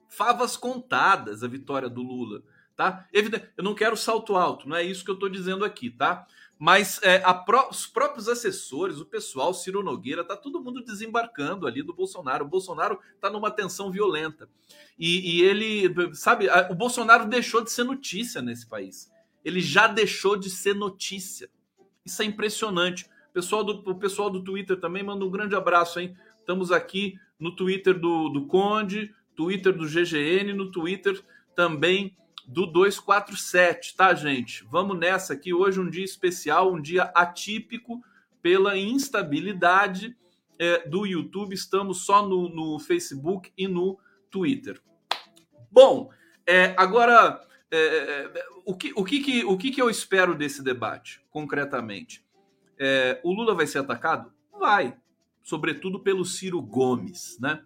favas 0.08 0.56
contadas 0.56 1.42
a 1.42 1.48
vitória 1.48 1.90
do 1.90 2.00
Lula, 2.00 2.42
tá? 2.74 3.06
Eu 3.12 3.64
não 3.64 3.74
quero 3.74 3.98
salto 3.98 4.34
alto, 4.34 4.66
não 4.66 4.76
é 4.76 4.82
isso 4.82 5.04
que 5.04 5.10
eu 5.10 5.14
estou 5.14 5.28
dizendo 5.28 5.62
aqui, 5.62 5.90
tá? 5.90 6.26
Mas 6.64 7.00
é, 7.02 7.20
pró 7.44 7.68
os 7.68 7.88
próprios 7.88 8.28
assessores, 8.28 9.00
o 9.00 9.04
pessoal, 9.04 9.52
Ciro 9.52 9.82
Nogueira, 9.82 10.22
tá 10.22 10.36
todo 10.36 10.62
mundo 10.62 10.80
desembarcando 10.84 11.66
ali 11.66 11.82
do 11.82 11.92
Bolsonaro. 11.92 12.44
O 12.44 12.48
Bolsonaro 12.48 13.00
tá 13.20 13.28
numa 13.28 13.50
tensão 13.50 13.90
violenta. 13.90 14.48
E, 14.96 15.38
e 15.38 15.42
ele, 15.42 16.14
sabe, 16.14 16.48
a, 16.48 16.68
o 16.70 16.76
Bolsonaro 16.76 17.26
deixou 17.26 17.64
de 17.64 17.72
ser 17.72 17.82
notícia 17.82 18.40
nesse 18.40 18.64
país. 18.64 19.10
Ele 19.44 19.60
já 19.60 19.88
deixou 19.88 20.36
de 20.36 20.48
ser 20.48 20.72
notícia. 20.72 21.50
Isso 22.06 22.22
é 22.22 22.26
impressionante. 22.26 23.06
O 23.30 23.32
pessoal 23.32 23.64
do, 23.64 23.90
o 23.90 23.96
pessoal 23.96 24.30
do 24.30 24.44
Twitter 24.44 24.78
também 24.78 25.02
manda 25.02 25.24
um 25.24 25.30
grande 25.32 25.56
abraço, 25.56 25.98
hein? 25.98 26.16
Estamos 26.38 26.70
aqui 26.70 27.18
no 27.40 27.56
Twitter 27.56 27.98
do, 27.98 28.28
do 28.28 28.46
Conde, 28.46 29.12
Twitter 29.34 29.76
do 29.76 29.84
GGN, 29.84 30.52
no 30.52 30.70
Twitter 30.70 31.24
também 31.56 32.16
do 32.46 32.66
247, 32.66 33.96
tá, 33.96 34.14
gente? 34.14 34.64
Vamos 34.64 34.98
nessa 34.98 35.34
aqui. 35.34 35.52
Hoje 35.52 35.80
um 35.80 35.88
dia 35.88 36.04
especial, 36.04 36.72
um 36.72 36.80
dia 36.80 37.04
atípico 37.14 38.02
pela 38.40 38.76
instabilidade 38.76 40.16
é, 40.58 40.86
do 40.88 41.06
YouTube. 41.06 41.54
Estamos 41.54 42.04
só 42.04 42.26
no, 42.26 42.48
no, 42.48 42.78
Facebook 42.78 43.52
e 43.56 43.68
no 43.68 43.98
Twitter. 44.30 44.80
Bom, 45.70 46.10
é, 46.46 46.74
agora 46.76 47.40
é, 47.70 47.78
é 47.78 48.32
o, 48.64 48.76
que, 48.76 48.92
o, 48.96 49.04
que, 49.04 49.20
que, 49.20 49.44
o 49.44 49.56
que, 49.56 49.70
que 49.70 49.80
eu 49.80 49.88
espero 49.88 50.34
desse 50.34 50.62
debate, 50.62 51.20
concretamente? 51.30 52.24
É, 52.78 53.20
o 53.22 53.32
Lula 53.32 53.54
vai 53.54 53.66
ser 53.66 53.78
atacado? 53.78 54.32
Vai, 54.58 54.96
sobretudo 55.42 56.00
pelo 56.00 56.24
Ciro 56.24 56.60
Gomes, 56.60 57.38
né? 57.40 57.62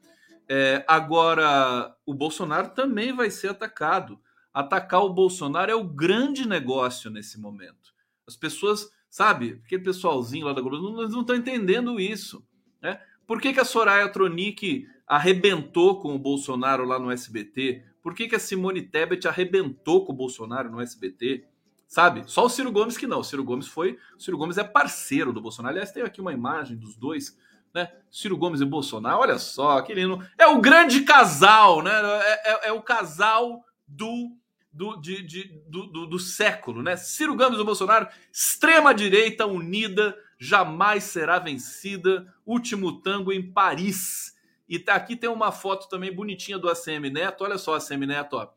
É, 0.48 0.84
agora, 0.86 1.92
o 2.06 2.14
Bolsonaro 2.14 2.70
também 2.70 3.12
vai 3.12 3.30
ser 3.30 3.48
atacado 3.48 4.20
atacar 4.56 5.04
o 5.04 5.12
Bolsonaro 5.12 5.70
é 5.70 5.74
o 5.74 5.84
grande 5.84 6.48
negócio 6.48 7.10
nesse 7.10 7.38
momento. 7.38 7.92
As 8.26 8.38
pessoas, 8.38 8.90
sabe, 9.10 9.60
aquele 9.62 9.84
pessoalzinho 9.84 10.46
lá 10.46 10.54
da 10.54 10.62
Globo, 10.62 10.90
não, 10.90 11.06
não 11.06 11.20
estão 11.20 11.36
entendendo 11.36 12.00
isso. 12.00 12.42
Né? 12.80 12.98
Por 13.26 13.38
que, 13.38 13.52
que 13.52 13.60
a 13.60 13.66
Soraya 13.66 14.08
Tronic 14.08 14.88
arrebentou 15.06 16.00
com 16.00 16.14
o 16.14 16.18
Bolsonaro 16.18 16.86
lá 16.86 16.98
no 16.98 17.10
SBT? 17.10 17.84
Por 18.02 18.14
que, 18.14 18.28
que 18.28 18.34
a 18.34 18.38
Simone 18.38 18.80
Tebet 18.80 19.28
arrebentou 19.28 20.06
com 20.06 20.14
o 20.14 20.16
Bolsonaro 20.16 20.70
no 20.70 20.80
SBT? 20.80 21.44
Sabe? 21.86 22.24
Só 22.26 22.46
o 22.46 22.48
Ciro 22.48 22.72
Gomes 22.72 22.96
que 22.96 23.06
não. 23.06 23.20
O 23.20 23.24
Ciro 23.24 23.44
Gomes 23.44 23.68
foi. 23.68 23.98
O 24.16 24.20
Ciro 24.22 24.38
Gomes 24.38 24.56
é 24.56 24.64
parceiro 24.64 25.34
do 25.34 25.40
Bolsonaro. 25.42 25.74
Aliás, 25.74 25.92
tem 25.92 26.02
aqui 26.02 26.18
uma 26.18 26.32
imagem 26.32 26.78
dos 26.78 26.96
dois, 26.96 27.38
né? 27.74 27.92
Ciro 28.10 28.38
Gomes 28.38 28.62
e 28.62 28.64
Bolsonaro. 28.64 29.20
Olha 29.20 29.38
só, 29.38 29.82
que 29.82 29.92
lindo. 29.92 30.26
É 30.38 30.46
o 30.46 30.62
grande 30.62 31.02
casal, 31.02 31.82
né? 31.82 31.92
É, 31.92 32.52
é, 32.52 32.68
é 32.68 32.72
o 32.72 32.80
casal 32.80 33.62
do 33.86 34.34
do, 34.76 34.96
de, 34.96 35.22
de, 35.22 35.44
do, 35.66 35.86
do, 35.86 36.06
do, 36.06 36.18
século, 36.18 36.82
né? 36.82 36.96
Ciro 36.96 37.34
Gomes 37.34 37.56
do 37.56 37.64
Bolsonaro, 37.64 38.08
extrema 38.30 38.94
direita 38.94 39.46
unida, 39.46 40.16
jamais 40.38 41.04
será 41.04 41.38
vencida. 41.38 42.26
Último 42.44 43.00
tango 43.00 43.32
em 43.32 43.42
Paris. 43.50 44.36
E 44.68 44.78
tá, 44.78 44.94
aqui 44.94 45.16
tem 45.16 45.30
uma 45.30 45.50
foto 45.50 45.88
também 45.88 46.14
bonitinha 46.14 46.58
do 46.58 46.68
ACM 46.68 47.10
Neto. 47.10 47.42
Olha 47.42 47.56
só, 47.56 47.74
ACM 47.74 48.06
Neto, 48.06 48.36
ó. 48.36 48.48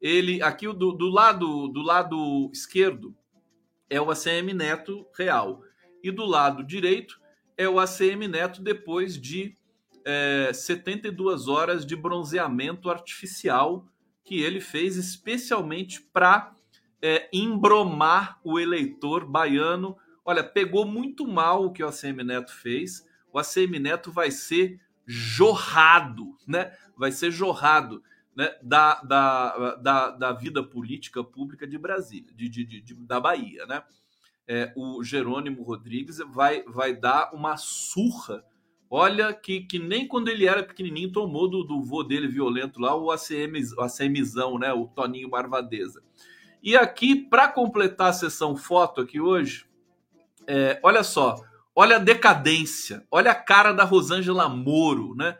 ele 0.00 0.40
aqui 0.40 0.72
do, 0.72 0.92
do 0.92 1.08
lado 1.08 1.66
do 1.68 1.82
lado 1.82 2.48
esquerdo 2.52 3.14
é 3.90 4.00
o 4.00 4.10
ACM 4.10 4.52
Neto 4.54 5.06
real 5.16 5.62
e 6.02 6.10
do 6.10 6.24
lado 6.24 6.62
direito 6.62 7.20
é 7.56 7.68
o 7.68 7.80
ACM 7.80 8.28
Neto 8.28 8.62
depois 8.62 9.20
de 9.20 9.56
é, 10.04 10.52
72 10.52 11.48
horas 11.48 11.84
de 11.84 11.96
bronzeamento 11.96 12.88
artificial 12.88 13.88
que 14.26 14.42
ele 14.42 14.60
fez 14.60 14.96
especialmente 14.96 16.02
para 16.02 16.52
é, 17.00 17.30
embromar 17.32 18.40
o 18.42 18.58
eleitor 18.58 19.24
baiano. 19.24 19.96
Olha, 20.24 20.42
pegou 20.42 20.84
muito 20.84 21.26
mal 21.26 21.64
o 21.64 21.72
que 21.72 21.82
o 21.82 21.86
ACM 21.86 22.24
Neto 22.24 22.52
fez. 22.52 23.06
O 23.32 23.38
ACM 23.38 23.78
Neto 23.78 24.10
vai 24.10 24.32
ser 24.32 24.80
jorrado, 25.06 26.36
né? 26.44 26.76
Vai 26.96 27.12
ser 27.12 27.30
jorrado 27.30 28.02
né? 28.34 28.50
da, 28.60 29.00
da, 29.02 29.76
da, 29.76 30.10
da 30.10 30.32
vida 30.32 30.60
política 30.60 31.22
pública 31.22 31.64
de 31.64 31.78
Brasília, 31.78 32.34
de, 32.34 32.48
de, 32.48 32.64
de 32.64 32.94
da 32.94 33.20
Bahia, 33.20 33.64
né? 33.66 33.84
É, 34.48 34.72
o 34.76 35.04
Jerônimo 35.04 35.62
Rodrigues 35.62 36.18
vai, 36.18 36.64
vai 36.64 36.94
dar 36.94 37.32
uma 37.32 37.56
surra 37.56 38.44
Olha 38.88 39.32
que, 39.32 39.60
que 39.62 39.78
nem 39.78 40.06
quando 40.06 40.28
ele 40.28 40.46
era 40.46 40.62
pequenininho 40.62 41.10
tomou 41.10 41.48
do, 41.48 41.64
do 41.64 41.82
vô 41.82 42.02
dele 42.02 42.28
violento 42.28 42.80
lá, 42.80 42.94
o 42.96 43.10
ACM, 43.10 43.60
o 43.76 43.82
ACMzão, 43.82 44.58
né? 44.58 44.72
O 44.72 44.86
Toninho 44.86 45.30
Marvadeza. 45.30 46.02
E 46.62 46.76
aqui, 46.76 47.16
para 47.16 47.48
completar 47.48 48.10
a 48.10 48.12
sessão 48.12 48.56
foto 48.56 49.00
aqui 49.00 49.20
hoje, 49.20 49.66
é, 50.46 50.78
olha 50.82 51.02
só, 51.02 51.36
olha 51.74 51.96
a 51.96 52.00
decadência, 52.00 53.04
olha 53.10 53.32
a 53.32 53.34
cara 53.34 53.72
da 53.72 53.84
Rosângela 53.84 54.48
Moro, 54.48 55.14
né? 55.14 55.36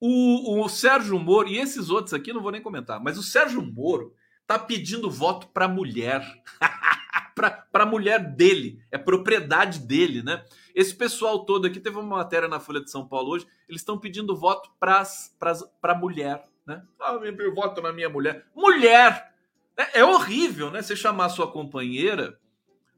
O, 0.00 0.62
o 0.62 0.68
Sérgio 0.68 1.18
Moro, 1.18 1.48
e 1.48 1.58
esses 1.58 1.90
outros 1.90 2.14
aqui 2.14 2.32
não 2.32 2.42
vou 2.42 2.52
nem 2.52 2.62
comentar, 2.62 3.00
mas 3.00 3.18
o 3.18 3.22
Sérgio 3.22 3.62
Moro 3.62 4.14
tá 4.46 4.58
pedindo 4.58 5.10
voto 5.10 5.48
para 5.48 5.66
mulher. 5.66 6.22
para 7.72 7.86
mulher 7.86 8.20
dele, 8.20 8.80
é 8.90 8.98
propriedade 8.98 9.80
dele, 9.80 10.22
né? 10.22 10.44
Esse 10.74 10.94
pessoal 10.94 11.44
todo 11.44 11.66
aqui 11.66 11.78
teve 11.78 11.96
uma 11.96 12.16
matéria 12.16 12.48
na 12.48 12.58
Folha 12.58 12.80
de 12.80 12.90
São 12.90 13.06
Paulo 13.06 13.30
hoje, 13.30 13.46
eles 13.68 13.80
estão 13.80 13.96
pedindo 13.96 14.34
voto 14.34 14.70
para 14.78 15.94
mulher, 15.94 16.44
né? 16.66 16.82
Ah, 17.00 17.12
eu 17.12 17.54
voto 17.54 17.80
na 17.80 17.92
minha 17.92 18.08
mulher. 18.08 18.44
Mulher! 18.54 19.32
É, 19.76 20.00
é 20.00 20.04
horrível, 20.04 20.70
né? 20.70 20.82
Você 20.82 20.96
chamar 20.96 21.26
a 21.26 21.30
sua 21.30 21.50
companheira, 21.50 22.38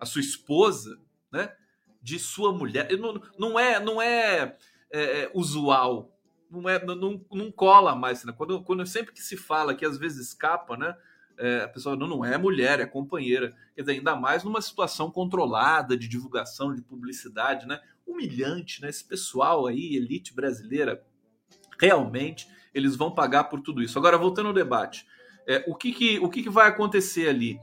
a 0.01 0.07
sua 0.07 0.21
esposa, 0.21 0.99
né? 1.31 1.55
De 2.01 2.19
sua 2.19 2.51
mulher. 2.51 2.91
Não, 2.99 3.21
não 3.39 3.59
é, 3.59 3.79
não 3.79 4.01
é, 4.01 4.57
é, 4.91 5.23
é 5.23 5.31
usual. 5.35 6.17
Não, 6.51 6.69
é, 6.69 6.83
não, 6.83 7.25
não 7.31 7.53
cola 7.53 7.95
mais. 7.95 8.25
Né? 8.25 8.33
Quando, 8.33 8.62
quando 8.62 8.87
sempre 8.87 9.12
que 9.12 9.21
se 9.21 9.37
fala, 9.37 9.75
que 9.75 9.85
às 9.85 9.99
vezes 9.99 10.29
escapa, 10.29 10.77
né? 10.77 10.97
É, 11.38 11.62
a 11.62 11.68
pessoa 11.68 11.96
não, 11.96 12.07
não 12.07 12.25
é 12.25 12.37
mulher, 12.38 12.81
é 12.81 12.87
companheira. 12.87 13.55
Quer 13.75 13.83
dizer, 13.83 13.92
ainda 13.92 14.16
mais 14.16 14.44
numa 14.44 14.61
situação 14.61 15.11
controlada 15.11 15.96
de 15.96 16.09
divulgação, 16.09 16.75
de 16.75 16.83
publicidade, 16.83 17.66
né? 17.66 17.81
Humilhante, 18.07 18.81
né? 18.81 18.88
Esse 18.88 19.05
pessoal 19.05 19.66
aí, 19.66 19.96
elite 19.96 20.35
brasileira, 20.35 21.05
realmente 21.79 22.49
eles 22.72 22.96
vão 22.96 23.11
pagar 23.11 23.44
por 23.44 23.61
tudo 23.61 23.83
isso. 23.83 23.99
Agora, 23.99 24.18
voltando 24.18 24.49
ao 24.49 24.53
debate, 24.53 25.07
é, 25.46 25.64
o, 25.66 25.75
que, 25.75 25.92
que, 25.92 26.18
o 26.18 26.29
que, 26.29 26.42
que 26.42 26.51
vai 26.51 26.68
acontecer 26.68 27.29
ali? 27.29 27.59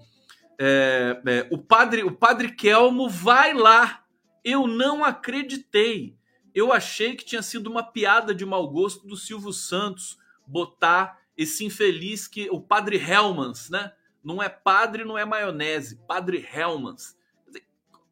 É, 0.59 1.21
é, 1.25 1.47
o 1.51 1.57
padre 1.57 2.03
o 2.03 2.12
padre 2.12 2.51
Kelmo 2.51 3.09
vai 3.09 3.53
lá. 3.53 4.03
Eu 4.43 4.67
não 4.67 5.03
acreditei. 5.03 6.17
Eu 6.53 6.71
achei 6.71 7.15
que 7.15 7.25
tinha 7.25 7.41
sido 7.41 7.67
uma 7.67 7.83
piada 7.83 8.33
de 8.36 8.45
mau 8.45 8.69
gosto 8.69 9.07
do 9.07 9.15
Silvio 9.15 9.53
Santos 9.53 10.17
botar 10.45 11.19
esse 11.38 11.65
infeliz 11.65 12.28
que 12.28 12.50
o 12.50 12.62
padre 12.62 12.98
Helmans, 12.98 13.69
né? 13.69 13.91
Não 14.24 14.41
é 14.41 14.48
padre, 14.48 15.04
não 15.04 15.17
é 15.17 15.26
maionese, 15.26 16.00
padre 16.08 16.48
Helmans. 16.54 17.17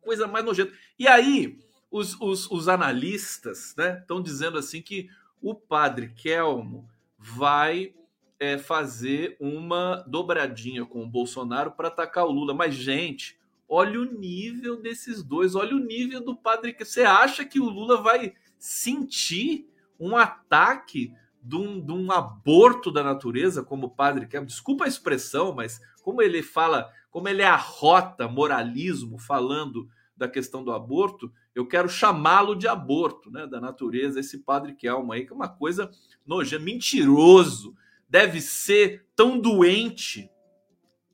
Coisa 0.02 0.28
mais 0.28 0.44
nojenta. 0.44 0.74
E 0.98 1.08
aí, 1.08 1.60
os, 1.90 2.20
os, 2.20 2.50
os 2.50 2.68
analistas 2.68 3.76
estão 3.78 4.18
né, 4.18 4.24
dizendo 4.24 4.58
assim 4.58 4.82
que 4.82 5.10
o 5.42 5.54
padre 5.54 6.14
Kelmo 6.16 6.90
vai 7.18 7.94
é, 8.40 8.58
fazer 8.58 9.38
uma 9.40 10.04
dobradinha 10.08 10.86
com 10.86 11.04
o 11.04 11.10
Bolsonaro 11.10 11.72
para 11.72 11.90
atacar 11.90 12.26
o 12.26 12.32
Lula. 12.32 12.54
Mas, 12.54 12.74
gente, 12.74 13.40
olha 13.68 14.00
o 14.00 14.06
nível 14.06 14.82
desses 14.82 15.24
dois, 15.24 15.54
olha 15.54 15.76
o 15.76 15.80
nível 15.80 16.22
do 16.22 16.36
padre. 16.36 16.76
Você 16.78 17.04
acha 17.04 17.46
que 17.46 17.60
o 17.60 17.70
Lula 17.70 18.02
vai 18.02 18.34
sentir 18.58 19.70
um 20.00 20.18
ataque 20.18 21.14
de 21.42 21.56
um, 21.56 21.84
de 21.84 21.92
um 21.92 22.12
aborto 22.12 22.92
da 22.92 23.04
natureza, 23.04 23.64
como 23.64 23.88
o 23.88 23.90
padre 23.90 24.28
quer. 24.28 24.46
Desculpa 24.46 24.86
a 24.86 24.88
expressão, 24.88 25.54
mas 25.54 25.82
como 26.02 26.22
ele 26.22 26.44
fala, 26.44 26.92
como 27.10 27.28
ele 27.28 27.44
arrota 27.44 28.28
moralismo 28.28 29.18
falando 29.18 29.88
da 30.16 30.28
questão 30.28 30.64
do 30.64 30.72
aborto, 30.72 31.32
eu 31.56 31.66
quero 31.68 31.90
chamá-lo 31.90 32.56
de 32.56 32.68
aborto, 32.68 33.32
né, 33.32 33.48
da 33.48 33.60
natureza, 33.60 34.20
esse 34.20 34.40
padre 34.40 34.76
Kelmo 34.76 35.12
aí, 35.12 35.26
que 35.26 35.34
é 35.34 35.36
uma 35.36 35.50
coisa 35.50 35.90
nojenta, 36.26 36.64
mentiroso, 36.64 37.76
deve 38.08 38.40
ser 38.40 39.08
tão 39.16 39.40
doente, 39.40 40.30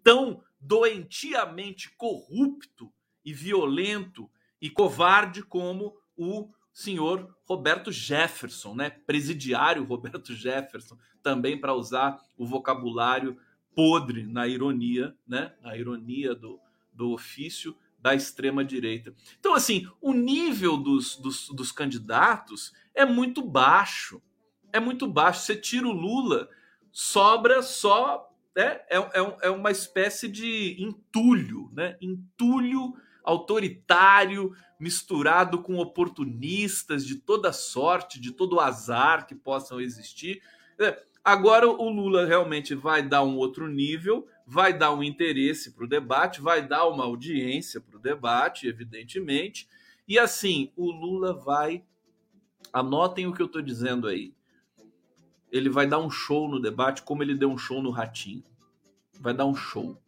tão 0.04 0.44
doentiamente 0.60 1.96
corrupto 1.96 2.92
e 3.24 3.34
violento 3.34 4.30
e 4.62 4.70
covarde 4.70 5.42
como 5.42 5.96
o 6.18 6.50
senhor 6.78 7.36
Roberto 7.44 7.92
Jefferson, 7.92 8.76
né? 8.76 8.92
Presidiário 8.92 9.84
Roberto 9.84 10.32
Jefferson, 10.32 10.96
também 11.24 11.60
para 11.60 11.74
usar 11.74 12.22
o 12.38 12.46
vocabulário 12.46 13.36
podre 13.74 14.28
na 14.28 14.48
ironia, 14.48 15.18
né? 15.28 15.56
Na 15.64 15.76
ironia 15.76 16.36
do, 16.36 16.60
do 16.94 17.10
ofício 17.10 17.76
da 17.98 18.14
extrema 18.14 18.64
direita. 18.64 19.12
Então, 19.40 19.56
assim, 19.56 19.90
o 20.00 20.14
nível 20.14 20.78
dos, 20.78 21.16
dos, 21.16 21.50
dos 21.50 21.72
candidatos 21.72 22.72
é 22.94 23.04
muito 23.04 23.42
baixo. 23.42 24.22
É 24.72 24.80
muito 24.80 25.08
baixo. 25.08 25.42
Você 25.42 25.56
tira 25.56 25.88
o 25.88 25.92
Lula, 25.92 26.48
sobra 26.92 27.64
só. 27.64 28.32
Né? 28.56 28.82
É, 28.88 28.98
é, 28.98 29.38
é 29.42 29.50
uma 29.50 29.72
espécie 29.72 30.28
de 30.28 30.76
entulho, 30.80 31.72
né? 31.74 31.98
Entulho 32.00 32.94
autoritário 33.28 34.56
misturado 34.80 35.62
com 35.62 35.78
oportunistas 35.78 37.06
de 37.06 37.16
toda 37.16 37.52
sorte, 37.52 38.22
de 38.22 38.32
todo 38.32 38.60
azar 38.60 39.28
que 39.28 39.36
possam 39.36 39.82
existir. 39.82 40.42
Agora 41.24 41.68
o 41.68 41.90
Lula 41.90 42.26
realmente 42.26 42.74
vai 42.74 43.02
dar 43.02 43.24
um 43.24 43.36
outro 43.36 43.68
nível, 43.68 44.26
vai 44.46 44.72
dar 44.72 44.94
um 44.94 45.04
interesse 45.04 45.72
para 45.74 45.84
o 45.84 45.90
debate, 45.90 46.40
vai 46.40 46.66
dar 46.66 46.88
uma 46.88 47.04
audiência 47.04 47.82
para 47.82 47.98
o 47.98 48.02
debate, 48.02 48.66
evidentemente. 48.66 49.68
E 50.08 50.18
assim, 50.18 50.72
o 50.78 50.90
Lula 50.90 51.34
vai. 51.34 51.84
Anotem 52.72 53.28
o 53.28 53.34
que 53.34 53.42
eu 53.42 53.48
estou 53.48 53.62
dizendo 53.62 54.08
aí. 54.08 54.34
Ele 55.52 55.70
vai 55.70 55.86
dar 55.86 56.00
um 56.00 56.10
show 56.10 56.48
no 56.48 56.62
debate, 56.62 57.02
como 57.02 57.24
ele 57.24 57.36
deu 57.36 57.50
um 57.50 57.58
show 57.58 57.82
no 57.82 57.90
Ratinho. 57.90 58.44
Vai 59.20 59.34
dar 59.34 59.46
um 59.46 59.56
show. 59.56 60.02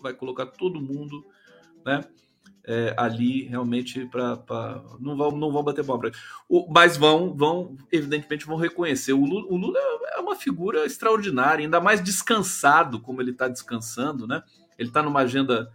Vai 0.00 0.14
colocar 0.14 0.46
todo 0.46 0.80
mundo, 0.80 1.26
né? 1.84 2.04
É, 2.68 2.94
ali 2.98 3.44
realmente 3.44 4.04
para 4.04 4.82
não 5.00 5.16
vão 5.16 5.30
não 5.30 5.50
vão 5.50 5.62
bater 5.62 5.82
palma 5.82 6.10
mas 6.68 6.98
vão 6.98 7.34
vão 7.34 7.74
evidentemente 7.90 8.44
vão 8.44 8.58
reconhecer. 8.58 9.14
O 9.14 9.24
Lula, 9.24 9.46
o 9.48 9.56
Lula 9.56 9.78
é 10.14 10.20
uma 10.20 10.36
figura 10.36 10.84
extraordinária 10.84 11.64
ainda 11.64 11.80
mais 11.80 12.02
descansado 12.02 13.00
como 13.00 13.22
ele 13.22 13.30
está 13.30 13.48
descansando 13.48 14.26
né? 14.26 14.42
Ele 14.78 14.90
está 14.90 15.02
numa 15.02 15.20
agenda 15.20 15.72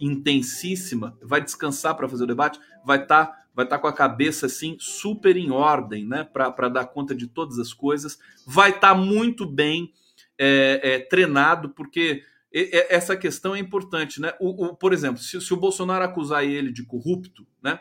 intensíssima 0.00 1.18
vai 1.20 1.40
descansar 1.40 1.96
para 1.96 2.08
fazer 2.08 2.22
o 2.22 2.28
debate? 2.28 2.60
Vai 2.84 3.02
estar 3.02 3.26
tá, 3.26 3.44
vai 3.52 3.64
estar 3.64 3.76
tá 3.76 3.82
com 3.82 3.88
a 3.88 3.92
cabeça 3.92 4.46
assim 4.46 4.76
super 4.78 5.36
em 5.36 5.50
ordem 5.50 6.06
né? 6.06 6.22
Para 6.22 6.68
dar 6.68 6.86
conta 6.86 7.12
de 7.12 7.26
todas 7.26 7.58
as 7.58 7.72
coisas. 7.72 8.20
Vai 8.46 8.70
estar 8.70 8.94
tá 8.94 8.94
muito 8.94 9.44
bem 9.44 9.92
é, 10.38 10.80
é, 10.80 10.98
treinado 11.00 11.70
porque 11.70 12.22
essa 12.88 13.16
questão 13.16 13.54
é 13.54 13.58
importante, 13.58 14.20
né? 14.20 14.32
O, 14.40 14.66
o 14.66 14.76
por 14.76 14.92
exemplo, 14.92 15.20
se, 15.20 15.38
se, 15.40 15.52
o 15.52 15.56
Bolsonaro 15.56 16.04
acusar 16.04 16.44
ele 16.44 16.72
de 16.72 16.84
corrupto, 16.84 17.46
né, 17.62 17.80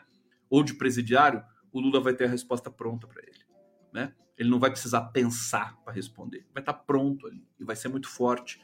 ou 0.49 0.63
de 0.63 0.73
presidiário, 0.73 1.41
o 1.71 1.79
Lula 1.79 2.01
vai 2.01 2.13
ter 2.13 2.25
a 2.25 2.29
resposta 2.29 2.69
pronta 2.69 3.07
para 3.07 3.21
ele, 3.23 3.45
né? 3.93 4.13
Ele 4.37 4.49
não 4.49 4.59
vai 4.59 4.69
precisar 4.69 5.01
pensar 5.11 5.77
para 5.83 5.93
responder, 5.93 6.45
vai 6.53 6.61
estar 6.61 6.73
tá 6.73 6.79
pronto 6.79 7.25
ali 7.25 7.47
e 7.57 7.63
vai 7.63 7.75
ser 7.75 7.87
muito 7.87 8.09
forte, 8.09 8.61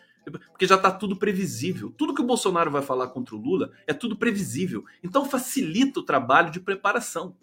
porque 0.50 0.68
já 0.68 0.76
está 0.76 0.92
tudo 0.92 1.16
previsível. 1.16 1.92
Tudo 1.98 2.14
que 2.14 2.22
o 2.22 2.26
Bolsonaro 2.26 2.70
vai 2.70 2.82
falar 2.82 3.08
contra 3.08 3.34
o 3.34 3.40
Lula 3.40 3.72
é 3.88 3.94
tudo 3.94 4.18
previsível, 4.18 4.84
então 5.02 5.26
facilita 5.26 6.02
o 6.02 6.04
trabalho 6.04 6.52
de 6.52 6.60
preparação, 6.60 7.38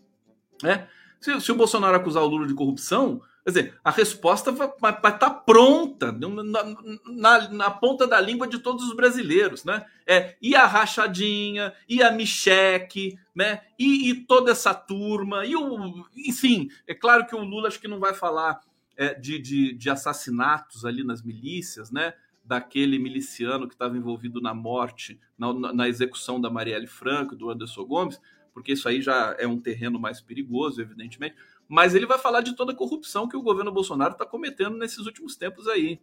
né? 0.62 0.88
Se, 1.20 1.40
se 1.40 1.50
o 1.50 1.56
Bolsonaro 1.56 1.96
acusar 1.96 2.22
o 2.22 2.26
Lula 2.28 2.46
de 2.46 2.54
corrupção, 2.54 3.22
Quer 3.48 3.52
dizer, 3.52 3.80
a 3.82 3.90
resposta 3.90 4.52
vai, 4.52 4.70
vai, 4.78 4.92
estar 4.92 5.12
tá 5.12 5.30
pronta 5.30 6.12
na, 6.12 6.64
na, 7.06 7.48
na, 7.48 7.70
ponta 7.70 8.06
da 8.06 8.20
língua 8.20 8.46
de 8.46 8.58
todos 8.58 8.86
os 8.86 8.94
brasileiros, 8.94 9.64
né? 9.64 9.86
É, 10.06 10.36
e 10.42 10.54
a 10.54 10.66
rachadinha, 10.66 11.72
e 11.88 12.02
a 12.02 12.12
Micheque, 12.12 13.18
né? 13.34 13.62
E, 13.78 14.10
e, 14.10 14.14
toda 14.14 14.50
essa 14.52 14.74
turma, 14.74 15.46
e 15.46 15.56
o. 15.56 16.04
Enfim, 16.14 16.68
é 16.86 16.92
claro 16.92 17.26
que 17.26 17.34
o 17.34 17.42
Lula 17.42 17.68
acho 17.68 17.80
que 17.80 17.88
não 17.88 17.98
vai 17.98 18.12
falar 18.12 18.60
é, 18.94 19.14
de, 19.14 19.38
de, 19.38 19.72
de, 19.72 19.88
assassinatos 19.88 20.84
ali 20.84 21.02
nas 21.02 21.22
milícias, 21.22 21.90
né? 21.90 22.12
daquele 22.44 22.98
miliciano 22.98 23.66
que 23.66 23.74
estava 23.74 23.96
envolvido 23.96 24.42
na 24.42 24.52
morte, 24.52 25.18
na, 25.38 25.54
na, 25.54 25.88
execução 25.88 26.38
da 26.38 26.50
Marielle 26.50 26.86
Franco, 26.86 27.34
do 27.34 27.50
Anderson 27.50 27.84
Gomes, 27.84 28.20
porque 28.52 28.72
isso 28.72 28.88
aí 28.88 29.00
já 29.00 29.36
é 29.38 29.46
um 29.46 29.58
terreno 29.58 29.98
mais 29.98 30.20
perigoso, 30.20 30.80
evidentemente. 30.82 31.36
Mas 31.68 31.94
ele 31.94 32.06
vai 32.06 32.18
falar 32.18 32.40
de 32.40 32.56
toda 32.56 32.72
a 32.72 32.76
corrupção 32.76 33.28
que 33.28 33.36
o 33.36 33.42
governo 33.42 33.70
Bolsonaro 33.70 34.12
está 34.12 34.24
cometendo 34.24 34.76
nesses 34.76 35.04
últimos 35.04 35.36
tempos 35.36 35.68
aí. 35.68 36.00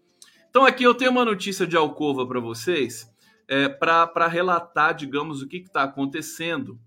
Então 0.49 0.65
aqui 0.65 0.84
eu 0.84 0.93
tenho 0.93 1.12
uma 1.12 1.25
notícia 1.25 1.65
de 1.65 1.75
Alcova 1.75 2.25
para 2.25 2.39
vocês, 2.39 3.12
é, 3.47 3.67
para 3.67 4.28
relatar, 4.28 4.93
digamos, 4.93 5.41
o 5.41 5.47
que 5.47 5.58
está 5.58 5.84
acontecendo 5.84 6.80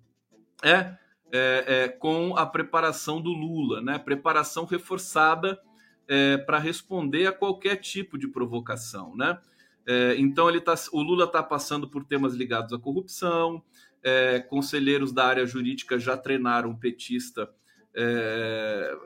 é, 0.63 0.97
é, 1.31 1.65
é, 1.67 1.89
com 1.89 2.37
a 2.37 2.47
preparação 2.47 3.21
do 3.21 3.31
Lula, 3.31 3.81
né? 3.81 3.99
Preparação 3.99 4.65
reforçada 4.65 5.61
é, 6.09 6.39
para 6.39 6.59
responder 6.59 7.27
a 7.27 7.33
qualquer 7.33 7.77
tipo 7.77 8.17
de 8.17 8.29
provocação, 8.29 9.15
né? 9.15 9.39
É, 9.87 10.17
então 10.19 10.49
ele 10.49 10.61
tá, 10.61 10.75
o 10.93 11.03
Lula 11.03 11.25
está 11.25 11.43
passando 11.43 11.89
por 11.89 12.05
temas 12.05 12.35
ligados 12.35 12.73
à 12.73 12.79
corrupção. 12.79 13.63
É, 14.03 14.39
conselheiros 14.39 15.13
da 15.13 15.27
área 15.27 15.45
jurídica 15.45 15.99
já 15.99 16.17
treinaram 16.17 16.75
petista. 16.75 17.51
É, 17.95 18.97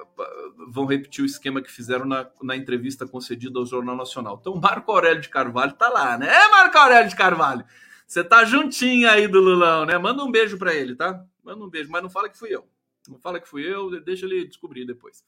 vão 0.68 0.84
repetir 0.84 1.22
o 1.22 1.26
esquema 1.26 1.62
que 1.62 1.70
fizeram 1.70 2.04
na, 2.04 2.28
na, 2.42 2.56
entrevista 2.56 3.06
concedida 3.06 3.58
ao 3.58 3.64
Jornal 3.64 3.96
Nacional. 3.96 4.38
Então, 4.40 4.54
Marco 4.60 4.92
Aurélio 4.92 5.22
de 5.22 5.28
Carvalho 5.28 5.72
tá 5.72 5.88
lá, 5.88 6.18
né? 6.18 6.28
É, 6.28 6.48
Marco 6.50 6.76
Aurélio 6.76 7.08
de 7.08 7.16
Carvalho, 7.16 7.64
você 8.06 8.22
tá 8.22 8.44
juntinho 8.44 9.08
aí 9.08 9.26
do 9.26 9.40
Lulão, 9.40 9.86
né? 9.86 9.96
Manda 9.96 10.22
um 10.22 10.30
beijo 10.30 10.58
para 10.58 10.74
ele, 10.74 10.94
tá? 10.94 11.24
Manda 11.42 11.64
um 11.64 11.70
beijo, 11.70 11.90
mas 11.90 12.02
não 12.02 12.10
fala 12.10 12.28
que 12.28 12.38
fui 12.38 12.54
eu. 12.54 12.68
Não 13.08 13.18
fala 13.18 13.40
que 13.40 13.48
fui 13.48 13.62
eu, 13.62 14.00
deixa 14.00 14.26
ele 14.26 14.46
descobrir 14.46 14.84
depois. 14.84 15.24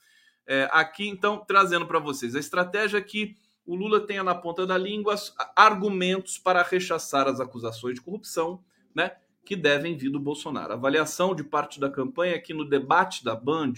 É, 0.46 0.68
aqui, 0.70 1.08
então, 1.08 1.38
trazendo 1.38 1.86
para 1.86 1.98
vocês 1.98 2.36
a 2.36 2.40
estratégia 2.40 3.00
que 3.00 3.36
o 3.66 3.74
Lula 3.74 4.06
tenha 4.06 4.22
na 4.22 4.34
ponta 4.34 4.66
da 4.66 4.76
língua 4.76 5.14
argumentos 5.56 6.38
para 6.38 6.62
rechaçar 6.62 7.26
as 7.26 7.40
acusações 7.40 7.94
de 7.94 8.02
corrupção, 8.02 8.62
né? 8.94 9.12
Que 9.44 9.56
devem 9.56 9.96
vir 9.96 10.10
do 10.10 10.18
Bolsonaro. 10.18 10.72
A 10.72 10.76
avaliação 10.76 11.34
de 11.34 11.44
parte 11.44 11.78
da 11.78 11.90
campanha 11.90 12.34
é 12.34 12.38
que 12.38 12.54
no 12.54 12.64
debate 12.64 13.24
da 13.24 13.34
Band, 13.34 13.74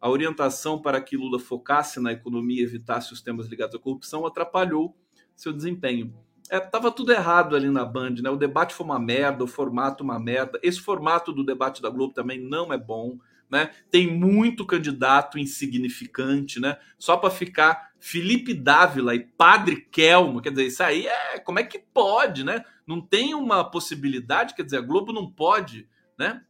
a 0.00 0.10
orientação 0.10 0.80
para 0.80 1.00
que 1.00 1.16
Lula 1.16 1.38
focasse 1.38 2.00
na 2.00 2.12
economia 2.12 2.60
e 2.60 2.64
evitasse 2.64 3.12
os 3.12 3.20
temas 3.20 3.46
ligados 3.46 3.74
à 3.74 3.78
corrupção 3.78 4.26
atrapalhou 4.26 4.96
seu 5.34 5.52
desempenho. 5.52 6.14
É, 6.48 6.60
tava 6.60 6.92
tudo 6.92 7.12
errado 7.12 7.56
ali 7.56 7.68
na 7.68 7.84
Band, 7.84 8.16
né? 8.22 8.30
O 8.30 8.36
debate 8.36 8.74
foi 8.74 8.86
uma 8.86 9.00
merda, 9.00 9.42
o 9.42 9.48
formato 9.48 10.04
uma 10.04 10.18
merda. 10.18 10.60
Esse 10.62 10.80
formato 10.80 11.32
do 11.32 11.44
debate 11.44 11.82
da 11.82 11.90
Globo 11.90 12.14
também 12.14 12.38
não 12.38 12.72
é 12.72 12.78
bom 12.78 13.18
né? 13.50 13.70
Tem 13.90 14.12
muito 14.12 14.66
candidato 14.66 15.38
insignificante, 15.38 16.60
né? 16.60 16.78
Só 16.98 17.16
para 17.16 17.30
ficar 17.30 17.90
Felipe 17.98 18.54
Dávila 18.54 19.14
e 19.14 19.20
Padre 19.20 19.80
Kelmo, 19.90 20.40
quer 20.40 20.50
dizer, 20.50 20.66
isso 20.66 20.82
aí 20.82 21.06
é 21.06 21.38
como 21.38 21.58
é 21.58 21.64
que 21.64 21.78
pode, 21.78 22.44
né? 22.44 22.64
Não 22.86 23.00
tem 23.00 23.34
uma 23.34 23.64
possibilidade, 23.64 24.54
quer 24.54 24.62
dizer, 24.62 24.78
a 24.78 24.82
Globo 24.82 25.12
não 25.12 25.30
pode, 25.30 25.88
né? 26.18 26.44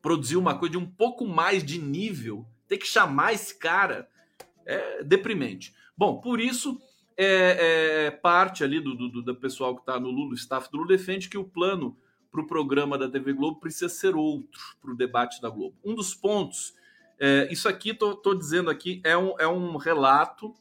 Produzir 0.00 0.36
uma 0.36 0.58
coisa 0.58 0.72
de 0.72 0.78
um 0.78 0.86
pouco 0.86 1.26
mais 1.26 1.64
de 1.64 1.78
nível, 1.78 2.46
tem 2.68 2.78
que 2.78 2.86
chamar 2.86 3.32
esse 3.32 3.58
cara, 3.58 4.08
é 4.66 5.02
deprimente. 5.02 5.74
Bom, 5.96 6.20
por 6.20 6.40
isso 6.40 6.80
é, 7.16 8.06
é 8.06 8.10
parte 8.10 8.64
ali 8.64 8.80
do, 8.80 8.94
do, 8.94 9.22
do 9.22 9.36
pessoal 9.36 9.74
que 9.74 9.82
está 9.82 9.98
no 9.98 10.10
Lula, 10.10 10.32
o 10.32 10.34
staff 10.34 10.70
do 10.70 10.78
Lula 10.78 10.88
defende 10.88 11.28
que 11.28 11.38
o 11.38 11.44
plano 11.44 11.96
para 12.30 12.40
o 12.40 12.46
programa 12.46 12.96
da 12.96 13.08
TV 13.08 13.34
Globo 13.34 13.60
precisa 13.60 13.90
ser 13.90 14.16
outro 14.16 14.60
para 14.80 14.90
o 14.90 14.96
debate 14.96 15.40
da 15.40 15.50
Globo. 15.50 15.76
Um 15.84 15.94
dos 15.94 16.14
pontos, 16.14 16.74
é, 17.20 17.46
isso 17.52 17.68
aqui, 17.68 17.90
estou 17.90 18.34
dizendo 18.34 18.70
aqui, 18.70 19.02
é 19.04 19.16
um, 19.16 19.38
é 19.38 19.46
um 19.46 19.76
relato 19.76 20.54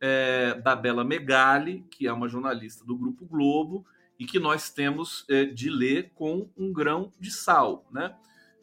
é, 0.00 0.54
da 0.54 0.76
Bela 0.76 1.04
Megali, 1.04 1.84
que 1.90 2.06
é 2.06 2.12
uma 2.12 2.28
jornalista 2.28 2.84
do 2.84 2.96
Grupo 2.96 3.26
Globo, 3.26 3.86
e 4.18 4.24
que 4.24 4.38
nós 4.38 4.70
temos 4.70 5.24
é, 5.28 5.44
de 5.44 5.68
ler 5.70 6.12
com 6.14 6.48
um 6.56 6.72
grão 6.72 7.12
de 7.20 7.30
sal, 7.30 7.86
né? 7.90 8.14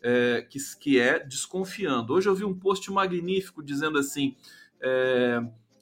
É, 0.02 0.46
que, 0.50 0.60
que 0.80 1.00
é 1.00 1.17
desconfiando. 1.19 2.13
Hoje 2.13 2.28
eu 2.28 2.36
vi 2.36 2.43
um 2.43 2.58
post 2.58 2.91
magnífico 2.91 3.63
dizendo 3.63 3.98
assim: 3.98 4.36
é, 4.82 5.41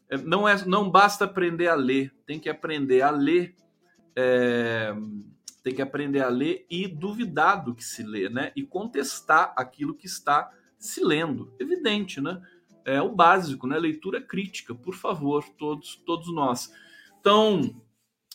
é, 0.10 0.18
não, 0.18 0.48
é, 0.48 0.64
não 0.66 0.90
basta 0.90 1.26
aprender 1.26 1.68
a 1.68 1.76
ler, 1.76 2.14
tem 2.26 2.40
que 2.40 2.50
aprender 2.50 3.02
a 3.02 3.10
ler 3.10 3.56
é, 4.16 4.94
tem 5.64 5.74
que 5.74 5.82
aprender 5.82 6.22
a 6.22 6.30
ler 6.30 6.66
e 6.70 6.88
duvidar 6.88 7.64
do 7.64 7.76
que 7.76 7.84
se 7.84 8.04
lê, 8.04 8.30
né? 8.30 8.52
E 8.56 8.64
contestar 8.64 9.54
aquilo 9.56 9.94
que 9.94 10.08
está 10.08 10.52
se 10.78 11.04
lendo. 11.04 11.54
Evidente, 11.60 12.20
né? 12.20 12.42
É 12.86 13.02
o 13.02 13.10
básico, 13.10 13.67
né? 13.67 13.78
Leitura 13.78 14.22
crítica, 14.22 14.74
por 14.74 14.96
favor, 14.96 15.44
todos, 15.58 15.96
todos 16.06 16.34
nós. 16.34 16.72
Então, 17.20 17.76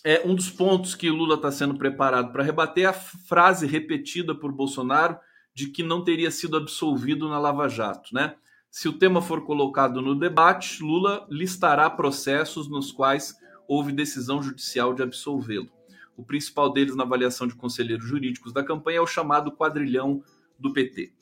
é 0.05 0.23
um 0.25 0.35
dos 0.35 0.49
pontos 0.49 0.95
que 0.95 1.11
Lula 1.11 1.35
está 1.35 1.51
sendo 1.51 1.77
preparado 1.77 2.33
para 2.33 2.45
rebater 2.45 2.85
é 2.85 2.87
a 2.87 2.93
frase 2.93 3.67
repetida 3.67 4.35
por 4.35 4.53
Bolsonaro 4.53 5.19
de 5.53 5.69
que 5.69 5.83
não 5.83 6.05
teria 6.05 6.31
sido 6.31 6.57
absolvido 6.57 7.29
na 7.29 7.39
Lava 7.39 7.69
Jato, 7.69 8.15
né? 8.15 8.37
Se 8.71 8.89
o 8.89 8.93
tema 8.93 9.23
for 9.23 9.45
colocado 9.45 10.03
no 10.03 10.15
debate, 10.15 10.83
Lula 10.83 11.27
listará 11.31 11.89
processos 11.89 12.69
nos 12.69 12.93
quais 12.93 13.35
houve 13.67 13.91
decisão 13.91 14.43
judicial 14.43 14.95
de 14.95 15.03
absolvê-lo. 15.03 15.71
O 16.17 16.23
principal 16.23 16.73
deles 16.73 16.95
na 16.95 17.03
avaliação 17.03 17.47
de 17.47 17.57
conselheiros 17.57 18.07
jurídicos 18.07 18.53
da 18.53 18.63
campanha 18.63 18.99
é 18.99 19.01
o 19.01 19.07
chamado 19.07 19.51
quadrilhão 19.51 20.23
do 20.59 20.73
PT. 20.73 21.16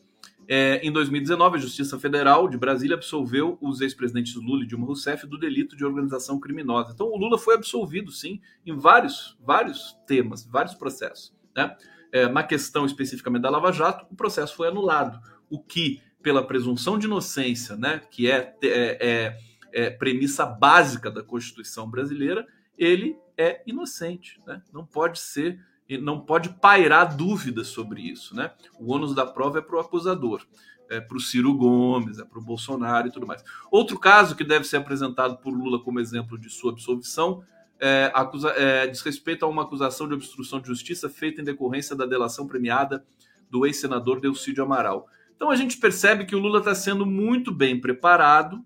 É, 0.48 0.80
em 0.86 0.92
2019, 0.92 1.56
a 1.56 1.60
Justiça 1.60 1.98
Federal 1.98 2.48
de 2.48 2.58
Brasília 2.58 2.96
absolveu 2.96 3.56
os 3.60 3.80
ex-presidentes 3.80 4.34
Lula 4.34 4.64
e 4.64 4.66
Dilma 4.66 4.86
Rousseff 4.86 5.26
do 5.26 5.38
delito 5.38 5.76
de 5.76 5.84
organização 5.84 6.38
criminosa. 6.38 6.92
Então, 6.92 7.06
o 7.06 7.16
Lula 7.16 7.38
foi 7.38 7.54
absolvido, 7.54 8.10
sim, 8.10 8.40
em 8.66 8.76
vários, 8.76 9.36
vários 9.40 9.96
temas, 10.06 10.44
vários 10.44 10.74
processos. 10.74 11.34
Né? 11.56 11.74
É, 12.12 12.28
na 12.28 12.42
questão 12.42 12.84
especificamente 12.84 13.42
da 13.42 13.50
Lava 13.50 13.72
Jato, 13.72 14.06
o 14.10 14.16
processo 14.16 14.54
foi 14.54 14.68
anulado, 14.68 15.18
o 15.48 15.58
que, 15.58 16.00
pela 16.22 16.46
presunção 16.46 16.98
de 16.98 17.06
inocência, 17.06 17.76
né, 17.76 18.00
que 18.10 18.30
é, 18.30 18.54
é, 18.62 18.68
é, 19.00 19.38
é 19.72 19.90
premissa 19.90 20.44
básica 20.44 21.10
da 21.10 21.22
Constituição 21.22 21.90
brasileira, 21.90 22.46
ele 22.76 23.16
é 23.36 23.62
inocente, 23.66 24.40
né? 24.46 24.62
Não 24.72 24.84
pode 24.84 25.18
ser, 25.18 25.60
não 26.00 26.20
pode 26.20 26.48
pairar 26.48 27.16
dúvidas 27.16 27.68
sobre 27.68 28.00
isso, 28.00 28.34
né? 28.34 28.50
O 28.78 28.92
ônus 28.92 29.14
da 29.14 29.26
prova 29.26 29.58
é 29.58 29.62
para 29.62 29.76
o 29.76 29.80
acusador, 29.80 30.42
é 30.88 31.00
para 31.00 31.16
o 31.16 31.20
Ciro 31.20 31.54
Gomes, 31.54 32.18
é 32.18 32.24
para 32.24 32.38
o 32.38 32.42
Bolsonaro 32.42 33.08
e 33.08 33.10
tudo 33.10 33.26
mais. 33.26 33.44
Outro 33.70 33.98
caso 33.98 34.34
que 34.34 34.44
deve 34.44 34.64
ser 34.64 34.78
apresentado 34.78 35.36
por 35.38 35.52
Lula 35.52 35.82
como 35.82 36.00
exemplo 36.00 36.38
de 36.38 36.48
sua 36.48 36.72
absolvição 36.72 37.44
é, 37.78 38.10
acusa, 38.14 38.48
é, 38.50 38.86
diz 38.86 39.02
respeito 39.02 39.44
a 39.44 39.48
uma 39.48 39.62
acusação 39.62 40.08
de 40.08 40.14
obstrução 40.14 40.60
de 40.60 40.68
justiça 40.68 41.08
feita 41.08 41.40
em 41.40 41.44
decorrência 41.44 41.94
da 41.94 42.06
delação 42.06 42.46
premiada 42.46 43.04
do 43.50 43.66
ex-senador 43.66 44.20
Delcídio 44.20 44.64
Amaral. 44.64 45.06
Então 45.36 45.50
a 45.50 45.56
gente 45.56 45.76
percebe 45.76 46.24
que 46.24 46.34
o 46.34 46.38
Lula 46.38 46.60
está 46.60 46.74
sendo 46.74 47.04
muito 47.04 47.52
bem 47.52 47.78
preparado, 47.78 48.64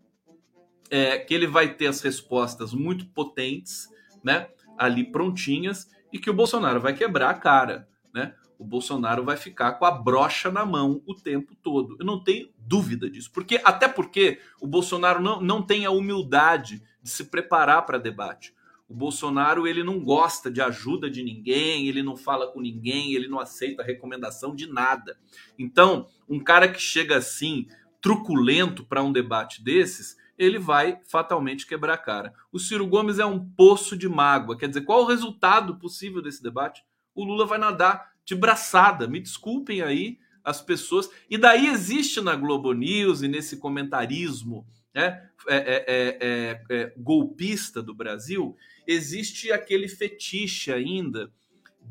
é, 0.90 1.18
que 1.18 1.34
ele 1.34 1.46
vai 1.46 1.74
ter 1.74 1.86
as 1.86 2.00
respostas 2.00 2.72
muito 2.72 3.06
potentes, 3.06 3.88
né? 4.22 4.48
ali 4.78 5.04
prontinhas 5.04 5.88
e 6.12 6.18
que 6.18 6.30
o 6.30 6.34
Bolsonaro 6.34 6.80
vai 6.80 6.94
quebrar 6.94 7.30
a 7.30 7.34
cara, 7.34 7.88
né? 8.12 8.34
O 8.58 8.64
Bolsonaro 8.64 9.24
vai 9.24 9.36
ficar 9.36 9.74
com 9.74 9.84
a 9.84 9.90
brocha 9.90 10.50
na 10.50 10.66
mão 10.66 11.00
o 11.06 11.14
tempo 11.14 11.54
todo. 11.62 11.96
Eu 12.00 12.04
não 12.04 12.22
tenho 12.22 12.50
dúvida 12.58 13.08
disso. 13.08 13.30
Porque 13.32 13.60
até 13.64 13.86
porque 13.86 14.40
o 14.60 14.66
Bolsonaro 14.66 15.22
não, 15.22 15.40
não 15.40 15.62
tem 15.62 15.86
a 15.86 15.92
humildade 15.92 16.82
de 17.00 17.08
se 17.08 17.24
preparar 17.24 17.86
para 17.86 17.98
debate. 17.98 18.52
O 18.88 18.94
Bolsonaro 18.94 19.66
ele 19.66 19.84
não 19.84 20.00
gosta 20.00 20.50
de 20.50 20.60
ajuda 20.60 21.10
de 21.10 21.22
ninguém, 21.22 21.86
ele 21.86 22.02
não 22.02 22.16
fala 22.16 22.50
com 22.50 22.60
ninguém, 22.60 23.12
ele 23.12 23.28
não 23.28 23.38
aceita 23.38 23.82
recomendação 23.82 24.54
de 24.54 24.66
nada. 24.66 25.18
Então, 25.58 26.08
um 26.28 26.40
cara 26.40 26.66
que 26.66 26.80
chega 26.80 27.18
assim, 27.18 27.68
truculento 28.00 28.84
para 28.84 29.02
um 29.02 29.12
debate 29.12 29.62
desses, 29.62 30.16
ele 30.38 30.58
vai 30.58 31.00
fatalmente 31.04 31.66
quebrar 31.66 31.94
a 31.94 31.98
cara. 31.98 32.32
O 32.52 32.58
Ciro 32.58 32.86
Gomes 32.86 33.18
é 33.18 33.26
um 33.26 33.44
poço 33.44 33.96
de 33.96 34.08
mágoa. 34.08 34.56
Quer 34.56 34.68
dizer, 34.68 34.82
qual 34.82 35.02
o 35.02 35.06
resultado 35.06 35.76
possível 35.76 36.22
desse 36.22 36.42
debate? 36.42 36.84
O 37.14 37.24
Lula 37.24 37.44
vai 37.44 37.58
nadar 37.58 38.12
de 38.24 38.36
braçada. 38.36 39.08
Me 39.08 39.18
desculpem 39.18 39.82
aí 39.82 40.18
as 40.44 40.62
pessoas. 40.62 41.10
E 41.28 41.36
daí 41.36 41.66
existe 41.66 42.20
na 42.20 42.36
Globo 42.36 42.72
News 42.72 43.22
e 43.22 43.28
nesse 43.28 43.56
comentarismo 43.56 44.64
né, 44.94 45.28
é, 45.48 45.56
é, 45.56 46.18
é, 46.20 46.62
é 46.70 46.92
golpista 46.96 47.82
do 47.82 47.94
Brasil, 47.94 48.56
existe 48.86 49.52
aquele 49.52 49.88
fetiche 49.88 50.72
ainda 50.72 51.30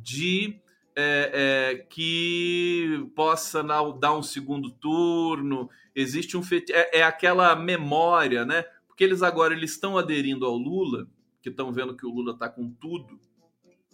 de 0.01 0.59
é, 0.99 1.29
é, 1.31 1.75
que 1.91 3.07
possa 3.15 3.63
dar 3.99 4.17
um 4.17 4.23
segundo 4.23 4.71
turno. 4.71 5.69
Existe 5.95 6.35
um 6.35 6.41
é, 6.71 6.99
é, 6.99 7.03
aquela 7.03 7.55
memória, 7.55 8.43
né? 8.43 8.65
Porque 8.87 9.03
eles 9.03 9.21
agora 9.21 9.53
eles 9.53 9.71
estão 9.71 9.95
aderindo 9.95 10.43
ao 10.43 10.57
Lula, 10.57 11.07
que 11.39 11.49
estão 11.49 11.71
vendo 11.71 11.95
que 11.95 12.03
o 12.03 12.09
Lula 12.09 12.33
está 12.33 12.49
com 12.49 12.71
tudo, 12.71 13.19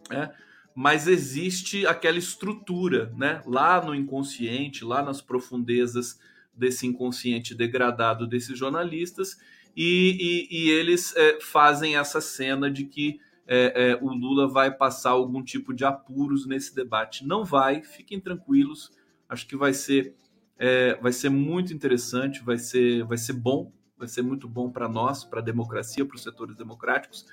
né? 0.09 0.33
Mas 0.73 1.05
existe 1.05 1.85
aquela 1.85 2.17
estrutura, 2.17 3.13
né? 3.17 3.43
Lá 3.45 3.83
no 3.83 3.93
inconsciente, 3.93 4.85
lá 4.85 5.03
nas 5.03 5.21
profundezas 5.21 6.17
desse 6.53 6.87
inconsciente 6.87 7.53
degradado 7.53 8.25
desses 8.25 8.57
jornalistas, 8.57 9.37
e, 9.75 10.47
e, 10.49 10.67
e 10.67 10.69
eles 10.69 11.13
é, 11.17 11.41
fazem 11.41 11.97
essa 11.97 12.21
cena 12.21 12.71
de 12.71 12.85
que 12.85 13.19
é, 13.47 13.91
é, 13.91 13.99
o 14.01 14.09
Lula 14.13 14.47
vai 14.47 14.71
passar 14.71 15.11
algum 15.11 15.43
tipo 15.43 15.73
de 15.73 15.83
apuros 15.83 16.45
nesse 16.45 16.73
debate. 16.73 17.25
Não 17.25 17.43
vai, 17.43 17.83
fiquem 17.83 18.19
tranquilos. 18.19 18.91
Acho 19.27 19.47
que 19.47 19.55
vai 19.55 19.73
ser, 19.73 20.15
é, 20.57 20.95
vai 20.95 21.11
ser 21.11 21.29
muito 21.29 21.73
interessante, 21.73 22.43
vai 22.43 22.57
ser, 22.57 23.03
vai 23.05 23.17
ser 23.17 23.33
bom, 23.33 23.71
vai 23.97 24.07
ser 24.07 24.21
muito 24.21 24.47
bom 24.47 24.69
para 24.69 24.87
nós, 24.87 25.23
para 25.23 25.39
a 25.39 25.43
democracia, 25.43 26.05
para 26.05 26.15
os 26.15 26.23
setores 26.23 26.55
democráticos. 26.55 27.25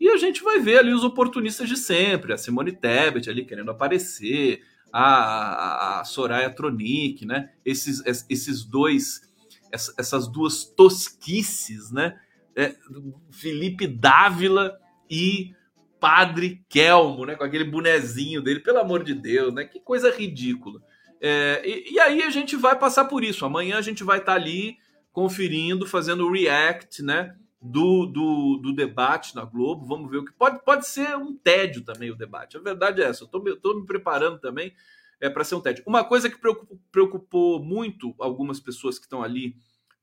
E 0.00 0.08
a 0.08 0.16
gente 0.16 0.42
vai 0.42 0.60
ver 0.60 0.78
ali 0.78 0.92
os 0.94 1.02
oportunistas 1.02 1.68
de 1.68 1.76
sempre, 1.76 2.32
a 2.32 2.38
Simone 2.38 2.72
Tebet 2.72 3.28
ali 3.28 3.44
querendo 3.44 3.70
aparecer, 3.70 4.62
a, 4.92 6.00
a 6.00 6.04
Soraya 6.04 6.50
Tronic, 6.50 7.26
né? 7.26 7.50
Esses, 7.64 8.02
esses 8.28 8.64
dois, 8.64 9.20
essas 9.72 10.28
duas 10.28 10.64
tosquices, 10.64 11.90
né? 11.90 12.18
É, 12.56 12.74
Felipe 13.30 13.86
Dávila 13.86 14.78
e 15.10 15.54
Padre 16.00 16.64
Kelmo, 16.68 17.26
né? 17.26 17.34
Com 17.34 17.44
aquele 17.44 17.64
bonezinho 17.64 18.42
dele, 18.42 18.60
pelo 18.60 18.78
amor 18.78 19.02
de 19.02 19.14
Deus, 19.14 19.52
né? 19.52 19.64
Que 19.64 19.80
coisa 19.80 20.10
ridícula. 20.10 20.80
É, 21.20 21.62
e, 21.64 21.94
e, 21.94 22.00
aí 22.00 22.22
a 22.22 22.30
gente 22.30 22.56
vai 22.56 22.78
passar 22.78 23.06
por 23.06 23.24
isso. 23.24 23.44
Amanhã 23.44 23.76
a 23.76 23.82
gente 23.82 24.04
vai 24.04 24.18
estar 24.18 24.32
tá 24.32 24.38
ali 24.38 24.76
conferindo, 25.12 25.86
fazendo 25.86 26.26
o 26.26 26.32
react, 26.32 27.02
né? 27.02 27.34
Do, 27.60 28.06
do, 28.06 28.60
do, 28.62 28.72
debate 28.72 29.34
na 29.34 29.44
Globo. 29.44 29.84
Vamos 29.84 30.08
ver 30.08 30.18
o 30.18 30.24
que 30.24 30.32
pode, 30.32 30.64
pode 30.64 30.86
ser 30.86 31.16
um 31.16 31.36
tédio 31.36 31.82
também 31.82 32.10
o 32.10 32.16
debate. 32.16 32.56
A 32.56 32.60
verdade 32.60 33.02
é 33.02 33.06
essa. 33.06 33.24
Eu 33.24 33.54
estou 33.54 33.80
me 33.80 33.84
preparando 33.84 34.38
também 34.38 34.72
é, 35.20 35.28
para 35.28 35.42
ser 35.42 35.56
um 35.56 35.60
tédio. 35.60 35.82
Uma 35.84 36.04
coisa 36.04 36.30
que 36.30 36.38
preocupou, 36.38 36.80
preocupou 36.92 37.60
muito 37.60 38.14
algumas 38.20 38.60
pessoas 38.60 38.96
que 38.96 39.06
estão 39.06 39.24
ali, 39.24 39.56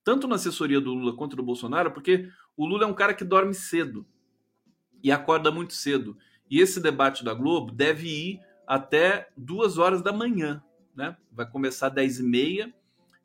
tanto 0.03 0.27
na 0.27 0.35
assessoria 0.35 0.81
do 0.81 0.93
Lula 0.93 1.15
quanto 1.15 1.37
do 1.37 1.43
Bolsonaro, 1.43 1.91
porque 1.91 2.27
o 2.57 2.65
Lula 2.65 2.83
é 2.83 2.87
um 2.87 2.93
cara 2.93 3.13
que 3.13 3.23
dorme 3.23 3.53
cedo 3.53 4.05
e 5.05 5.11
acorda 5.11 5.51
muito 5.51 5.75
cedo. 5.75 6.17
E 6.49 6.59
esse 6.59 6.79
debate 6.79 7.23
da 7.23 7.31
Globo 7.31 7.71
deve 7.71 8.07
ir 8.07 8.39
até 8.65 9.29
duas 9.37 9.77
horas 9.77 10.01
da 10.01 10.11
manhã, 10.11 10.63
né? 10.95 11.15
Vai 11.31 11.47
começar 11.47 11.87
às 11.89 11.93
10 11.93 12.19
e 12.21 12.23
meia 12.23 12.73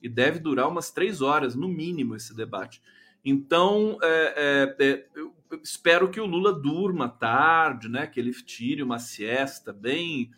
e 0.03 0.07
deve 0.07 0.39
durar 0.39 0.69
umas 0.69 0.91
três 0.91 1.23
horas, 1.23 1.55
no 1.55 1.69
mínimo, 1.69 2.15
esse 2.15 2.37
debate. 2.37 2.83
Então, 3.25 3.99
é, 4.03 4.77
é, 4.79 4.87
é, 4.87 5.07
eu 5.15 5.35
espero 5.63 6.11
que 6.11 6.21
o 6.21 6.27
Lula 6.27 6.53
durma 6.53 7.09
tarde, 7.09 7.89
né? 7.89 8.07
Que 8.07 8.21
ele 8.21 8.33
tire 8.35 8.83
uma 8.83 8.99
siesta 8.99 9.73
bem, 9.73 10.31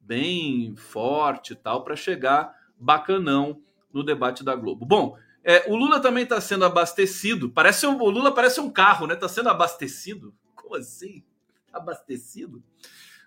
bem 0.00 0.74
forte 0.74 1.52
e 1.52 1.56
tal, 1.56 1.84
para 1.84 1.94
chegar 1.94 2.52
bacanão 2.76 3.62
no 3.92 4.02
debate 4.02 4.42
da 4.42 4.56
Globo. 4.56 4.84
Bom, 4.84 5.16
é, 5.44 5.64
o 5.70 5.76
Lula 5.76 6.00
também 6.00 6.24
está 6.24 6.40
sendo 6.40 6.64
abastecido. 6.64 7.48
Parece 7.50 7.86
um, 7.86 8.02
o 8.02 8.10
Lula 8.10 8.34
parece 8.34 8.60
um 8.60 8.68
carro, 8.68 9.06
né? 9.06 9.14
Está 9.14 9.28
sendo 9.28 9.48
abastecido 9.48 10.34
como 10.68 10.76
assim? 10.76 11.24
Abastecido? 11.72 12.62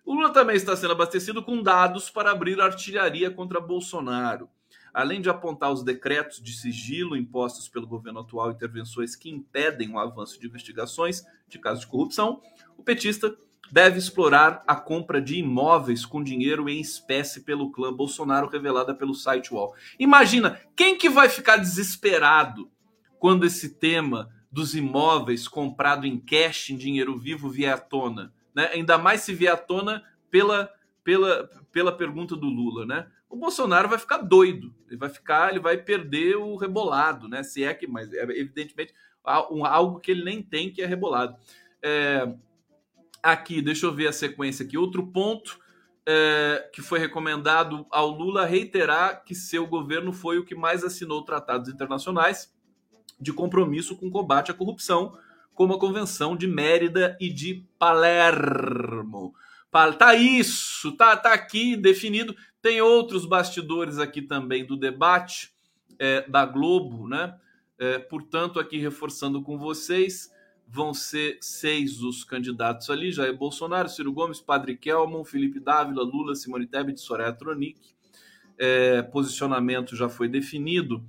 O 0.06 0.14
Lula 0.14 0.32
também 0.32 0.56
está 0.56 0.76
sendo 0.76 0.94
abastecido 0.94 1.44
com 1.44 1.62
dados 1.62 2.10
para 2.10 2.32
abrir 2.32 2.60
artilharia 2.62 3.32
contra 3.32 3.60
Bolsonaro. 3.60 4.50
Além 4.94 5.22
de 5.22 5.30
apontar 5.30 5.72
os 5.72 5.84
decretos 5.84 6.42
de 6.42 6.54
sigilo 6.54 7.16
impostos 7.16 7.68
pelo 7.68 7.88
governo 7.88 8.20
atual, 8.20 8.52
intervenções 8.52 9.16
que 9.16 9.30
impedem 9.30 9.92
o 9.92 10.00
avanço 10.00 10.40
de 10.40 10.48
investigações 10.48 11.24
de 11.48 11.58
casos 11.60 11.82
de 11.82 11.88
corrupção, 11.88 12.42
o 12.78 12.84
petista 12.84 13.36
deve 13.72 13.98
explorar 13.98 14.64
a 14.68 14.76
compra 14.76 15.22
de 15.22 15.38
imóveis 15.38 16.06
com 16.06 16.22
dinheiro 16.22 16.68
em 16.68 16.82
espécie 16.82 17.42
pelo 17.42 17.72
clã 17.72 17.94
Bolsonaro, 17.94 18.50
revelada 18.50 18.94
pelo 18.94 19.14
site 19.14 19.54
UOL. 19.54 19.74
Imagina, 19.98 20.60
quem 20.76 20.98
que 20.98 21.10
vai 21.10 21.30
ficar 21.30 21.58
desesperado 21.58 22.70
quando 23.18 23.46
esse 23.46 23.76
tema 23.76 24.30
dos 24.52 24.76
imóveis 24.76 25.48
comprado 25.48 26.06
em 26.06 26.20
cash, 26.20 26.70
em 26.70 26.78
dinheiro 26.78 27.18
vivo, 27.18 27.50
vier 27.50 27.74
à 27.74 27.78
tona. 27.78 28.34
Né? 28.54 28.70
Ainda 28.74 28.98
mais 28.98 29.22
se 29.22 29.34
vier 29.34 29.54
à 29.54 29.58
tona 29.58 30.04
pela, 30.30 30.70
pela, 31.04 31.50
pela 31.72 31.92
pergunta 31.92 32.36
do 32.36 32.48
Lula. 32.48 32.86
Né? 32.86 33.08
O 33.30 33.38
Bolsonaro 33.38 33.88
vai 33.88 33.98
ficar 33.98 34.18
doido, 34.18 34.76
ele 34.88 34.98
vai 34.98 35.10
ficar, 35.10 35.52
ele 35.52 35.60
vai 35.60 35.78
perder 35.78 36.36
o 36.36 36.58
rebolado, 36.58 37.30
né? 37.30 37.44
Se 37.44 37.64
é 37.64 37.74
que, 37.74 37.88
mas 37.88 38.12
é 38.12 38.24
evidentemente 38.24 38.94
algo 39.24 40.02
que 40.02 40.12
ele 40.12 40.26
nem 40.26 40.44
tem 40.44 40.70
que 40.70 40.82
é 40.82 40.86
rebolado. 40.86 41.38
É, 41.82 42.28
aqui, 43.24 43.62
deixa 43.62 43.86
eu 43.86 43.94
ver 43.94 44.08
a 44.08 44.14
sequência 44.14 44.66
aqui. 44.66 44.78
Outro 44.78 45.08
ponto 45.08 45.58
é, 46.06 46.70
que 46.74 46.82
foi 46.82 47.00
recomendado 47.00 47.86
ao 47.90 48.10
Lula 48.10 48.46
reiterar 48.46 49.24
que 49.24 49.34
seu 49.34 49.66
governo 49.66 50.12
foi 50.12 50.38
o 50.38 50.44
que 50.44 50.56
mais 50.56 50.84
assinou 50.84 51.24
tratados 51.24 51.70
internacionais 51.70 52.54
de 53.22 53.32
compromisso 53.32 53.96
com 53.96 54.08
o 54.08 54.12
combate 54.12 54.52
à 54.52 54.54
corrupção, 54.54 55.18
como 55.54 55.74
a 55.74 55.80
Convenção 55.80 56.36
de 56.36 56.48
Mérida 56.48 57.16
e 57.22 57.30
de 57.30 57.64
Palermo. 57.78 59.34
Tá 59.98 60.16
isso, 60.16 60.92
tá, 60.94 61.16
tá 61.16 61.34
aqui 61.34 61.78
definido. 61.78 62.36
Tem 62.62 62.82
outros 62.82 63.26
bastidores 63.26 64.00
aqui 64.00 64.22
também 64.22 64.66
do 64.66 64.76
debate 64.76 65.52
é, 65.98 66.28
da 66.28 66.46
Globo, 66.46 67.08
né? 67.08 67.36
É, 67.78 67.98
portanto, 67.98 68.60
aqui 68.60 68.78
reforçando 68.78 69.42
com 69.42 69.58
vocês, 69.58 70.32
vão 70.68 70.94
ser 70.94 71.38
seis 71.42 72.02
os 72.02 72.24
candidatos 72.24 72.90
ali: 72.90 73.12
Jair 73.12 73.36
Bolsonaro, 73.36 73.90
Ciro 73.90 74.12
Gomes, 74.12 74.42
Padre 74.42 74.76
Kelmon, 74.76 75.24
Felipe 75.24 75.60
Dávila, 75.60 76.04
Lula, 76.04 76.36
Simone 76.36 76.68
Tebet, 76.68 77.00
Soraya 77.00 77.34
Tronic. 77.34 77.80
É, 78.58 79.02
posicionamento 79.02 79.96
já 79.96 80.10
foi 80.10 80.28
definido. 80.28 81.04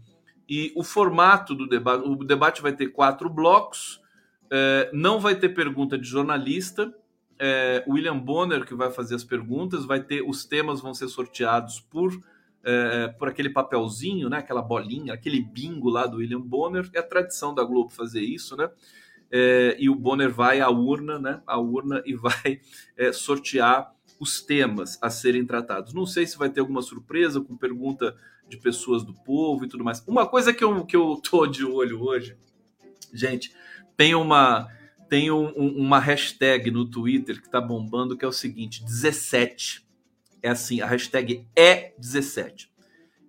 E 0.55 0.70
o 0.76 0.84
formato 0.84 1.55
do 1.55 1.66
debate, 1.66 2.07
o 2.07 2.14
debate 2.14 2.61
vai 2.61 2.76
ter 2.76 2.88
quatro 2.88 3.30
blocos, 3.30 4.03
é, 4.50 4.90
não 4.92 5.18
vai 5.18 5.34
ter 5.34 5.48
pergunta 5.48 5.96
de 5.96 6.07
jornalista. 6.07 6.94
É, 7.38 7.82
William 7.88 8.18
Bonner 8.18 8.66
que 8.66 8.74
vai 8.74 8.90
fazer 8.90 9.14
as 9.14 9.24
perguntas, 9.24 9.86
vai 9.86 10.03
ter 10.03 10.20
os 10.20 10.44
temas 10.44 10.82
vão 10.82 10.92
ser 10.92 11.09
sorteados 11.09 11.80
por 11.80 12.12
é, 12.62 13.09
por 13.09 13.28
aquele 13.28 13.48
papelzinho, 13.48 14.28
né, 14.28 14.36
aquela 14.36 14.61
bolinha, 14.61 15.14
aquele 15.14 15.40
bingo 15.40 15.88
lá 15.88 16.05
do 16.07 16.18
William 16.18 16.42
Bonner. 16.42 16.86
É 16.92 16.98
a 16.98 17.03
tradição 17.03 17.55
da 17.55 17.64
Globo 17.64 17.88
fazer 17.88 18.20
isso, 18.20 18.55
né? 18.55 18.68
É, 19.30 19.74
e 19.78 19.88
o 19.88 19.94
Bonner 19.94 20.30
vai 20.30 20.61
à 20.61 20.68
urna, 20.68 21.18
né? 21.18 21.40
À 21.46 21.59
urna 21.59 22.03
e 22.05 22.14
vai 22.14 22.61
é, 22.94 23.11
sortear 23.11 23.90
os 24.20 24.42
temas 24.42 24.98
a 25.00 25.09
serem 25.09 25.46
tratados. 25.46 25.94
Não 25.94 26.05
sei 26.05 26.26
se 26.26 26.36
vai 26.36 26.50
ter 26.50 26.61
alguma 26.61 26.82
surpresa 26.82 27.40
com 27.40 27.57
pergunta 27.57 28.14
de 28.53 28.59
pessoas 28.59 29.03
do 29.03 29.14
povo 29.14 29.64
e 29.64 29.68
tudo 29.68 29.82
mais. 29.82 30.07
Uma 30.07 30.26
coisa 30.26 30.53
que 30.53 30.62
eu, 30.62 30.84
que 30.84 30.94
eu 30.94 31.16
tô 31.24 31.46
de 31.46 31.64
olho 31.64 32.03
hoje, 32.03 32.36
gente, 33.12 33.53
tem 33.96 34.14
uma 34.14 34.68
tem 35.09 35.30
um, 35.30 35.48
uma 35.50 35.98
hashtag 35.98 36.70
no 36.70 36.88
Twitter 36.88 37.42
que 37.42 37.50
tá 37.50 37.61
bombando 37.61 38.16
que 38.16 38.24
é 38.24 38.28
o 38.28 38.32
seguinte: 38.32 38.84
17. 38.84 39.86
É 40.42 40.50
assim, 40.50 40.80
a 40.80 40.86
hashtag 40.86 41.46
é 41.57 41.94
17. 41.98 42.70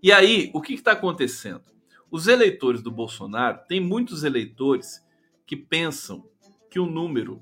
E 0.01 0.11
aí, 0.11 0.49
o 0.53 0.61
que 0.61 0.74
está 0.74 0.91
acontecendo? 0.91 1.63
Os 2.11 2.28
eleitores 2.28 2.82
do 2.82 2.91
Bolsonaro, 2.91 3.59
tem 3.67 3.80
muitos 3.80 4.24
eleitores 4.24 5.03
que 5.45 5.55
pensam 5.55 6.28
que 6.69 6.80
o 6.80 6.86
número 6.86 7.41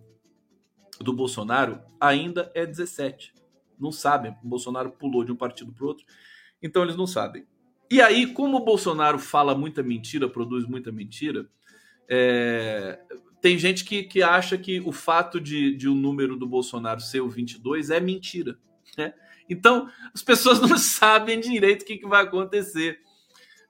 do 0.99 1.13
Bolsonaro 1.13 1.81
ainda 1.99 2.51
é 2.53 2.65
17. 2.65 3.33
Não 3.79 3.91
sabem, 3.91 4.35
o 4.43 4.47
Bolsonaro 4.47 4.91
pulou 4.91 5.23
de 5.23 5.31
um 5.31 5.35
partido 5.35 5.71
para 5.71 5.85
outro, 5.85 6.05
então 6.61 6.83
eles 6.83 6.95
não 6.95 7.07
sabem. 7.07 7.45
E 7.91 8.01
aí, 8.01 8.25
como 8.25 8.55
o 8.55 8.63
Bolsonaro 8.63 9.19
fala 9.19 9.53
muita 9.53 9.83
mentira, 9.83 10.29
produz 10.29 10.65
muita 10.65 10.93
mentira, 10.93 11.49
é... 12.09 12.97
tem 13.41 13.57
gente 13.57 13.83
que, 13.83 14.03
que 14.03 14.23
acha 14.23 14.57
que 14.57 14.79
o 14.79 14.93
fato 14.93 15.41
de, 15.41 15.75
de 15.75 15.89
o 15.89 15.93
número 15.93 16.37
do 16.37 16.47
Bolsonaro 16.47 17.01
ser 17.01 17.19
o 17.19 17.29
22 17.29 17.89
é 17.89 17.99
mentira. 17.99 18.57
Né? 18.97 19.13
Então, 19.49 19.89
as 20.13 20.23
pessoas 20.23 20.61
não 20.61 20.75
sabem 20.79 21.41
direito 21.41 21.81
o 21.81 21.85
que, 21.85 21.97
que 21.97 22.07
vai 22.07 22.23
acontecer. 22.23 23.01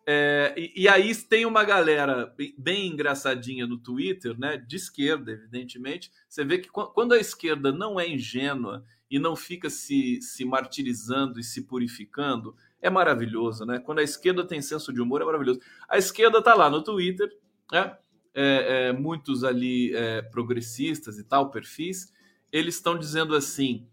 É, 0.06 0.54
e, 0.56 0.84
e, 0.84 0.88
aí 0.88 1.16
tem 1.16 1.46
uma 1.46 1.64
galera 1.64 2.32
bem 2.58 2.88
engraçadinha 2.88 3.66
no 3.66 3.78
Twitter, 3.78 4.38
né, 4.38 4.56
de 4.56 4.76
esquerda, 4.76 5.32
evidentemente. 5.32 6.12
Você 6.30 6.44
vê 6.44 6.60
que 6.60 6.70
quando 6.70 7.14
a 7.14 7.20
esquerda 7.20 7.72
não 7.72 8.00
é 8.00 8.08
ingênua 8.08 8.84
e 9.10 9.18
não 9.18 9.36
fica 9.36 9.70
se, 9.70 10.22
se 10.22 10.46
martirizando 10.46 11.40
e 11.40 11.44
se 11.44 11.64
purificando, 11.64 12.56
é 12.82 12.90
maravilhoso, 12.90 13.66
né? 13.66 13.80
Quando 13.80 14.00
a 14.00 14.04
esquerda 14.04 14.44
tem 14.44 14.62
senso 14.62 14.92
de 14.92 15.02
humor, 15.02 15.22
é 15.22 15.26
maravilhoso. 15.26 15.60
A 15.88 15.98
esquerda 15.98 16.42
tá 16.42 16.56
lá 16.56 16.70
no 16.70 16.82
Twitter, 16.82 17.30
né? 17.72 17.96
É, 18.34 18.88
é, 18.88 18.94
muitos 18.94 19.44
ali 19.44 19.94
é, 19.94 20.22
progressistas 20.22 21.20
e 21.20 21.24
tal, 21.24 21.52
perfis, 21.52 22.14
eles 22.52 22.76
estão 22.76 22.98
dizendo 22.98 23.36
assim: 23.36 23.86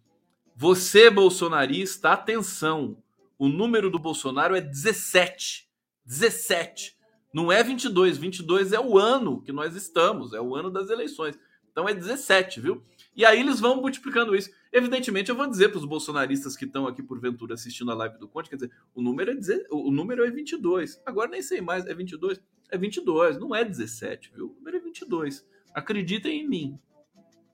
você, 0.54 1.10
bolsonarista, 1.10 2.10
atenção, 2.10 2.96
o 3.38 3.48
número 3.48 3.90
do 3.90 3.98
Bolsonaro 3.98 4.56
é 4.56 4.60
17. 4.60 5.68
17. 6.04 6.96
Não 7.32 7.52
é 7.52 7.62
22. 7.62 8.16
22 8.16 8.72
é 8.72 8.80
o 8.80 8.98
ano 8.98 9.42
que 9.42 9.52
nós 9.52 9.76
estamos, 9.76 10.32
é 10.32 10.40
o 10.40 10.56
ano 10.56 10.70
das 10.70 10.88
eleições. 10.88 11.38
Então 11.70 11.88
é 11.88 11.94
17, 11.94 12.60
viu? 12.60 12.82
E 13.14 13.24
aí 13.24 13.38
eles 13.40 13.60
vão 13.60 13.76
multiplicando 13.76 14.34
isso. 14.34 14.50
Evidentemente, 14.72 15.30
eu 15.30 15.36
vou 15.36 15.48
dizer 15.48 15.70
para 15.70 15.78
os 15.78 15.84
bolsonaristas 15.84 16.56
que 16.56 16.64
estão 16.64 16.86
aqui 16.86 17.02
porventura 17.02 17.54
assistindo 17.54 17.90
a 17.90 17.94
live 17.94 18.18
do 18.18 18.28
Conte, 18.28 18.50
quer 18.50 18.56
dizer, 18.56 18.72
o 18.94 19.00
número 19.00 19.30
é 19.30 19.34
dizer, 19.34 19.66
o 19.70 19.90
número 19.90 20.24
é 20.24 20.30
22. 20.30 21.00
Agora 21.06 21.30
nem 21.30 21.42
sei 21.42 21.60
mais, 21.60 21.86
é 21.86 21.94
22? 21.94 22.40
É 22.70 22.76
22, 22.76 23.38
não 23.38 23.54
é 23.54 23.64
17, 23.64 24.32
viu? 24.34 24.50
O 24.50 24.54
número 24.54 24.76
é 24.76 24.80
22. 24.80 25.46
Acreditem 25.74 26.42
em 26.42 26.48
mim, 26.48 26.78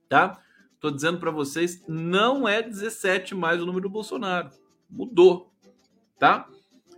tá? 0.08 0.40
Tô 0.80 0.90
dizendo 0.90 1.18
para 1.18 1.30
vocês, 1.30 1.82
não 1.88 2.48
é 2.48 2.60
17 2.62 3.34
mais 3.34 3.62
o 3.62 3.66
número 3.66 3.88
do 3.88 3.92
Bolsonaro. 3.92 4.50
Mudou, 4.90 5.52
tá? 6.18 6.48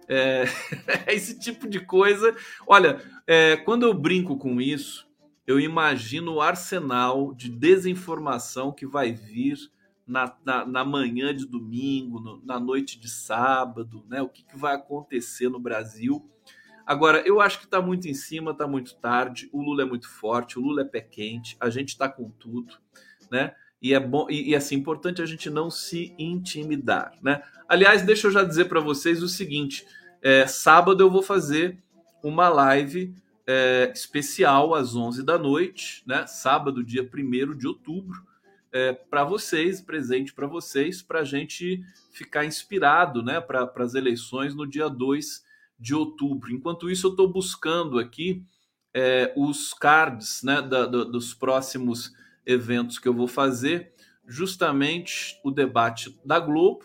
É, 0.09 0.45
esse 1.09 1.39
tipo 1.39 1.69
de 1.69 1.81
coisa. 1.81 2.35
Olha, 2.67 3.01
é, 3.27 3.57
quando 3.59 3.85
eu 3.85 3.93
brinco 3.93 4.37
com 4.39 4.61
isso, 4.61 5.07
eu 5.47 5.61
imagino 5.61 6.35
o 6.35 6.41
arsenal 6.41 7.33
de 7.35 7.49
desinformação 7.49 8.73
que 8.73 8.87
vai 8.87 9.13
vir 9.13 9.57
na, 10.07 10.33
na, 10.45 10.65
na 10.65 10.85
manhã 10.85 11.35
de 11.35 11.47
domingo, 11.47 12.21
no, 12.21 12.45
na 12.45 12.61
noite 12.61 12.99
de 12.99 13.09
sábado, 13.09 14.05
né? 14.09 14.23
O 14.23 14.29
que, 14.29 14.45
que 14.45 14.57
vai 14.57 14.75
acontecer 14.75 15.49
no 15.49 15.59
Brasil. 15.59 16.31
Agora, 16.87 17.21
eu 17.27 17.41
acho 17.41 17.59
que 17.59 17.65
está 17.65 17.83
muito 17.83 18.07
em 18.07 18.15
cima, 18.15 18.53
está 18.53 18.67
muito 18.67 18.95
tarde. 18.97 19.49
O 19.53 19.61
Lula 19.61 19.83
é 19.83 19.85
muito 19.85 20.09
forte, 20.09 20.59
o 20.59 20.63
Lula 20.63 20.83
é 20.83 20.85
pé 20.85 21.01
quente, 21.01 21.57
a 21.59 21.69
gente 21.69 21.89
está 21.89 22.09
com 22.09 22.31
tudo, 22.31 22.75
né? 23.31 23.55
E 23.83 23.93
é 23.93 24.01
bom 24.01 24.27
e, 24.31 24.51
e 24.51 24.57
assim 24.57 24.77
importante 24.77 25.21
a 25.21 25.27
gente 25.27 25.51
não 25.51 25.71
se 25.71 26.15
intimidar, 26.19 27.13
né? 27.21 27.43
Aliás, 27.69 28.03
deixa 28.03 28.29
eu 28.29 28.31
já 28.31 28.45
dizer 28.45 28.67
para 28.67 28.81
vocês 28.81 29.23
o 29.23 29.29
seguinte: 29.29 29.85
é, 30.23 30.47
sábado 30.47 31.03
eu 31.03 31.11
vou 31.11 31.23
fazer 31.23 31.83
uma 32.23 32.49
live 32.49 33.15
é, 33.47 33.93
especial 33.95 34.75
às 34.75 34.97
11 34.97 35.23
da 35.25 35.39
noite, 35.39 36.03
né? 36.07 36.27
Sábado, 36.27 36.83
dia 36.83 37.03
1 37.03 37.57
de 37.57 37.67
outubro, 37.67 38.26
é, 38.77 38.93
para 38.93 39.25
vocês, 39.25 39.81
presente 39.81 40.35
para 40.35 40.47
vocês, 40.47 41.01
para 41.01 41.21
a 41.21 41.25
gente 41.25 41.83
ficar 42.13 42.45
inspirado, 42.45 43.23
né? 43.23 43.41
Para 43.41 43.73
as 43.77 43.95
eleições 43.95 44.55
no 44.55 44.67
dia 44.67 44.87
2 44.87 45.43
de 45.81 45.95
outubro. 45.95 46.53
Enquanto 46.53 46.91
isso, 46.91 47.07
eu 47.07 47.13
estou 47.13 47.27
buscando 47.33 47.99
aqui 47.99 48.45
é, 48.93 49.33
os 49.35 49.73
cards, 49.73 50.43
né? 50.43 50.61
Da, 50.61 50.85
do, 50.85 51.07
dos 51.07 51.33
próximos 51.33 52.13
eventos 52.45 52.99
que 52.99 53.09
eu 53.09 53.15
vou 53.15 53.27
fazer, 53.27 53.95
justamente 54.27 55.41
o 55.43 55.51
debate 55.51 56.15
da 56.23 56.39
Globo. 56.39 56.85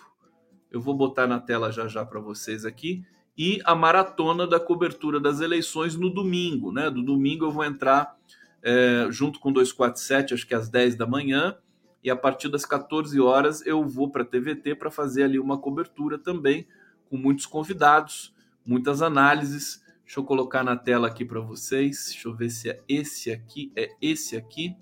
Eu 0.72 0.80
vou 0.80 0.96
botar 0.96 1.28
na 1.28 1.42
tela 1.42 1.74
já 1.74 1.90
já 1.90 2.06
para 2.06 2.22
vocês 2.22 2.64
aqui 2.64 3.06
e 3.38 3.60
a 3.66 3.76
maratona 3.76 4.48
da 4.48 4.62
cobertura 4.62 5.20
das 5.20 5.42
eleições 5.42 5.98
no 5.98 6.10
domingo, 6.10 6.72
né? 6.72 6.90
Do 6.90 7.04
domingo 7.04 7.46
eu 7.46 7.52
vou 7.52 7.66
entrar 7.66 8.16
é, 8.64 9.08
junto 9.10 9.42
com 9.42 9.52
247, 9.52 10.34
acho 10.34 10.48
que 10.48 10.56
às 10.56 10.70
10 10.70 10.96
da 10.96 11.06
manhã, 11.06 11.58
e 12.04 12.10
a 12.10 12.16
partir 12.16 12.50
das 12.50 12.66
14 12.66 13.20
horas 13.20 13.66
eu 13.66 13.88
vou 13.88 14.10
para 14.10 14.24
a 14.24 14.26
TVT 14.26 14.76
para 14.76 14.90
fazer 14.90 15.24
ali 15.24 15.40
uma 15.40 15.58
cobertura 15.58 16.18
também, 16.18 16.68
com 17.10 17.18
muitos 17.18 17.46
convidados, 17.46 18.34
muitas 18.66 19.02
análises. 19.02 19.84
Deixa 20.04 20.20
eu 20.20 20.24
colocar 20.24 20.64
na 20.64 20.76
tela 20.76 21.08
aqui 21.08 21.24
para 21.24 21.40
vocês. 21.40 22.08
Deixa 22.12 22.28
eu 22.28 22.36
ver 22.36 22.50
se 22.50 22.70
é 22.70 22.82
esse 22.88 23.32
aqui, 23.32 23.72
é 23.76 23.90
esse 24.02 24.36
aqui. 24.36 24.76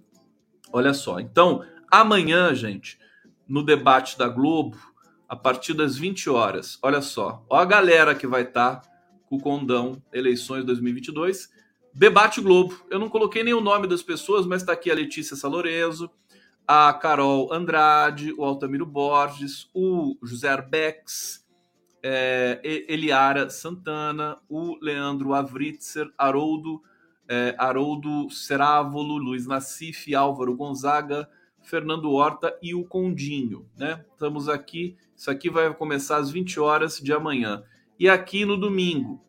Olha 0.72 0.94
só. 0.94 1.20
Então, 1.20 1.64
amanhã, 1.92 2.54
gente, 2.54 3.00
no 3.48 3.64
debate 3.64 4.18
da 4.18 4.28
Globo, 4.28 4.78
a 5.28 5.36
partir 5.36 5.74
das 5.74 5.98
20 5.98 6.30
horas, 6.30 6.80
olha 6.82 7.02
só. 7.02 7.46
Ó 7.50 7.58
a 7.58 7.66
galera 7.66 8.16
que 8.16 8.26
vai 8.26 8.44
estar 8.44 8.78
tá 8.78 8.90
com 9.28 9.36
o 9.36 9.40
condão 9.42 10.02
eleições 10.12 10.66
2022. 10.66 11.50
Debate 11.94 12.42
Globo. 12.42 12.84
Eu 12.90 13.00
não 13.00 13.10
coloquei 13.10 13.44
nem 13.44 13.54
o 13.54 13.62
nome 13.62 13.88
das 13.88 14.02
pessoas, 14.02 14.46
mas 14.46 14.62
está 14.62 14.74
aqui 14.74 14.90
a 14.90 14.96
Letícia 14.96 15.36
Saloreso, 15.36 16.10
a 16.72 16.94
Carol 16.94 17.52
Andrade, 17.52 18.32
o 18.38 18.46
Altamiro 18.46 18.86
Borges, 18.86 19.68
o 19.74 20.16
José 20.22 20.50
Arbex, 20.50 21.44
é, 22.04 22.62
Eliara 22.88 23.50
Santana, 23.50 24.38
o 24.48 24.78
Leandro 24.80 25.34
Avritzer, 25.34 26.08
Haroldo 26.16 26.80
é, 27.28 27.56
Haroldo 27.58 28.30
Cerávolo, 28.30 29.18
Luiz 29.18 29.48
Nassif, 29.48 30.14
Álvaro 30.14 30.56
Gonzaga, 30.56 31.28
Fernando 31.64 32.12
Horta 32.12 32.56
e 32.62 32.76
o 32.76 32.86
Condinho, 32.86 33.68
né? 33.76 34.06
Estamos 34.12 34.48
aqui, 34.48 34.96
isso 35.16 35.32
aqui 35.32 35.50
vai 35.50 35.74
começar 35.74 36.18
às 36.18 36.30
20 36.30 36.60
horas 36.60 37.00
de 37.00 37.12
amanhã. 37.12 37.64
E 37.98 38.08
aqui 38.08 38.46
no 38.46 38.56
domingo, 38.56 39.20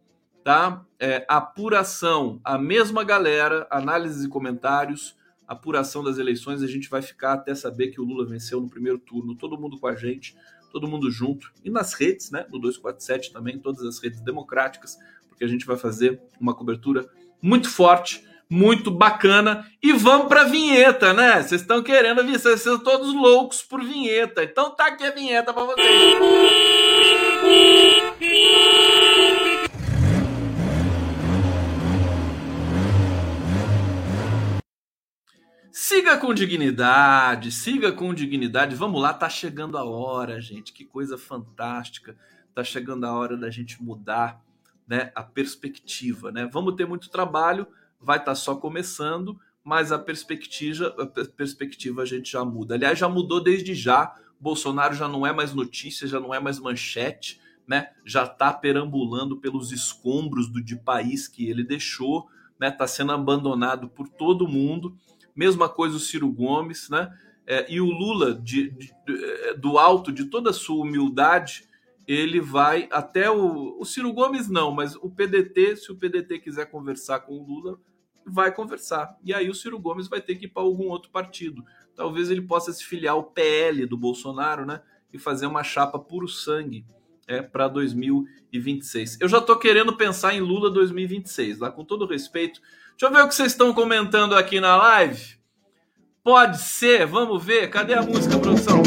tá? 0.44 0.84
É, 0.98 1.24
apuração, 1.26 2.38
a 2.44 2.58
mesma 2.58 3.02
galera, 3.02 3.66
análises 3.70 4.26
e 4.26 4.28
comentários, 4.28 5.18
apuração 5.50 6.04
das 6.04 6.16
eleições, 6.16 6.62
a 6.62 6.66
gente 6.68 6.88
vai 6.88 7.02
ficar 7.02 7.32
até 7.32 7.56
saber 7.56 7.88
que 7.88 8.00
o 8.00 8.04
Lula 8.04 8.24
venceu 8.24 8.60
no 8.60 8.70
primeiro 8.70 9.00
turno, 9.00 9.34
todo 9.34 9.58
mundo 9.58 9.80
com 9.80 9.88
a 9.88 9.96
gente, 9.96 10.36
todo 10.70 10.86
mundo 10.86 11.10
junto, 11.10 11.50
e 11.64 11.70
nas 11.70 11.92
redes, 11.92 12.30
né? 12.30 12.46
No 12.48 12.60
247 12.60 13.32
também, 13.32 13.58
todas 13.58 13.82
as 13.82 13.98
redes 13.98 14.20
democráticas, 14.20 14.96
porque 15.28 15.42
a 15.42 15.48
gente 15.48 15.66
vai 15.66 15.76
fazer 15.76 16.20
uma 16.40 16.54
cobertura 16.54 17.10
muito 17.42 17.68
forte, 17.68 18.24
muito 18.48 18.92
bacana. 18.92 19.66
E 19.82 19.92
vamos 19.92 20.28
para 20.28 20.42
a 20.42 20.44
vinheta, 20.44 21.12
né? 21.12 21.42
Vocês 21.42 21.62
estão 21.62 21.82
querendo 21.82 22.24
vir, 22.24 22.38
vocês 22.38 22.60
são 22.60 22.78
todos 22.78 23.12
loucos 23.12 23.60
por 23.60 23.82
vinheta. 23.82 24.44
Então 24.44 24.70
tá 24.70 24.86
aqui 24.86 25.04
a 25.04 25.10
vinheta 25.10 25.52
para 25.52 25.64
vocês. 25.64 25.84
Siga 35.90 36.16
com 36.16 36.32
dignidade, 36.32 37.50
siga 37.50 37.90
com 37.90 38.14
dignidade. 38.14 38.76
Vamos 38.76 39.02
lá, 39.02 39.12
tá 39.12 39.28
chegando 39.28 39.76
a 39.76 39.82
hora, 39.82 40.40
gente. 40.40 40.72
Que 40.72 40.84
coisa 40.84 41.18
fantástica. 41.18 42.16
Tá 42.54 42.62
chegando 42.62 43.06
a 43.06 43.12
hora 43.12 43.36
da 43.36 43.50
gente 43.50 43.82
mudar 43.82 44.40
né, 44.86 45.10
a 45.16 45.24
perspectiva. 45.24 46.30
Né? 46.30 46.48
Vamos 46.52 46.76
ter 46.76 46.86
muito 46.86 47.10
trabalho, 47.10 47.66
vai 48.00 48.18
estar 48.18 48.30
tá 48.30 48.34
só 48.36 48.54
começando, 48.54 49.36
mas 49.64 49.90
a 49.90 49.98
perspectiva, 49.98 50.94
a 50.96 51.24
perspectiva 51.24 52.02
a 52.02 52.06
gente 52.06 52.30
já 52.30 52.44
muda. 52.44 52.76
Aliás, 52.76 52.96
já 52.96 53.08
mudou 53.08 53.42
desde 53.42 53.74
já. 53.74 54.14
Bolsonaro 54.38 54.94
já 54.94 55.08
não 55.08 55.26
é 55.26 55.32
mais 55.32 55.52
notícia, 55.52 56.06
já 56.06 56.20
não 56.20 56.32
é 56.32 56.38
mais 56.38 56.60
manchete, 56.60 57.40
né? 57.66 57.90
Já 58.04 58.26
está 58.26 58.52
perambulando 58.52 59.38
pelos 59.38 59.72
escombros 59.72 60.48
do 60.48 60.62
de 60.62 60.76
país 60.76 61.26
que 61.26 61.50
ele 61.50 61.64
deixou, 61.64 62.28
né? 62.60 62.68
Está 62.68 62.86
sendo 62.86 63.10
abandonado 63.10 63.88
por 63.88 64.08
todo 64.08 64.46
mundo. 64.46 64.96
Mesma 65.34 65.68
coisa 65.68 65.96
o 65.96 66.00
Ciro 66.00 66.30
Gomes, 66.30 66.88
né? 66.88 67.12
É, 67.46 67.66
e 67.72 67.80
o 67.80 67.86
Lula, 67.86 68.34
de, 68.34 68.70
de, 68.70 68.92
de, 69.06 69.54
do 69.58 69.78
alto 69.78 70.12
de 70.12 70.26
toda 70.26 70.50
a 70.50 70.52
sua 70.52 70.84
humildade, 70.84 71.64
ele 72.06 72.40
vai 72.40 72.88
até 72.90 73.30
o, 73.30 73.78
o 73.78 73.84
Ciro 73.84 74.12
Gomes 74.12 74.48
não, 74.48 74.70
mas 74.70 74.96
o 74.96 75.10
PDT, 75.10 75.76
se 75.76 75.92
o 75.92 75.96
PDT 75.96 76.38
quiser 76.40 76.66
conversar 76.66 77.20
com 77.20 77.38
o 77.38 77.44
Lula, 77.44 77.78
vai 78.26 78.52
conversar. 78.52 79.16
E 79.22 79.32
aí 79.32 79.48
o 79.48 79.54
Ciro 79.54 79.78
Gomes 79.78 80.08
vai 80.08 80.20
ter 80.20 80.36
que 80.36 80.46
ir 80.46 80.48
para 80.48 80.62
algum 80.62 80.88
outro 80.88 81.10
partido. 81.10 81.64
Talvez 81.94 82.30
ele 82.30 82.42
possa 82.42 82.72
se 82.72 82.84
filiar 82.84 83.14
ao 83.14 83.24
PL 83.24 83.86
do 83.86 83.96
Bolsonaro, 83.96 84.64
né? 84.64 84.82
E 85.12 85.18
fazer 85.18 85.46
uma 85.46 85.62
chapa 85.62 85.98
puro 85.98 86.28
sangue 86.28 86.84
é, 87.26 87.42
para 87.42 87.68
2026. 87.68 89.18
Eu 89.20 89.28
já 89.28 89.38
estou 89.38 89.56
querendo 89.56 89.96
pensar 89.96 90.34
em 90.34 90.40
Lula 90.40 90.70
2026, 90.70 91.58
lá 91.58 91.70
com 91.70 91.84
todo 91.84 92.06
respeito. 92.06 92.60
Deixa 93.00 93.14
eu 93.14 93.16
ver 93.16 93.24
o 93.24 93.28
que 93.28 93.34
vocês 93.34 93.52
estão 93.52 93.72
comentando 93.72 94.36
aqui 94.36 94.60
na 94.60 94.76
live. 94.76 95.38
Pode 96.22 96.60
ser, 96.60 97.06
vamos 97.06 97.42
ver. 97.42 97.70
Cadê 97.70 97.94
a 97.94 98.02
música, 98.02 98.38
produção? 98.38 98.82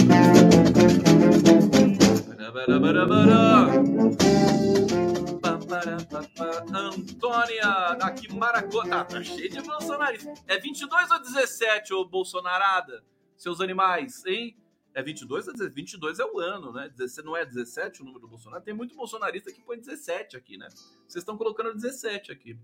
Antônia, 6.72 7.70
aqui 8.04 8.32
Maracó. 8.32 8.88
Tá, 8.88 9.04
tá 9.04 9.24
cheio 9.24 9.50
de 9.50 9.60
bolsonarista. 9.64 10.32
É 10.46 10.60
22 10.60 11.10
ou 11.10 11.20
17, 11.20 11.94
ô 11.96 12.06
Bolsonarada? 12.06 13.04
Seus 13.36 13.60
animais, 13.62 14.24
hein? 14.28 14.56
É 14.94 15.02
22 15.02 15.48
ou 15.48 15.54
17? 15.54 15.74
22 15.74 16.20
é 16.20 16.26
o 16.26 16.38
ano, 16.38 16.72
né? 16.72 16.88
Não 17.26 17.36
é 17.36 17.44
17 17.44 18.04
o 18.04 18.06
número 18.06 18.22
do 18.22 18.28
Bolsonaro? 18.28 18.64
Tem 18.64 18.76
muito 18.76 18.96
bolsonarista 18.96 19.52
que 19.52 19.60
põe 19.60 19.80
17 19.80 20.38
aqui, 20.38 20.56
né? 20.56 20.68
Vocês 21.08 21.24
estão 21.24 21.36
colocando 21.36 21.74
17 21.74 22.32
aqui, 22.32 22.60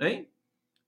hein? 0.00 0.28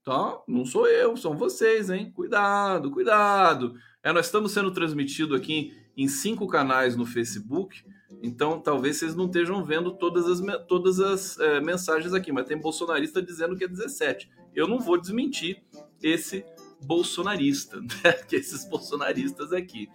Então, 0.02 0.42
não 0.48 0.64
sou 0.64 0.86
eu, 0.86 1.16
são 1.16 1.36
vocês, 1.36 1.90
hein? 1.90 2.10
Cuidado, 2.10 2.90
cuidado. 2.90 3.74
É, 4.02 4.12
nós 4.12 4.26
estamos 4.26 4.52
sendo 4.52 4.70
transmitido 4.70 5.34
aqui 5.34 5.74
em 5.96 6.08
cinco 6.08 6.46
canais 6.46 6.96
no 6.96 7.04
Facebook. 7.04 7.84
Então, 8.22 8.60
talvez 8.60 8.96
vocês 8.96 9.14
não 9.14 9.26
estejam 9.26 9.62
vendo 9.62 9.92
todas 9.92 10.26
as, 10.26 10.40
todas 10.66 11.00
as 11.00 11.38
é, 11.38 11.60
mensagens 11.60 12.14
aqui, 12.14 12.32
mas 12.32 12.46
tem 12.46 12.58
bolsonarista 12.58 13.22
dizendo 13.22 13.56
que 13.56 13.64
é 13.64 13.68
17. 13.68 14.30
Eu 14.54 14.66
não 14.66 14.80
vou 14.80 14.98
desmentir 14.98 15.62
esse 16.02 16.44
bolsonarista, 16.82 17.78
né? 18.02 18.12
que 18.26 18.36
esses 18.36 18.68
bolsonaristas 18.68 19.52
aqui. 19.52 19.88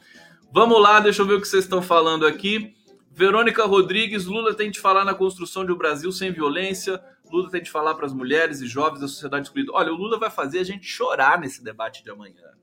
Vamos 0.51 0.81
lá, 0.81 0.99
deixa 0.99 1.23
eu 1.23 1.25
ver 1.25 1.33
o 1.33 1.41
que 1.41 1.47
vocês 1.47 1.63
estão 1.63 1.81
falando 1.81 2.25
aqui. 2.27 2.75
Verônica 3.11 3.65
Rodrigues, 3.65 4.25
Lula 4.25 4.53
tem 4.53 4.69
de 4.69 4.79
falar 4.79 5.03
na 5.03 5.13
construção 5.13 5.65
de 5.65 5.71
um 5.71 5.77
Brasil 5.77 6.11
sem 6.11 6.31
violência. 6.31 7.01
Lula 7.31 7.49
tem 7.49 7.61
de 7.61 7.71
falar 7.71 7.95
para 7.95 8.05
as 8.05 8.13
mulheres 8.13 8.61
e 8.61 8.67
jovens 8.67 8.99
da 8.99 9.07
sociedade 9.07 9.47
excluída. 9.47 9.71
Olha, 9.73 9.91
o 9.91 9.95
Lula 9.95 10.19
vai 10.19 10.29
fazer 10.29 10.59
a 10.59 10.63
gente 10.63 10.85
chorar 10.85 11.39
nesse 11.39 11.63
debate 11.63 12.03
de 12.03 12.09
amanhã. 12.09 12.55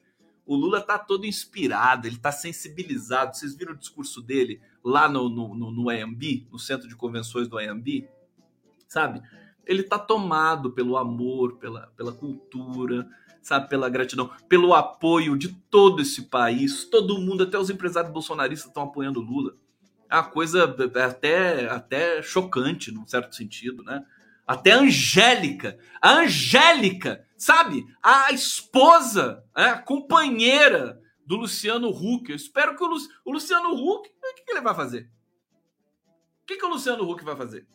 O 0.45 0.57
Lula 0.57 0.81
tá 0.81 0.99
todo 0.99 1.25
inspirado, 1.25 2.07
ele 2.07 2.19
tá 2.19 2.33
sensibilizado. 2.33 3.37
Vocês 3.37 3.55
viram 3.55 3.73
o 3.73 3.79
discurso 3.79 4.21
dele 4.21 4.61
lá 4.85 5.09
no, 5.09 5.29
no, 5.29 5.55
no, 5.55 5.71
no 5.71 5.91
AMB, 5.91 6.49
no 6.51 6.59
Centro 6.59 6.89
de 6.89 6.97
Convenções 6.97 7.49
do 7.49 7.59
AMB? 7.59 8.09
Sabe? 8.89 9.23
Ele 9.65 9.83
tá 9.83 9.99
tomado 9.99 10.73
pelo 10.73 10.97
amor, 10.97 11.59
pela, 11.59 11.87
pela 11.97 12.13
cultura, 12.13 13.09
sabe, 13.41 13.69
pela 13.69 13.89
gratidão, 13.89 14.31
pelo 14.49 14.75
apoio 14.75 15.37
de 15.37 15.49
todo 15.71 16.03
esse 16.03 16.23
país, 16.23 16.85
todo 16.85 17.21
mundo, 17.21 17.45
até 17.45 17.59
os 17.59 17.71
empresários 17.71 18.13
bolsonaristas 18.13 18.69
estão 18.69 18.85
apoiando 18.85 19.21
o 19.21 19.23
Lula. 19.23 19.57
É 20.11 20.17
uma 20.17 20.25
coisa 20.25 20.65
até, 20.65 21.69
até 21.69 22.23
chocante, 22.23 22.93
num 22.93 23.07
certo 23.07 23.35
sentido, 23.35 23.83
né? 23.83 24.05
Até 24.47 24.73
a 24.73 24.81
Angélica, 24.81 25.79
a 26.01 26.19
Angélica, 26.19 27.27
sabe? 27.37 27.85
A 28.03 28.33
esposa, 28.33 29.45
né? 29.57 29.71
a 29.71 29.79
companheira 29.79 31.01
do 31.25 31.37
Luciano 31.37 31.89
Huck. 31.89 32.31
Eu 32.31 32.37
espero 32.37 32.77
que 32.77 32.83
o, 32.83 32.87
Lu, 32.87 32.97
o 33.25 33.33
Luciano 33.33 33.71
Huck, 33.71 34.09
o 34.09 34.35
que, 34.35 34.43
que 34.43 34.53
ele 34.53 34.61
vai 34.61 34.75
fazer? 34.75 35.11
O 36.43 36.47
que, 36.47 36.57
que 36.57 36.65
o 36.67 36.69
Luciano 36.69 37.09
Huck 37.09 37.25
vai 37.25 37.37
fazer? 37.37 37.67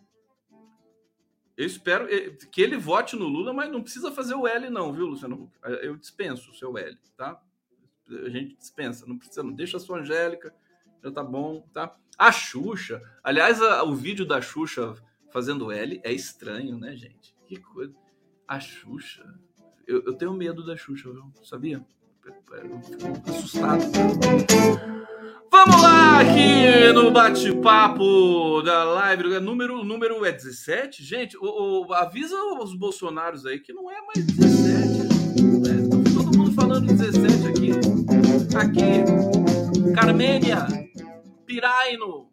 Eu 1.55 1.65
espero 1.65 2.07
eh, 2.13 2.37
que 2.51 2.61
ele 2.61 2.77
vote 2.77 3.15
no 3.15 3.25
Lula, 3.25 3.51
mas 3.51 3.71
não 3.71 3.81
precisa 3.81 4.11
fazer 4.11 4.35
o 4.35 4.47
L, 4.47 4.69
não, 4.69 4.93
viu, 4.93 5.07
Luciano 5.07 5.43
Huck? 5.43 5.57
Eh, 5.63 5.87
eu 5.87 5.97
dispenso 5.97 6.51
o 6.51 6.53
seu 6.53 6.77
L, 6.77 6.95
tá? 7.15 7.41
A 8.09 8.29
gente 8.29 8.55
dispensa, 8.55 9.05
não 9.07 9.17
precisa, 9.17 9.41
não. 9.41 9.51
Deixa 9.51 9.77
a 9.77 9.79
sua 9.79 9.99
Angélica, 9.99 10.53
já 11.03 11.11
tá 11.11 11.23
bom, 11.23 11.67
tá? 11.73 11.95
A 12.17 12.31
Xuxa, 12.31 13.01
aliás, 13.23 13.61
a, 13.61 13.83
o 13.83 13.95
vídeo 13.95 14.25
da 14.25 14.39
Xuxa 14.41 14.95
fazendo 15.31 15.71
L 15.71 15.99
é 16.03 16.11
estranho, 16.11 16.77
né, 16.77 16.95
gente? 16.95 17.35
Que 17.47 17.57
coisa. 17.57 17.93
A 18.47 18.59
Xuxa. 18.59 19.25
Eu, 19.85 20.03
eu 20.05 20.13
tenho 20.13 20.33
medo 20.33 20.65
da 20.65 20.75
Xuxa, 20.75 21.11
viu? 21.11 21.31
Sabia? 21.43 21.85
Eu 22.25 22.79
fico 22.81 23.29
assustado. 23.29 23.83
Vamos 25.49 25.81
lá 25.81 26.19
aqui 26.19 26.91
no 26.93 27.09
bate-papo 27.09 28.61
da 28.61 28.83
live. 28.83 29.39
Número, 29.39 29.83
número 29.83 30.25
é 30.25 30.31
17? 30.31 31.03
Gente, 31.03 31.37
o, 31.37 31.87
o, 31.87 31.93
avisa 31.93 32.35
os 32.61 32.75
bolsonaros 32.75 33.45
aí 33.45 33.59
que 33.59 33.71
não 33.71 33.89
é 33.89 34.01
mais 34.01 34.25
17. 34.25 34.87
Né? 35.41 36.13
Todo 36.13 36.37
mundo 36.37 36.53
falando 36.53 36.87
17 36.87 37.47
aqui. 37.47 37.71
Aqui. 38.57 39.93
Carmênia. 39.93 40.67
Piraino. 41.45 42.26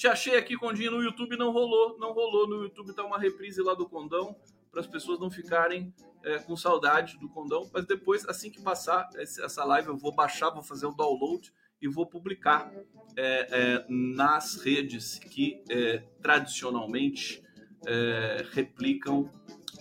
Te 0.00 0.08
achei 0.08 0.34
aqui, 0.34 0.56
Condinho, 0.56 0.92
no 0.92 1.02
YouTube 1.02 1.36
não 1.36 1.52
rolou. 1.52 1.98
Não 1.98 2.14
rolou. 2.14 2.48
No 2.48 2.62
YouTube 2.62 2.94
tá 2.94 3.04
uma 3.04 3.18
reprise 3.18 3.60
lá 3.60 3.74
do 3.74 3.86
Condão. 3.86 4.34
Para 4.70 4.80
as 4.80 4.86
pessoas 4.86 5.20
não 5.20 5.30
ficarem 5.30 5.92
é, 6.24 6.38
com 6.38 6.56
saudade 6.56 7.18
do 7.18 7.28
Condão. 7.28 7.68
Mas 7.70 7.84
depois, 7.84 8.26
assim 8.26 8.50
que 8.50 8.62
passar 8.62 9.10
essa 9.14 9.62
live, 9.62 9.88
eu 9.88 9.98
vou 9.98 10.10
baixar, 10.10 10.48
vou 10.48 10.62
fazer 10.62 10.86
o 10.86 10.94
download 10.94 11.52
e 11.82 11.86
vou 11.86 12.06
publicar 12.06 12.72
é, 13.14 13.48
é, 13.50 13.86
nas 13.90 14.54
redes 14.64 15.18
que 15.18 15.62
é, 15.68 15.98
tradicionalmente 16.22 17.42
é, 17.86 18.46
replicam 18.52 19.30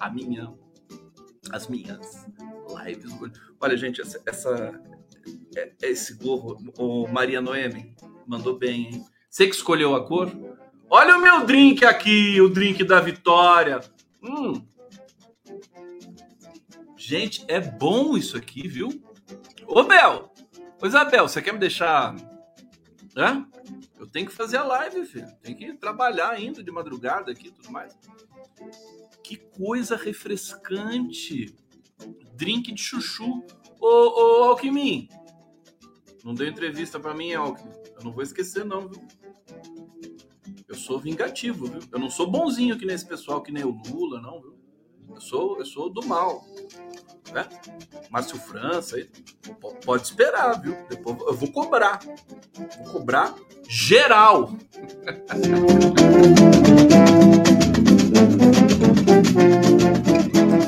a 0.01 0.09
minha, 0.09 0.53
as 1.49 1.69
minhas 1.69 2.27
lives. 2.83 3.09
Olha, 3.57 3.77
gente, 3.77 4.01
essa, 4.01 4.21
essa 4.25 4.81
é, 5.55 5.71
esse 5.81 6.15
gorro, 6.15 6.57
o 6.77 7.07
Maria 7.07 7.39
Noemi 7.39 7.95
mandou 8.27 8.59
bem, 8.59 8.87
hein? 8.87 9.05
Você 9.29 9.47
que 9.47 9.55
escolheu 9.55 9.95
a 9.95 10.05
cor? 10.05 10.31
Olha 10.89 11.17
o 11.17 11.21
meu 11.21 11.45
drink 11.45 11.85
aqui, 11.85 12.41
o 12.41 12.49
drink 12.49 12.83
da 12.83 12.99
vitória. 12.99 13.79
Hum. 14.23 14.65
Gente, 16.97 17.45
é 17.47 17.59
bom 17.59 18.17
isso 18.17 18.35
aqui, 18.35 18.67
viu? 18.67 18.89
Ô, 19.67 19.83
Bel, 19.83 20.29
Ô, 20.81 20.87
Isabel, 20.87 21.27
você 21.27 21.41
quer 21.41 21.51
me 21.51 21.59
deixar. 21.59 22.15
Hã? 23.15 23.45
Eu 23.97 24.07
tenho 24.07 24.27
que 24.27 24.31
fazer 24.31 24.57
a 24.57 24.63
live, 24.63 25.05
filho. 25.05 25.27
Tem 25.41 25.53
que 25.53 25.73
trabalhar 25.73 26.29
ainda 26.29 26.63
de 26.63 26.71
madrugada 26.71 27.31
aqui 27.31 27.47
e 27.47 27.51
tudo 27.51 27.69
mais. 27.69 27.97
Que 29.21 29.35
coisa 29.35 29.97
refrescante. 29.97 31.53
Drink 32.33 32.71
de 32.71 32.81
chuchu. 32.81 33.43
Ô, 33.79 33.87
ô 33.87 34.43
Alckmin. 34.45 35.09
Não 36.23 36.33
deu 36.33 36.47
entrevista 36.47 36.97
para 36.97 37.13
mim, 37.13 37.33
Alckmin. 37.33 37.73
Eu 37.97 38.03
não 38.05 38.13
vou 38.13 38.23
esquecer, 38.23 38.63
não, 38.63 38.87
viu? 38.87 39.05
Eu 40.69 40.75
sou 40.75 40.99
vingativo, 40.99 41.65
viu? 41.65 41.81
Eu 41.91 41.99
não 41.99 42.09
sou 42.09 42.29
bonzinho 42.29 42.77
que 42.77 42.85
nem 42.85 42.95
esse 42.95 43.05
pessoal, 43.05 43.41
que 43.41 43.51
nem 43.51 43.65
o 43.65 43.81
Lula, 43.89 44.21
não, 44.21 44.39
viu? 44.39 44.57
Eu 45.09 45.19
sou, 45.19 45.57
eu 45.57 45.65
sou 45.65 45.89
do 45.89 46.05
mal 46.05 46.45
né? 47.31 47.47
Márcio 48.09 48.37
França, 48.37 48.97
pode 49.83 50.03
esperar, 50.03 50.59
viu? 50.61 50.75
Depois 50.89 51.19
eu 51.19 51.33
vou 51.33 51.51
cobrar. 51.51 51.99
Vou 52.83 52.93
cobrar 52.93 53.35
geral. 53.67 54.49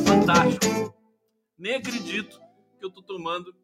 Fantástico. 0.06 0.94
Nem 1.58 1.76
acredito 1.76 2.40
que 2.80 2.86
eu 2.86 2.92
tô 2.92 3.02
tomando 3.02 3.56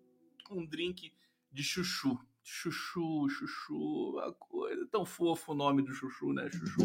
um 0.51 0.65
drink 0.65 1.13
de 1.51 1.63
chuchu. 1.63 2.17
Chuchu, 2.49 3.27
chuchu, 3.27 4.19
a 4.19 4.31
coisa. 4.31 4.87
Tão 4.89 5.05
fofo 5.05 5.51
o 5.51 5.55
nome 5.55 5.81
do 5.81 5.93
chuchu, 5.93 6.31
né? 6.31 6.49
Chuchu. 6.49 6.79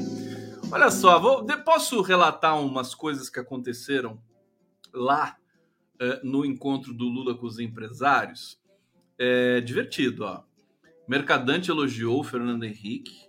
Olha 0.72 0.90
só, 0.90 1.20
vou, 1.20 1.46
posso 1.64 2.02
relatar 2.02 2.60
umas 2.60 2.96
coisas 2.96 3.30
que 3.30 3.38
aconteceram 3.38 4.20
lá 4.92 5.36
é, 6.00 6.20
no 6.24 6.44
encontro 6.44 6.92
do 6.92 7.04
Lula 7.04 7.36
com 7.36 7.46
os 7.46 7.60
empresários, 7.60 8.60
é 9.16 9.60
divertido, 9.60 10.24
ó. 10.24 10.42
Mercadante 11.06 11.70
elogiou 11.70 12.18
o 12.18 12.24
Fernando 12.24 12.64
Henrique, 12.64 13.28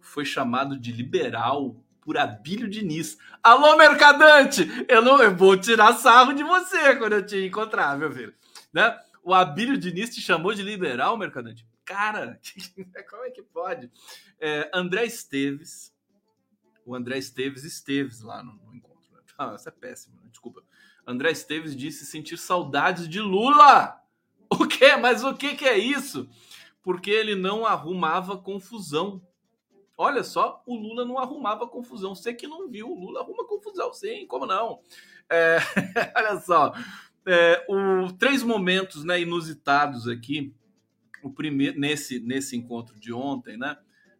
foi 0.00 0.24
chamado 0.24 0.76
de 0.76 0.90
liberal 0.90 1.76
por 2.00 2.18
Abílio 2.18 2.68
Diniz. 2.68 3.16
Alô, 3.40 3.76
Mercadante! 3.76 4.68
Eu 4.88 5.00
não 5.00 5.22
eu 5.22 5.34
vou 5.34 5.56
tirar 5.56 5.92
sarro 5.92 6.32
de 6.32 6.42
você 6.42 6.96
quando 6.96 7.12
eu 7.12 7.24
te 7.24 7.46
encontrar, 7.46 7.96
meu 7.96 8.10
filho. 8.10 8.34
Né? 8.72 8.98
O 9.22 9.34
Abílio 9.34 9.76
Diniz 9.76 10.08
te 10.08 10.20
chamou 10.20 10.54
de 10.54 10.62
liberal, 10.62 11.16
Mercadante? 11.16 11.67
Cara, 11.88 12.38
como 13.08 13.24
é 13.24 13.30
que 13.30 13.42
pode? 13.42 13.90
É, 14.38 14.70
André 14.74 15.06
Esteves, 15.06 15.90
o 16.84 16.94
André 16.94 17.16
Esteves 17.16 17.64
Esteves 17.64 18.20
lá 18.20 18.42
no, 18.42 18.52
no 18.56 18.74
encontro. 18.76 19.10
Né? 19.10 19.22
Ah, 19.38 19.54
isso 19.56 19.70
é 19.70 19.72
péssimo, 19.72 20.20
né? 20.20 20.28
desculpa. 20.30 20.62
André 21.06 21.30
Esteves 21.30 21.74
disse 21.74 22.04
sentir 22.04 22.36
saudades 22.36 23.08
de 23.08 23.20
Lula. 23.20 23.96
O 24.50 24.66
quê? 24.66 24.96
Mas 24.96 25.22
o 25.22 25.34
que, 25.34 25.54
que 25.54 25.66
é 25.66 25.76
isso? 25.76 26.26
Porque 26.82 27.10
ele 27.10 27.34
não 27.34 27.66
arrumava 27.66 28.38
confusão. 28.38 29.20
Olha 29.94 30.24
só, 30.24 30.62
o 30.64 30.74
Lula 30.74 31.04
não 31.04 31.18
arrumava 31.18 31.68
confusão. 31.68 32.14
Você 32.14 32.32
que 32.32 32.46
não 32.46 32.66
viu, 32.66 32.90
o 32.90 32.98
Lula 32.98 33.20
arruma 33.20 33.44
confusão, 33.44 33.92
sim, 33.92 34.26
como 34.26 34.46
não? 34.46 34.80
É, 35.28 35.58
olha 36.16 36.40
só, 36.40 36.72
é, 37.26 37.66
o, 37.68 38.10
três 38.14 38.42
momentos 38.42 39.04
né, 39.04 39.20
inusitados 39.20 40.08
aqui. 40.08 40.54
O 41.22 41.30
primeiro 41.30 41.78
nesse 41.78 42.20
nesse 42.20 42.56
encontro 42.56 42.98
de 42.98 43.12
ontem, 43.12 43.56
né? 43.56 43.76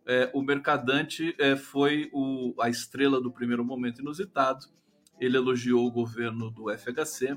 É, 0.07 0.31
o 0.33 0.41
mercadante 0.41 1.35
é, 1.39 1.55
foi 1.55 2.09
o, 2.13 2.55
a 2.61 2.71
estrela 2.71 3.21
do 3.21 3.31
primeiro 3.31 3.65
momento 3.65 4.01
inusitado 4.01 4.67
ele 5.21 5.37
elogiou 5.37 5.87
o 5.87 5.91
governo 5.91 6.51
do 6.51 6.67
FHC, 6.77 7.37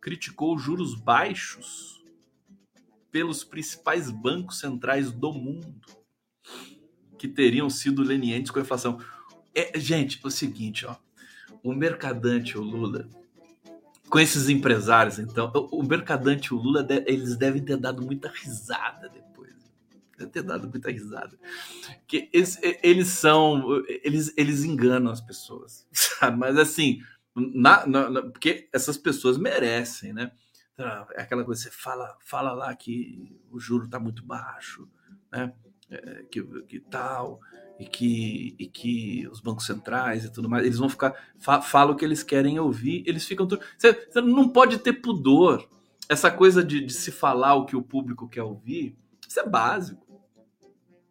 criticou 0.00 0.58
juros 0.58 0.94
baixos 0.94 2.04
pelos 3.10 3.42
principais 3.42 4.10
bancos 4.10 4.60
centrais 4.60 5.10
do 5.10 5.32
mundo, 5.32 5.86
que 7.18 7.26
teriam 7.26 7.68
sido 7.68 8.02
lenientes 8.02 8.50
com 8.50 8.58
a 8.58 8.62
inflação. 8.62 9.00
É, 9.54 9.78
gente, 9.78 10.20
é 10.22 10.26
o 10.26 10.30
seguinte, 10.30 10.86
ó, 10.86 10.96
o 11.62 11.74
mercadante, 11.74 12.56
o 12.56 12.62
Lula, 12.62 13.08
com 14.10 14.18
esses 14.18 14.48
empresários, 14.48 15.18
então, 15.18 15.50
o 15.70 15.82
mercadante 15.82 16.48
e 16.48 16.54
o 16.54 16.58
Lula, 16.58 16.86
eles 17.06 17.36
devem 17.36 17.64
ter 17.64 17.76
dado 17.76 18.02
muita 18.02 18.28
risada 18.28 19.08
depois. 19.08 19.54
Devem 20.16 20.32
ter 20.32 20.42
dado 20.42 20.68
muita 20.68 20.90
risada. 20.90 21.38
Que 22.06 22.28
eles, 22.32 22.58
eles 22.82 23.08
são, 23.08 23.82
eles, 24.02 24.32
eles 24.36 24.64
enganam 24.64 25.12
as 25.12 25.20
pessoas, 25.20 25.86
sabe? 25.92 26.38
Mas 26.38 26.56
assim, 26.56 27.00
na, 27.34 27.86
na, 27.86 28.10
na, 28.10 28.22
porque 28.22 28.68
essas 28.72 28.96
pessoas 28.96 29.38
merecem, 29.38 30.12
né? 30.12 30.32
É 31.14 31.22
aquela 31.22 31.44
coisa, 31.44 31.62
você 31.62 31.70
fala, 31.70 32.16
fala 32.20 32.52
lá 32.52 32.74
que 32.74 33.36
o 33.50 33.58
juro 33.58 33.86
está 33.86 33.98
muito 33.98 34.24
baixo, 34.24 34.88
né? 35.30 35.52
É, 35.90 36.24
que, 36.30 36.42
que 36.64 36.80
tal, 36.80 37.40
e 37.78 37.86
que, 37.86 38.56
e 38.58 38.66
que 38.66 39.28
os 39.30 39.40
bancos 39.40 39.64
centrais 39.64 40.24
e 40.24 40.32
tudo 40.32 40.48
mais, 40.48 40.64
eles 40.64 40.78
vão 40.78 40.88
ficar, 40.88 41.14
fa, 41.38 41.62
falam 41.62 41.94
o 41.94 41.96
que 41.96 42.04
eles 42.04 42.22
querem 42.22 42.58
ouvir, 42.58 43.04
eles 43.06 43.24
ficam. 43.24 43.46
Você, 43.46 43.92
você 43.92 44.20
não 44.20 44.48
pode 44.48 44.78
ter 44.78 44.94
pudor. 44.94 45.68
Essa 46.08 46.30
coisa 46.30 46.64
de, 46.64 46.80
de 46.80 46.92
se 46.92 47.12
falar 47.12 47.54
o 47.54 47.66
que 47.66 47.76
o 47.76 47.82
público 47.82 48.26
quer 48.28 48.42
ouvir, 48.42 48.96
isso 49.28 49.38
é 49.38 49.46
básico. 49.46 50.06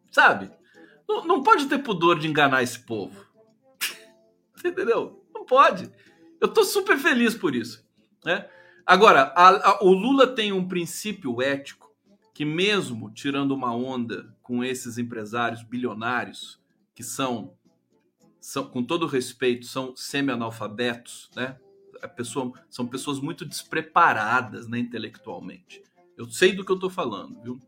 Sabe? 0.09 0.49
Não, 1.07 1.23
não 1.23 1.43
pode 1.43 1.67
ter 1.67 1.77
pudor 1.77 2.17
de 2.17 2.27
enganar 2.27 2.63
esse 2.63 2.79
povo. 2.79 3.25
Entendeu? 4.65 5.23
Não 5.33 5.45
pode. 5.45 5.91
Eu 6.41 6.47
tô 6.47 6.63
super 6.63 6.97
feliz 6.97 7.35
por 7.35 7.55
isso. 7.55 7.85
Né? 8.25 8.49
Agora, 8.85 9.31
a, 9.35 9.49
a, 9.49 9.83
o 9.83 9.91
Lula 9.91 10.25
tem 10.25 10.51
um 10.51 10.67
princípio 10.67 11.41
ético 11.41 11.93
que, 12.33 12.43
mesmo 12.43 13.11
tirando 13.11 13.51
uma 13.51 13.73
onda 13.75 14.35
com 14.47 14.63
esses 14.63 14.97
empresários 14.97 15.61
bilionários, 15.61 16.57
que 16.95 17.03
são 17.03 17.53
são, 18.39 18.63
com 18.63 18.81
todo 18.81 19.05
respeito, 19.05 19.65
são 19.65 19.93
semi-analfabetos, 19.93 21.29
né? 21.35 21.57
A 22.01 22.07
pessoa, 22.07 22.53
são 22.69 22.87
pessoas 22.87 23.19
muito 23.19 23.43
despreparadas 23.43 24.69
né, 24.69 24.79
intelectualmente. 24.79 25.83
Eu 26.15 26.29
sei 26.29 26.53
do 26.53 26.63
que 26.63 26.71
eu 26.71 26.75
estou 26.75 26.89
falando, 26.89 27.41
viu? 27.41 27.59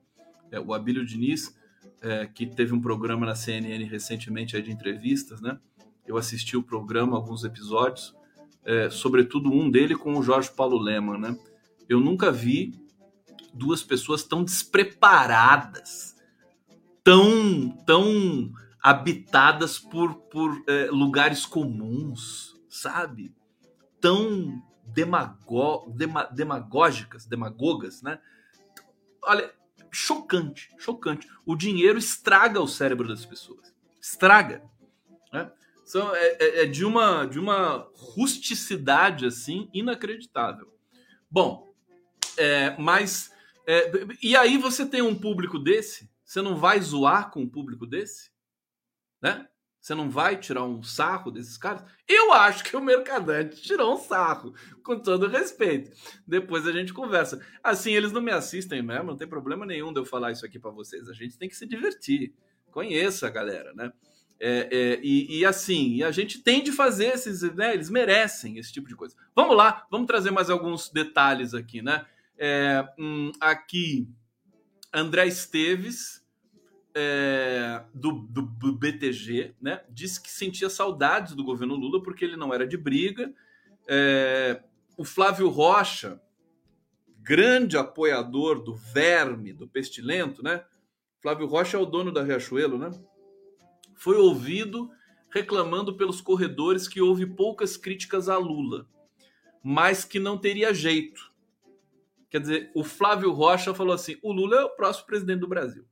É, 0.50 0.58
o 0.58 0.74
Abílio 0.74 1.06
Diniz, 1.06 1.54
é, 2.02 2.26
que 2.28 2.46
teve 2.46 2.74
um 2.74 2.80
programa 2.80 3.26
na 3.26 3.36
CNN 3.36 3.84
recentemente 3.84 4.56
aí 4.56 4.62
de 4.62 4.72
entrevistas, 4.72 5.42
né? 5.42 5.60
Eu 6.08 6.16
assisti 6.16 6.56
o 6.56 6.64
programa, 6.64 7.18
alguns 7.18 7.44
episódios, 7.44 8.16
é, 8.64 8.90
sobretudo 8.90 9.52
um 9.52 9.70
dele 9.70 9.96
com 9.98 10.18
o 10.18 10.24
Jorge 10.24 10.50
Paulo 10.50 10.78
Leman, 10.78 11.18
né? 11.18 11.38
Eu 11.90 12.00
nunca 12.00 12.32
vi 12.32 12.74
duas 13.54 13.84
pessoas 13.84 14.24
tão 14.24 14.46
despreparadas, 14.46 16.16
tão, 17.10 17.70
tão 17.88 18.52
habitadas 18.80 19.80
por, 19.80 20.14
por 20.30 20.64
é, 20.68 20.92
lugares 20.92 21.44
comuns, 21.44 22.56
sabe? 22.70 23.34
Tão 24.00 24.62
demago, 24.86 25.92
dema, 25.98 26.26
demagógicas, 26.26 27.26
demagogas, 27.26 28.04
né? 28.04 28.20
Olha, 29.24 29.52
chocante, 29.92 30.70
chocante. 30.78 31.28
O 31.48 31.56
dinheiro 31.56 31.98
estraga 31.98 32.62
o 32.62 32.68
cérebro 32.68 33.08
das 33.08 33.26
pessoas, 33.26 33.74
estraga. 34.00 34.62
Né? 35.34 35.52
São, 35.86 36.16
é, 36.16 36.38
é, 36.40 36.62
é 36.62 36.66
de 36.68 36.86
uma 36.86 37.26
de 37.26 37.40
uma 37.40 37.90
rusticidade 37.96 39.26
assim 39.26 39.68
inacreditável. 39.74 40.72
Bom, 41.30 41.74
é, 42.38 42.78
mas 42.78 43.32
é, 43.68 43.92
e 44.22 44.36
aí 44.36 44.60
você 44.60 44.86
tem 44.86 45.02
um 45.02 45.16
público 45.16 45.58
desse, 45.58 46.09
você 46.30 46.44
não 46.44 46.56
vai 46.56 46.80
zoar 46.80 47.32
com 47.32 47.42
um 47.42 47.50
público 47.50 47.88
desse? 47.88 48.30
Né? 49.20 49.48
Você 49.82 49.96
não 49.96 50.12
vai 50.12 50.38
tirar 50.38 50.64
um 50.64 50.84
sarro 50.84 51.32
desses 51.32 51.58
caras? 51.58 51.84
Eu 52.08 52.32
acho 52.34 52.64
que 52.64 52.78
o 52.78 52.82
Mercadante 52.82 53.60
tirou 53.64 53.96
um 53.96 53.98
sarro, 53.98 54.54
com 54.84 55.00
todo 55.00 55.28
respeito. 55.28 55.90
Depois 56.28 56.68
a 56.68 56.72
gente 56.72 56.94
conversa. 56.94 57.44
Assim, 57.64 57.94
eles 57.94 58.12
não 58.12 58.22
me 58.22 58.30
assistem 58.30 58.84
mesmo, 58.84 59.06
não 59.06 59.18
tem 59.18 59.28
problema 59.28 59.66
nenhum 59.66 59.92
de 59.92 60.02
eu 60.02 60.06
falar 60.06 60.32
isso 60.32 60.46
aqui 60.46 60.60
para 60.60 60.70
vocês. 60.70 61.10
A 61.10 61.14
gente 61.14 61.36
tem 61.36 61.50
que 61.50 61.56
se 61.56 61.66
divertir. 61.66 62.32
Conheça 62.70 63.26
a 63.26 63.32
galera, 63.32 63.74
né? 63.74 63.92
É, 64.40 64.70
é, 64.72 65.00
e, 65.02 65.40
e, 65.40 65.46
assim, 65.48 66.04
a 66.04 66.12
gente 66.12 66.44
tem 66.44 66.64
de 66.64 66.72
fazer 66.72 67.08
esses, 67.08 67.42
né? 67.56 67.74
Eles 67.74 67.90
merecem 67.90 68.60
esse 68.60 68.72
tipo 68.72 68.88
de 68.88 68.96
coisa. 68.96 69.16
Vamos 69.36 69.58
lá, 69.58 69.88
vamos 69.90 70.06
trazer 70.06 70.30
mais 70.30 70.52
alguns 70.52 70.92
detalhes 70.92 71.56
aqui, 71.56 71.82
né? 71.82 72.06
É, 72.38 72.88
hum, 73.00 73.32
aqui, 73.42 74.08
André 74.94 75.28
Esteves 75.28 76.26
é, 76.96 77.84
do, 77.94 78.12
do, 78.12 78.42
do, 78.42 78.74
BTG, 78.74 79.56
né, 79.62 79.84
disse 79.90 80.22
que 80.22 80.32
sentia 80.32 80.70
saudades 80.70 81.36
do 81.36 81.44
governo 81.44 81.76
Lula 81.76 82.02
porque 82.02 82.26
ele 82.26 82.36
não 82.36 82.54
era 82.54 82.68
de 82.68 82.78
briga. 82.78 83.34
É, 83.88 84.64
o 84.98 85.06
Flávio 85.06 85.48
Rocha, 85.50 86.22
grande 87.20 87.78
apoiador 87.78 88.64
do 88.64 88.74
verme, 88.74 89.54
do 89.54 89.68
pestilento, 89.68 90.44
né? 90.44 90.64
Flávio 91.22 91.48
Rocha 91.48 91.78
é 91.78 91.80
o 91.80 91.86
dono 91.86 92.12
da 92.12 92.24
Riachuelo, 92.24 92.78
né? 92.78 92.92
Foi 93.96 94.18
ouvido 94.18 94.90
reclamando 95.30 95.96
pelos 95.96 96.22
corredores 96.22 96.88
que 96.88 97.02
houve 97.02 97.26
poucas 97.26 97.78
críticas 97.78 98.30
a 98.30 98.38
Lula, 98.38 98.88
mas 99.64 100.04
que 100.04 100.20
não 100.20 100.38
teria 100.38 100.74
jeito. 100.74 101.29
Quer 102.30 102.42
dizer, 102.42 102.72
o 102.76 102.84
Flávio 102.84 103.32
Rocha 103.32 103.74
falou 103.74 103.94
assim: 103.94 104.18
o 104.22 104.32
Lula 104.32 104.58
é 104.58 104.64
o 104.64 104.76
próximo 104.76 105.08
presidente 105.08 105.40
do 105.40 105.48
Brasil. 105.48 105.86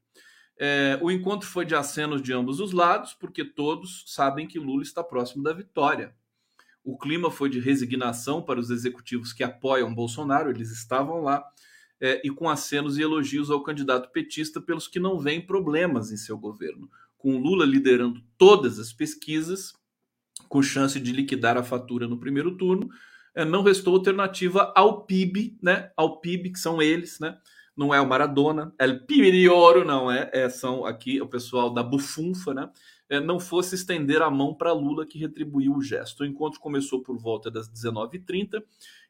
É, 0.60 0.98
o 1.02 1.12
encontro 1.12 1.48
foi 1.48 1.66
de 1.66 1.76
acenos 1.76 2.22
de 2.22 2.34
ambos 2.34 2.60
os 2.60 2.72
lados, 2.72 3.14
porque 3.14 3.46
todos 3.46 4.04
sabem 4.08 4.48
que 4.48 4.60
Lula 4.60 4.82
está 4.82 5.04
próximo 5.04 5.44
da 5.44 5.54
vitória. 5.54 6.16
O 6.84 6.98
clima 6.98 7.30
foi 7.30 7.50
de 7.50 7.60
resignação 7.60 8.42
para 8.42 8.60
os 8.60 8.70
executivos 8.70 9.34
que 9.34 9.44
apoiam 9.44 9.94
Bolsonaro, 9.94 10.50
eles 10.50 10.72
estavam 10.72 11.22
lá, 11.22 11.44
é, 12.00 12.22
e 12.26 12.30
com 12.30 12.50
acenos 12.50 12.98
e 12.98 13.02
elogios 13.02 13.52
ao 13.52 13.62
candidato 13.62 14.10
petista 14.12 14.62
pelos 14.62 14.88
que 14.88 15.00
não 15.00 15.20
veem 15.20 15.46
problemas 15.46 16.12
em 16.12 16.18
seu 16.18 16.38
governo. 16.38 16.90
Com 17.18 17.38
Lula 17.38 17.66
liderando 17.66 18.24
todas 18.38 18.80
as 18.80 18.94
pesquisas, 18.94 19.74
com 20.48 20.62
chance 20.62 21.00
de 21.00 21.12
liquidar 21.12 21.58
a 21.58 21.64
fatura 21.64 22.08
no 22.08 22.20
primeiro 22.20 22.56
turno, 22.56 22.90
não 23.46 23.64
restou 23.64 23.96
alternativa 23.96 24.74
ao 24.76 25.06
PIB, 25.06 25.58
né? 25.62 25.92
Ao 25.96 26.20
PIB, 26.20 26.52
que 26.52 26.60
são 26.60 26.82
eles, 26.82 27.20
né? 27.20 27.38
não 27.78 27.94
é 27.94 28.02
o 28.02 28.08
Maradona, 28.08 28.74
é 28.80 28.88
o 28.88 29.06
Pirioro, 29.06 29.86
não 29.86 30.12
é, 30.12 30.30
é, 30.34 30.50
são 30.50 30.84
aqui 30.84 31.22
o 31.22 31.28
pessoal 31.28 31.72
da 31.72 31.84
bufunfa, 31.84 32.54
né? 32.54 32.70
É, 33.08 33.22
não 33.22 33.40
fosse 33.40 33.76
estender 33.76 34.22
a 34.22 34.30
mão 34.30 34.54
para 34.54 34.74
Lula 34.74 35.06
que 35.06 35.20
retribuiu 35.20 35.74
o 35.76 35.82
gesto. 35.82 36.24
O 36.24 36.26
encontro 36.26 36.60
começou 36.60 37.02
por 37.02 37.18
volta 37.18 37.50
das 37.50 37.70
19h30 37.72 38.62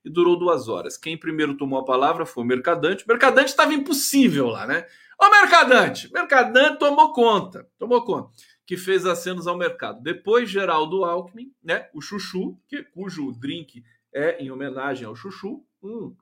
e 0.06 0.10
durou 0.10 0.38
duas 0.38 0.68
horas. 0.68 0.98
Quem 0.98 1.18
primeiro 1.18 1.58
tomou 1.58 1.80
a 1.80 1.86
palavra 1.86 2.24
foi 2.24 2.44
o 2.44 2.48
Mercadante. 2.48 3.06
O 3.06 3.08
Mercadante 3.08 3.50
estava 3.50 3.74
impossível 3.74 4.50
lá, 4.50 4.68
né? 4.68 4.86
Ô 5.20 5.32
Mercadante! 5.32 6.14
Mercadante 6.14 6.78
tomou 6.78 7.12
conta, 7.12 7.68
tomou 7.80 8.04
conta, 8.04 8.30
que 8.68 8.78
fez 8.78 9.04
acenos 9.04 9.48
ao 9.48 9.58
mercado. 9.58 10.04
Depois, 10.04 10.48
Geraldo 10.48 11.04
Alckmin, 11.04 11.52
né? 11.64 11.88
O 11.92 12.02
Chuchu, 12.02 12.56
que, 12.68 12.84
cujo 12.84 13.32
drink 13.32 13.84
é 14.14 14.44
em 14.44 14.52
homenagem 14.52 15.06
ao 15.06 15.16
Chuchu. 15.16 15.66
Hum, 15.84 16.16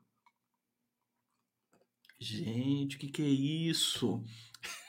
Gente, 2.18 2.96
o 2.96 2.98
que, 2.98 3.08
que 3.08 3.22
é 3.22 3.26
isso? 3.26 4.24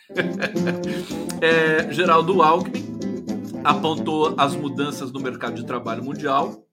é, 1.41 1.91
Geraldo 1.91 2.41
Alckmin 2.41 2.85
apontou 3.65 4.33
as 4.37 4.55
mudanças 4.55 5.11
no 5.11 5.19
mercado 5.19 5.55
de 5.55 5.65
trabalho 5.65 6.03
mundial, 6.03 6.65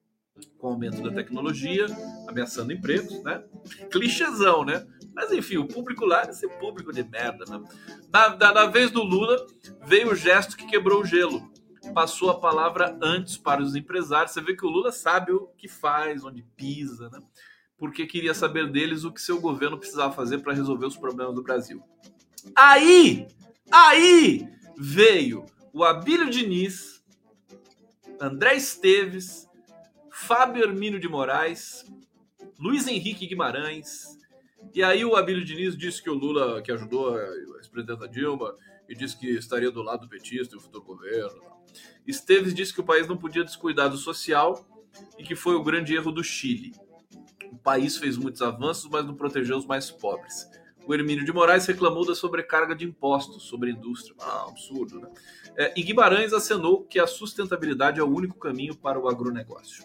com 0.59 0.69
o 0.69 0.71
aumento 0.71 1.03
da 1.03 1.11
tecnologia, 1.11 1.87
ameaçando 2.29 2.73
empregos, 2.73 3.21
né? 3.25 3.43
Clichêzão, 3.91 4.65
né? 4.65 4.87
Mas 5.13 5.33
enfim, 5.33 5.57
o 5.57 5.67
público 5.67 6.05
lá 6.05 6.23
é 6.23 6.31
esse 6.31 6.49
público 6.49 6.93
de 6.93 7.03
merda, 7.03 7.45
né? 7.49 7.61
Na, 8.13 8.37
na, 8.37 8.53
na 8.53 8.67
vez 8.67 8.93
do 8.93 9.03
Lula, 9.03 9.45
veio 9.87 10.13
o 10.13 10.15
gesto 10.15 10.57
que 10.57 10.67
quebrou 10.67 11.01
o 11.01 11.05
gelo. 11.05 11.43
Passou 11.93 12.31
a 12.31 12.41
palavra 12.41 12.97
antes 13.03 13.37
para 13.37 13.63
os 13.63 13.75
empresários. 13.77 14.33
Você 14.33 14.41
vê 14.41 14.57
que 14.57 14.65
o 14.65 14.71
Lula 14.71 14.91
sabe 14.91 15.33
o 15.33 15.49
que 15.57 15.69
faz, 15.69 16.25
onde 16.25 16.43
pisa, 16.57 17.09
né? 17.11 17.21
porque 17.77 18.07
queria 18.07 18.35
saber 18.35 18.71
deles 18.71 19.05
o 19.05 19.13
que 19.13 19.21
seu 19.21 19.41
governo 19.41 19.79
precisava 19.79 20.13
fazer 20.13 20.39
para 20.39 20.55
resolver 20.55 20.87
os 20.87 20.97
problemas 20.97 21.35
do 21.35 21.43
Brasil. 21.43 21.83
Aí, 22.55 23.27
aí 23.71 24.49
veio 24.77 25.45
o 25.73 25.85
Abílio 25.85 26.31
Diniz, 26.31 27.03
André 28.21 28.57
Esteves, 28.57 29.49
Fábio 30.11 30.63
Hermínio 30.63 31.01
de 31.01 31.09
Moraes, 31.09 31.85
Luiz 32.59 32.87
Henrique 32.87 33.27
Guimarães. 33.27 34.19
E 34.73 34.83
aí 34.83 35.05
o 35.05 35.17
Abílio 35.17 35.45
Diniz 35.45 35.77
disse 35.77 36.03
que 36.03 36.09
o 36.09 36.15
Lula, 36.15 36.63
que 36.63 36.73
ajudou 36.73 37.15
a 37.15 37.21
ex-presidenta 37.59 38.09
Dilma, 38.09 38.55
e 38.89 38.95
disse 38.95 39.17
que 39.17 39.29
estaria 39.31 39.71
do 39.71 39.83
lado 39.83 40.03
do 40.03 40.09
petista 40.09 40.55
e 40.55 40.59
o 40.59 40.61
futuro 40.61 40.85
governo. 40.85 41.43
Esteves 42.07 42.55
disse 42.55 42.73
que 42.73 42.81
o 42.81 42.85
país 42.85 43.07
não 43.07 43.17
podia 43.17 43.45
descuidar 43.45 43.89
do 43.89 43.97
social 43.97 44.67
e 45.19 45.25
que 45.25 45.35
foi 45.35 45.55
o 45.55 45.63
grande 45.63 45.95
erro 45.95 46.13
do 46.13 46.23
Chile. 46.23 46.73
O 47.51 47.59
país 47.59 47.97
fez 47.97 48.17
muitos 48.17 48.43
avanços, 48.43 48.91
mas 48.91 49.05
não 49.05 49.15
protegeu 49.15 49.57
os 49.57 49.67
mais 49.67 49.91
pobres. 49.91 50.49
O 50.87 50.93
Hermínio 50.93 51.25
de 51.25 51.33
Moraes 51.33 51.67
reclamou 51.67 52.05
da 52.05 52.15
sobrecarga 52.15 52.75
de 52.75 52.85
impostos 52.85 53.45
sobre 53.45 53.71
a 53.71 53.73
indústria. 53.73 54.15
Ah, 54.21 54.47
absurdo, 54.49 55.01
né? 55.01 55.09
É, 55.57 55.73
e 55.77 55.83
Guimarães 55.83 56.33
acenou 56.33 56.85
que 56.85 56.99
a 56.99 57.07
sustentabilidade 57.07 58.01
é 58.01 58.03
o 58.03 58.09
único 58.09 58.39
caminho 58.39 58.77
para 58.77 58.99
o 58.99 59.09
agronegócio. 59.09 59.85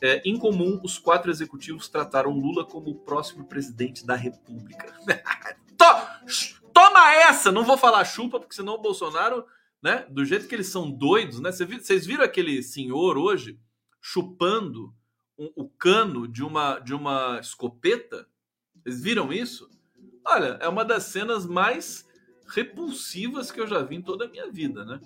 É, 0.00 0.22
em 0.24 0.38
comum, 0.38 0.78
os 0.84 0.98
quatro 0.98 1.30
executivos 1.30 1.88
trataram 1.88 2.30
Lula 2.30 2.64
como 2.64 2.90
o 2.90 2.94
próximo 2.94 3.44
presidente 3.44 4.06
da 4.06 4.14
República. 4.14 4.94
Toma 6.76 7.10
essa! 7.14 7.50
Não 7.50 7.64
vou 7.64 7.78
falar 7.78 8.04
chupa, 8.04 8.38
porque 8.38 8.54
senão 8.54 8.74
o 8.74 8.82
Bolsonaro, 8.82 9.46
né? 9.82 10.06
Do 10.10 10.26
jeito 10.26 10.46
que 10.46 10.54
eles 10.54 10.66
são 10.66 10.90
doidos, 10.90 11.40
né? 11.40 11.50
Vocês 11.50 12.04
viram 12.04 12.22
aquele 12.22 12.62
senhor 12.62 13.16
hoje 13.16 13.58
chupando 13.98 14.94
um, 15.38 15.50
o 15.56 15.70
cano 15.70 16.28
de 16.28 16.44
uma, 16.44 16.78
de 16.78 16.92
uma 16.92 17.40
escopeta. 17.40 18.28
Vocês 18.74 19.00
viram 19.00 19.32
isso? 19.32 19.70
Olha, 20.22 20.58
é 20.60 20.68
uma 20.68 20.84
das 20.84 21.04
cenas 21.04 21.46
mais 21.46 22.06
repulsivas 22.46 23.50
que 23.50 23.58
eu 23.58 23.66
já 23.66 23.82
vi 23.82 23.96
em 23.96 24.02
toda 24.02 24.26
a 24.26 24.28
minha 24.28 24.50
vida, 24.50 24.84
né? 24.84 25.00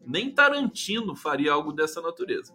Nem 0.00 0.28
Tarantino 0.28 1.14
faria 1.14 1.52
algo 1.52 1.72
dessa 1.72 2.02
natureza. 2.02 2.52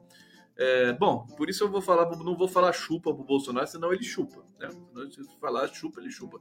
É, 0.57 0.93
bom, 0.93 1.27
por 1.37 1.49
isso 1.49 1.63
eu 1.63 1.69
vou 1.69 1.81
falar, 1.81 2.09
não 2.17 2.35
vou 2.35 2.47
falar 2.47 2.73
chupa 2.73 3.13
pro 3.13 3.23
Bolsonaro, 3.23 3.67
senão 3.67 3.93
ele 3.93 4.03
chupa. 4.03 4.43
Né? 4.59 4.69
Se 5.11 5.23
falar 5.39 5.67
chupa, 5.67 6.01
ele 6.01 6.09
chupa. 6.09 6.39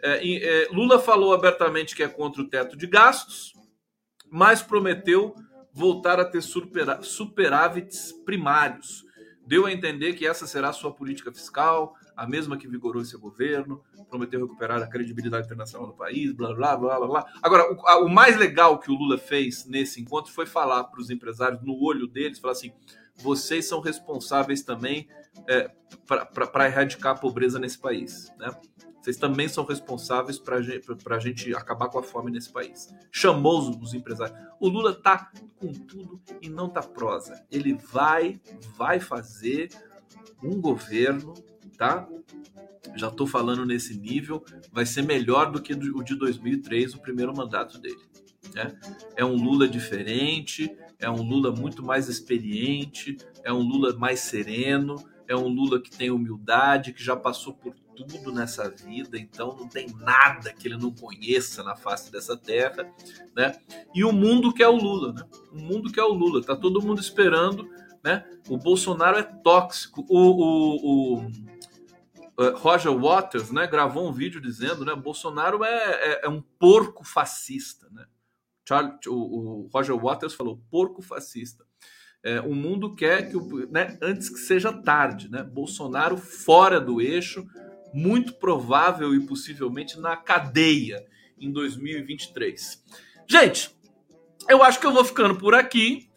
É, 0.00 0.64
é, 0.64 0.68
Lula 0.70 0.98
falou 0.98 1.34
abertamente 1.34 1.96
que 1.96 2.02
é 2.02 2.08
contra 2.08 2.40
o 2.40 2.48
teto 2.48 2.76
de 2.76 2.86
gastos, 2.86 3.52
mas 4.30 4.62
prometeu 4.62 5.34
voltar 5.72 6.20
a 6.20 6.24
ter 6.24 6.42
superávites 6.42 8.12
primários 8.24 9.08
deu 9.48 9.64
a 9.64 9.72
entender 9.72 10.12
que 10.12 10.26
essa 10.26 10.46
será 10.46 10.68
a 10.68 10.74
sua 10.74 10.92
política 10.92 11.32
fiscal, 11.32 11.94
a 12.14 12.26
mesma 12.26 12.58
que 12.58 12.68
vigorou 12.68 13.00
esse 13.00 13.16
governo, 13.16 13.82
prometeu 14.10 14.42
recuperar 14.42 14.82
a 14.82 14.86
credibilidade 14.86 15.46
internacional 15.46 15.88
do 15.88 15.94
país, 15.94 16.32
blá, 16.32 16.54
blá, 16.54 16.76
blá, 16.76 16.98
blá, 16.98 17.08
blá. 17.08 17.26
Agora, 17.42 17.72
o, 17.72 17.88
a, 17.88 17.98
o 18.04 18.10
mais 18.10 18.36
legal 18.36 18.78
que 18.78 18.90
o 18.90 18.94
Lula 18.94 19.16
fez 19.16 19.64
nesse 19.64 20.02
encontro 20.02 20.30
foi 20.30 20.44
falar 20.44 20.84
para 20.84 21.00
os 21.00 21.08
empresários, 21.08 21.62
no 21.62 21.82
olho 21.82 22.06
deles, 22.06 22.38
falar 22.38 22.52
assim, 22.52 22.72
vocês 23.20 23.66
são 23.66 23.80
responsáveis 23.80 24.62
também 24.62 25.08
é, 25.48 25.70
para 26.06 26.66
erradicar 26.66 27.16
a 27.16 27.18
pobreza 27.18 27.58
nesse 27.58 27.78
país, 27.78 28.32
né? 28.38 28.50
Vocês 29.00 29.16
também 29.16 29.48
são 29.48 29.64
responsáveis 29.64 30.38
para 30.38 30.56
a 30.56 31.18
gente 31.18 31.54
acabar 31.54 31.88
com 31.88 31.98
a 31.98 32.02
fome 32.02 32.30
nesse 32.30 32.52
país. 32.52 32.92
Chamou 33.10 33.58
os, 33.58 33.76
os 33.76 33.94
empresários. 33.94 34.36
O 34.60 34.68
Lula 34.68 34.92
tá 34.92 35.30
com 35.56 35.72
tudo 35.72 36.20
e 36.42 36.48
não 36.50 36.68
tá 36.68 36.82
prosa. 36.82 37.42
Ele 37.50 37.74
vai, 37.74 38.38
vai 38.76 39.00
fazer 39.00 39.70
um 40.42 40.60
governo, 40.60 41.32
tá? 41.78 42.06
Já 42.96 43.08
estou 43.08 43.26
falando 43.26 43.64
nesse 43.64 43.98
nível, 43.98 44.44
vai 44.72 44.84
ser 44.84 45.02
melhor 45.02 45.50
do 45.50 45.62
que 45.62 45.72
o 45.72 46.02
de 46.02 46.14
2003, 46.14 46.94
o 46.94 47.00
primeiro 47.00 47.34
mandato 47.34 47.78
dele. 47.78 48.02
Né? 48.54 48.78
É 49.16 49.24
um 49.24 49.36
Lula 49.36 49.68
diferente, 49.68 50.74
é 50.98 51.10
um 51.10 51.22
Lula 51.22 51.52
muito 51.52 51.82
mais 51.82 52.08
experiente, 52.08 53.16
é 53.44 53.52
um 53.52 53.60
Lula 53.60 53.96
mais 53.96 54.20
sereno, 54.20 54.96
é 55.26 55.36
um 55.36 55.46
Lula 55.46 55.80
que 55.80 55.90
tem 55.90 56.10
humildade, 56.10 56.92
que 56.92 57.02
já 57.02 57.14
passou 57.14 57.54
por 57.54 57.74
tudo 57.94 58.32
nessa 58.32 58.70
vida, 58.70 59.18
então 59.18 59.56
não 59.56 59.68
tem 59.68 59.88
nada 60.00 60.52
que 60.52 60.68
ele 60.68 60.76
não 60.76 60.92
conheça 60.92 61.62
na 61.62 61.76
face 61.76 62.10
dessa 62.10 62.36
terra, 62.36 62.90
né? 63.36 63.58
E 63.94 64.04
o 64.04 64.12
mundo 64.12 64.52
que 64.52 64.62
é 64.62 64.68
o 64.68 64.76
Lula, 64.76 65.12
né? 65.12 65.22
O 65.52 65.58
mundo 65.58 65.90
que 65.92 66.00
é 66.00 66.04
o 66.04 66.12
Lula, 66.12 66.42
tá 66.42 66.56
todo 66.56 66.82
mundo 66.82 67.00
esperando, 67.00 67.68
né? 68.02 68.24
O 68.48 68.56
Bolsonaro 68.56 69.18
é 69.18 69.22
tóxico. 69.22 70.06
O, 70.08 70.16
o, 70.16 71.16
o 71.16 71.26
uh, 72.38 72.56
Roger 72.56 72.96
Waters, 72.96 73.50
né, 73.50 73.66
gravou 73.66 74.08
um 74.08 74.12
vídeo 74.12 74.40
dizendo, 74.40 74.84
né, 74.84 74.94
Bolsonaro 74.94 75.64
é, 75.64 76.12
é, 76.12 76.20
é 76.26 76.28
um 76.28 76.40
porco 76.40 77.04
fascista, 77.04 77.88
né? 77.90 78.06
Charlie, 78.68 78.92
o, 79.06 79.12
o 79.12 79.70
Roger 79.72 79.96
Waters 79.96 80.34
falou 80.34 80.60
porco 80.70 81.00
fascista. 81.00 81.64
É, 82.22 82.38
o 82.40 82.54
mundo 82.54 82.94
quer 82.94 83.30
que, 83.30 83.36
o, 83.36 83.70
né, 83.70 83.96
antes 84.02 84.28
que 84.28 84.38
seja 84.38 84.70
tarde, 84.70 85.30
né? 85.30 85.42
Bolsonaro 85.42 86.18
fora 86.18 86.78
do 86.78 87.00
eixo, 87.00 87.46
muito 87.94 88.34
provável 88.34 89.14
e 89.14 89.26
possivelmente 89.26 89.98
na 89.98 90.18
cadeia 90.18 91.02
em 91.40 91.50
2023. 91.50 92.84
Gente, 93.26 93.70
eu 94.50 94.62
acho 94.62 94.78
que 94.78 94.86
eu 94.86 94.92
vou 94.92 95.04
ficando 95.04 95.36
por 95.36 95.54
aqui, 95.54 96.10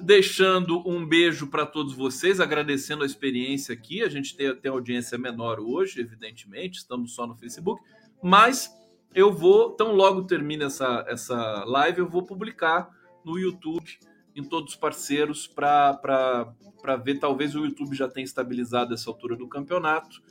deixando 0.00 0.88
um 0.88 1.06
beijo 1.06 1.48
para 1.48 1.66
todos 1.66 1.92
vocês, 1.92 2.40
agradecendo 2.40 3.02
a 3.02 3.06
experiência 3.06 3.74
aqui. 3.74 4.02
A 4.02 4.08
gente 4.08 4.34
tem, 4.34 4.54
tem 4.56 4.70
audiência 4.70 5.18
menor 5.18 5.60
hoje, 5.60 6.00
evidentemente, 6.00 6.78
estamos 6.78 7.14
só 7.14 7.26
no 7.26 7.36
Facebook, 7.36 7.82
mas 8.22 8.70
eu 9.18 9.32
vou, 9.32 9.72
tão 9.72 9.92
logo 9.96 10.22
termine 10.22 10.62
essa, 10.62 11.04
essa 11.08 11.64
live, 11.64 11.98
eu 11.98 12.08
vou 12.08 12.22
publicar 12.22 12.88
no 13.24 13.36
YouTube 13.36 13.98
em 14.36 14.44
todos 14.44 14.74
os 14.74 14.78
parceiros 14.78 15.48
para 15.48 16.54
ver. 17.02 17.18
Talvez 17.18 17.56
o 17.56 17.64
YouTube 17.64 17.96
já 17.96 18.06
tenha 18.06 18.24
estabilizado 18.24 18.94
essa 18.94 19.10
altura 19.10 19.34
do 19.34 19.48
campeonato. 19.48 20.22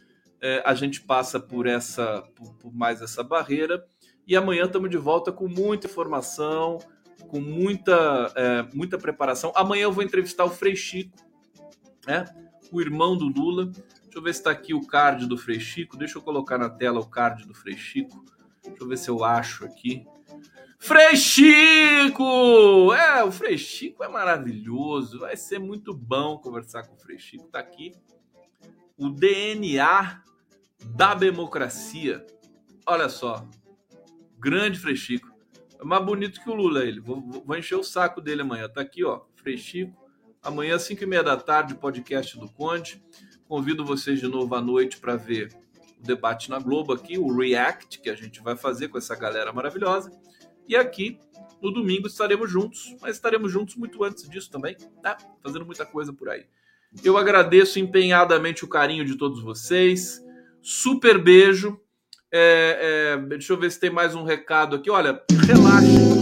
É, 0.42 0.64
a 0.66 0.74
gente 0.74 1.02
passa 1.02 1.38
por 1.38 1.68
essa 1.68 2.22
por, 2.34 2.54
por 2.54 2.74
mais 2.74 3.02
essa 3.02 3.22
barreira 3.22 3.86
e 4.26 4.38
amanhã 4.38 4.64
estamos 4.64 4.90
de 4.90 4.98
volta 4.98 5.34
com 5.34 5.50
muita 5.50 5.88
informação, 5.88 6.78
com 7.28 7.42
muita, 7.42 8.32
é, 8.38 8.74
muita 8.74 8.98
preparação. 8.98 9.52
Amanhã 9.54 9.84
eu 9.84 9.92
vou 9.92 10.04
entrevistar 10.04 10.46
o 10.46 10.50
Frei 10.50 10.78
Chico, 10.78 11.18
né? 12.06 12.24
o 12.72 12.80
irmão 12.80 13.18
do 13.18 13.26
Lula. 13.26 13.66
Deixa 13.66 14.18
eu 14.18 14.22
ver 14.22 14.34
se 14.34 14.40
está 14.40 14.52
aqui 14.52 14.74
o 14.74 14.88
card 14.88 15.26
do 15.26 15.38
Frei 15.38 15.60
Chico. 15.60 15.98
Deixa 15.98 16.18
eu 16.18 16.22
colocar 16.22 16.58
na 16.58 16.70
tela 16.70 17.02
o 17.02 17.06
card 17.06 17.46
do 17.46 17.54
Frei 17.54 17.76
Chico. 17.76 18.24
Deixa 18.70 18.84
eu 18.84 18.88
ver 18.88 18.98
se 18.98 19.10
eu 19.10 19.24
acho 19.24 19.66
aqui. 19.66 20.06
Frei 20.80 21.16
Chico! 21.16 22.94
É, 22.94 23.24
o 23.24 23.32
Frei 23.32 23.58
Chico 23.58 24.04
é 24.04 24.08
maravilhoso. 24.08 25.20
Vai 25.20 25.36
ser 25.36 25.60
muito 25.60 25.94
bom 25.94 26.38
conversar 26.38 26.84
com 26.84 26.96
o 26.96 27.00
Frei 27.00 27.18
Chico. 27.18 27.48
Tá 27.48 27.60
aqui 27.60 27.94
o 28.98 29.10
DNA 29.10 30.22
da 30.96 31.14
democracia. 31.14 32.26
Olha 32.86 33.10
só. 33.10 33.48
Grande 34.40 34.80
Frei 34.80 34.96
Chico. 34.96 35.32
É 35.80 35.84
mais 35.84 36.04
bonito 36.04 36.42
que 36.42 36.50
o 36.50 36.54
Lula 36.54 36.84
ele. 36.84 37.00
Vou, 37.00 37.22
vou 37.22 37.58
encher 37.58 37.76
o 37.76 37.84
saco 37.84 38.22
dele 38.22 38.42
amanhã. 38.42 38.70
Tá 38.70 38.82
aqui, 38.82 39.04
ó. 39.04 39.22
Frei 39.36 39.58
Chico. 39.58 40.08
Amanhã, 40.42 40.76
às 40.76 40.84
5 40.84 41.04
e 41.04 41.06
meia 41.06 41.24
da 41.24 41.36
tarde, 41.36 41.76
podcast 41.76 42.40
do 42.40 42.48
Conde. 42.50 43.04
Convido 43.48 43.84
vocês 43.84 44.20
de 44.20 44.28
novo 44.28 44.56
à 44.56 44.62
noite 44.62 44.98
para 44.98 45.16
ver 45.16 45.50
debate 46.00 46.50
na 46.50 46.60
Globo 46.60 46.94
aqui, 46.94 47.18
o 47.18 47.36
React, 47.36 48.00
que 48.00 48.10
a 48.10 48.16
gente 48.16 48.42
vai 48.42 48.56
fazer 48.56 48.88
com 48.88 48.98
essa 48.98 49.16
galera 49.16 49.52
maravilhosa. 49.52 50.12
E 50.68 50.76
aqui, 50.76 51.20
no 51.62 51.72
domingo, 51.72 52.08
estaremos 52.08 52.52
juntos, 52.52 52.96
mas 53.02 53.16
estaremos 53.16 53.52
juntos 53.52 53.76
muito 53.76 54.04
antes 54.04 54.30
disso 54.30 54.52
também, 54.52 54.76
tá? 55.02 55.18
Fazendo 55.42 55.66
muita 55.66 55.86
coisa 55.86 56.14
por 56.14 56.30
aí. 56.30 56.46
Eu 57.04 57.18
agradeço 57.18 57.80
empenhadamente 57.80 58.64
o 58.64 58.68
carinho 58.68 59.06
de 59.06 59.16
todos 59.16 59.42
vocês. 59.42 60.22
Super 60.62 61.18
beijo. 61.18 61.80
É, 62.32 63.16
é, 63.16 63.18
deixa 63.28 63.54
eu 63.54 63.58
ver 63.58 63.72
se 63.72 63.80
tem 63.80 63.90
mais 63.90 64.16
um 64.16 64.24
recado 64.24 64.76
aqui. 64.76 64.90
Olha, 64.90 65.22
relaxem. 65.46 66.18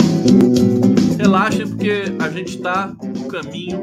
Relaxem, 1.18 1.68
porque 1.68 2.04
a 2.20 2.30
gente 2.30 2.58
está 2.58 2.88
no 2.88 3.28
caminho 3.28 3.82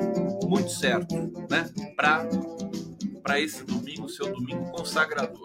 muito 0.49 0.71
certo, 0.71 1.15
né? 1.51 1.69
Para 1.97 3.41
esse 3.41 3.65
domingo, 3.65 3.82
seu 4.13 4.31
domingo 4.31 4.71
consagrador. 4.71 5.43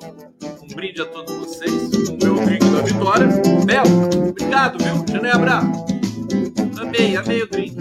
Um 0.61 0.67
brinde 0.75 1.01
a 1.01 1.05
todos 1.05 1.33
vocês, 1.35 1.71
o 2.09 2.17
meu 2.17 2.35
drink 2.45 2.65
da 2.65 2.81
vitória. 2.81 3.27
Belo, 3.65 4.29
obrigado, 4.29 4.77
viu? 4.83 5.05
Genebra, 5.07 5.61
amei, 6.81 7.15
amei 7.15 7.43
o 7.43 7.49
drink. 7.49 7.75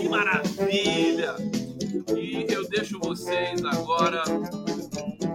Que 0.00 0.08
maravilha! 0.08 1.36
E 2.16 2.52
eu 2.52 2.68
deixo 2.68 2.98
vocês 2.98 3.64
agora 3.64 4.24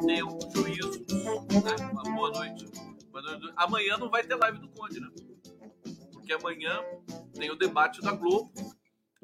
tenham 0.05 0.37
juízo. 0.53 0.99
Né? 0.99 1.89
Uma 1.91 2.03
boa 2.03 2.31
noite. 2.31 2.65
Amanhã 3.55 3.97
não 3.97 4.09
vai 4.09 4.23
ter 4.23 4.35
live 4.35 4.57
do 4.57 4.67
Conde, 4.69 4.99
né? 4.99 5.07
Porque 6.11 6.33
amanhã 6.33 6.81
tem 7.33 7.49
o 7.49 7.55
debate 7.55 8.01
da 8.01 8.11
Globo 8.11 8.51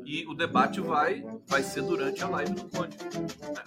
e 0.06 0.26
o 0.28 0.34
debate 0.34 0.80
vai, 0.80 1.26
vai 1.48 1.64
ser 1.64 1.82
durante 1.82 2.24
a 2.24 2.30
live 2.30 2.54
do 2.54 2.66
Conde. 2.66 2.98
Né? 2.98 3.64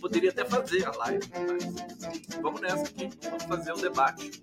Poderia 0.00 0.30
até 0.30 0.44
fazer 0.44 0.86
a 0.86 0.92
live, 0.92 1.24
mas 1.32 2.40
vamos 2.40 2.60
nessa 2.60 2.84
aqui. 2.84 3.10
Vamos 3.22 3.44
fazer 3.44 3.72
o 3.72 3.76
um 3.76 3.80
debate. 3.80 4.42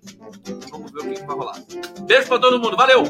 Vamos 0.70 0.90
ver 0.92 1.00
o 1.00 1.14
que, 1.14 1.22
vai 1.22 1.36
rolar. 1.36 1.62
Beijo 2.06 2.28
pra 2.28 2.38
todo 2.38 2.60
mundo. 2.60 2.76
Valeu! 2.76 3.04